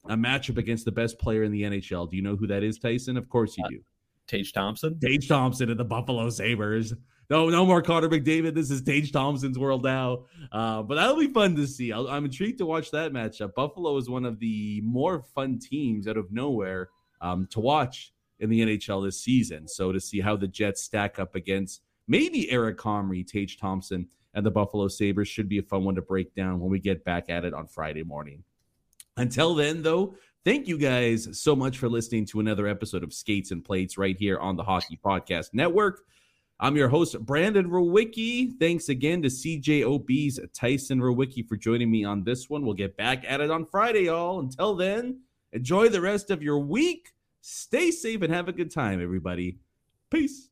a 0.05 0.15
matchup 0.15 0.57
against 0.57 0.85
the 0.85 0.91
best 0.91 1.19
player 1.19 1.43
in 1.43 1.51
the 1.51 1.63
NHL. 1.63 2.09
Do 2.09 2.15
you 2.15 2.23
know 2.23 2.35
who 2.35 2.47
that 2.47 2.63
is, 2.63 2.79
Tyson? 2.79 3.17
Of 3.17 3.29
course 3.29 3.57
you 3.57 3.65
uh, 3.65 3.69
do. 3.69 3.79
Tage 4.27 4.53
Thompson. 4.53 4.99
Tage 4.99 5.27
Thompson 5.27 5.69
and 5.69 5.79
the 5.79 5.85
Buffalo 5.85 6.29
Sabres. 6.29 6.93
No, 7.29 7.49
no 7.49 7.65
more 7.65 7.81
Connor 7.81 8.07
McDavid. 8.07 8.53
This 8.53 8.71
is 8.71 8.81
Tage 8.81 9.11
Thompson's 9.11 9.59
world 9.59 9.83
now. 9.83 10.25
Uh, 10.51 10.81
but 10.81 10.95
that'll 10.95 11.19
be 11.19 11.27
fun 11.27 11.55
to 11.57 11.67
see. 11.67 11.91
i 11.91 12.17
am 12.17 12.25
intrigued 12.25 12.57
to 12.59 12.65
watch 12.65 12.91
that 12.91 13.11
matchup. 13.11 13.53
Buffalo 13.53 13.97
is 13.97 14.09
one 14.09 14.23
of 14.25 14.39
the 14.39 14.81
more 14.81 15.21
fun 15.35 15.59
teams 15.59 16.07
out 16.07 16.17
of 16.17 16.31
nowhere 16.31 16.89
um, 17.19 17.47
to 17.51 17.59
watch 17.59 18.13
in 18.39 18.49
the 18.49 18.61
NHL 18.61 19.03
this 19.03 19.21
season. 19.21 19.67
So 19.67 19.91
to 19.91 19.99
see 19.99 20.21
how 20.21 20.37
the 20.37 20.47
Jets 20.47 20.83
stack 20.83 21.19
up 21.19 21.35
against 21.35 21.81
maybe 22.07 22.49
Eric 22.49 22.77
Comrie, 22.77 23.27
Tage 23.27 23.57
Thompson, 23.57 24.07
and 24.37 24.45
the 24.45 24.51
Buffalo 24.51 24.87
Sabres 24.87 25.27
should 25.27 25.49
be 25.49 25.57
a 25.57 25.63
fun 25.63 25.83
one 25.83 25.95
to 25.95 26.01
break 26.03 26.35
down 26.35 26.59
when 26.59 26.69
we 26.69 26.77
get 26.77 27.03
back 27.03 27.27
at 27.27 27.43
it 27.43 27.55
on 27.55 27.65
Friday 27.65 28.03
morning. 28.03 28.43
Until 29.17 29.55
then, 29.55 29.81
though, 29.81 30.15
thank 30.45 30.67
you 30.67 30.77
guys 30.77 31.27
so 31.41 31.55
much 31.55 31.79
for 31.79 31.89
listening 31.89 32.23
to 32.27 32.39
another 32.39 32.67
episode 32.67 33.03
of 33.03 33.11
Skates 33.11 33.49
and 33.49 33.65
Plates 33.65 33.97
right 33.97 34.15
here 34.15 34.37
on 34.37 34.55
the 34.55 34.61
Hockey 34.61 34.99
Podcast 35.03 35.55
Network. 35.55 36.01
I'm 36.59 36.75
your 36.75 36.87
host, 36.87 37.19
Brandon 37.25 37.67
Rowicki. 37.67 38.59
Thanks 38.59 38.89
again 38.89 39.23
to 39.23 39.27
CJOB's 39.27 40.39
Tyson 40.53 40.99
Rowicki 40.99 41.47
for 41.47 41.57
joining 41.57 41.89
me 41.89 42.05
on 42.05 42.23
this 42.23 42.47
one. 42.47 42.63
We'll 42.63 42.75
get 42.75 42.95
back 42.95 43.25
at 43.27 43.41
it 43.41 43.49
on 43.49 43.65
Friday, 43.65 44.03
y'all. 44.03 44.39
Until 44.39 44.75
then, 44.75 45.21
enjoy 45.51 45.89
the 45.89 46.01
rest 46.01 46.29
of 46.29 46.43
your 46.43 46.59
week. 46.59 47.09
Stay 47.41 47.89
safe 47.89 48.21
and 48.21 48.31
have 48.31 48.47
a 48.47 48.53
good 48.53 48.69
time, 48.69 49.01
everybody. 49.01 49.57
Peace. 50.11 50.51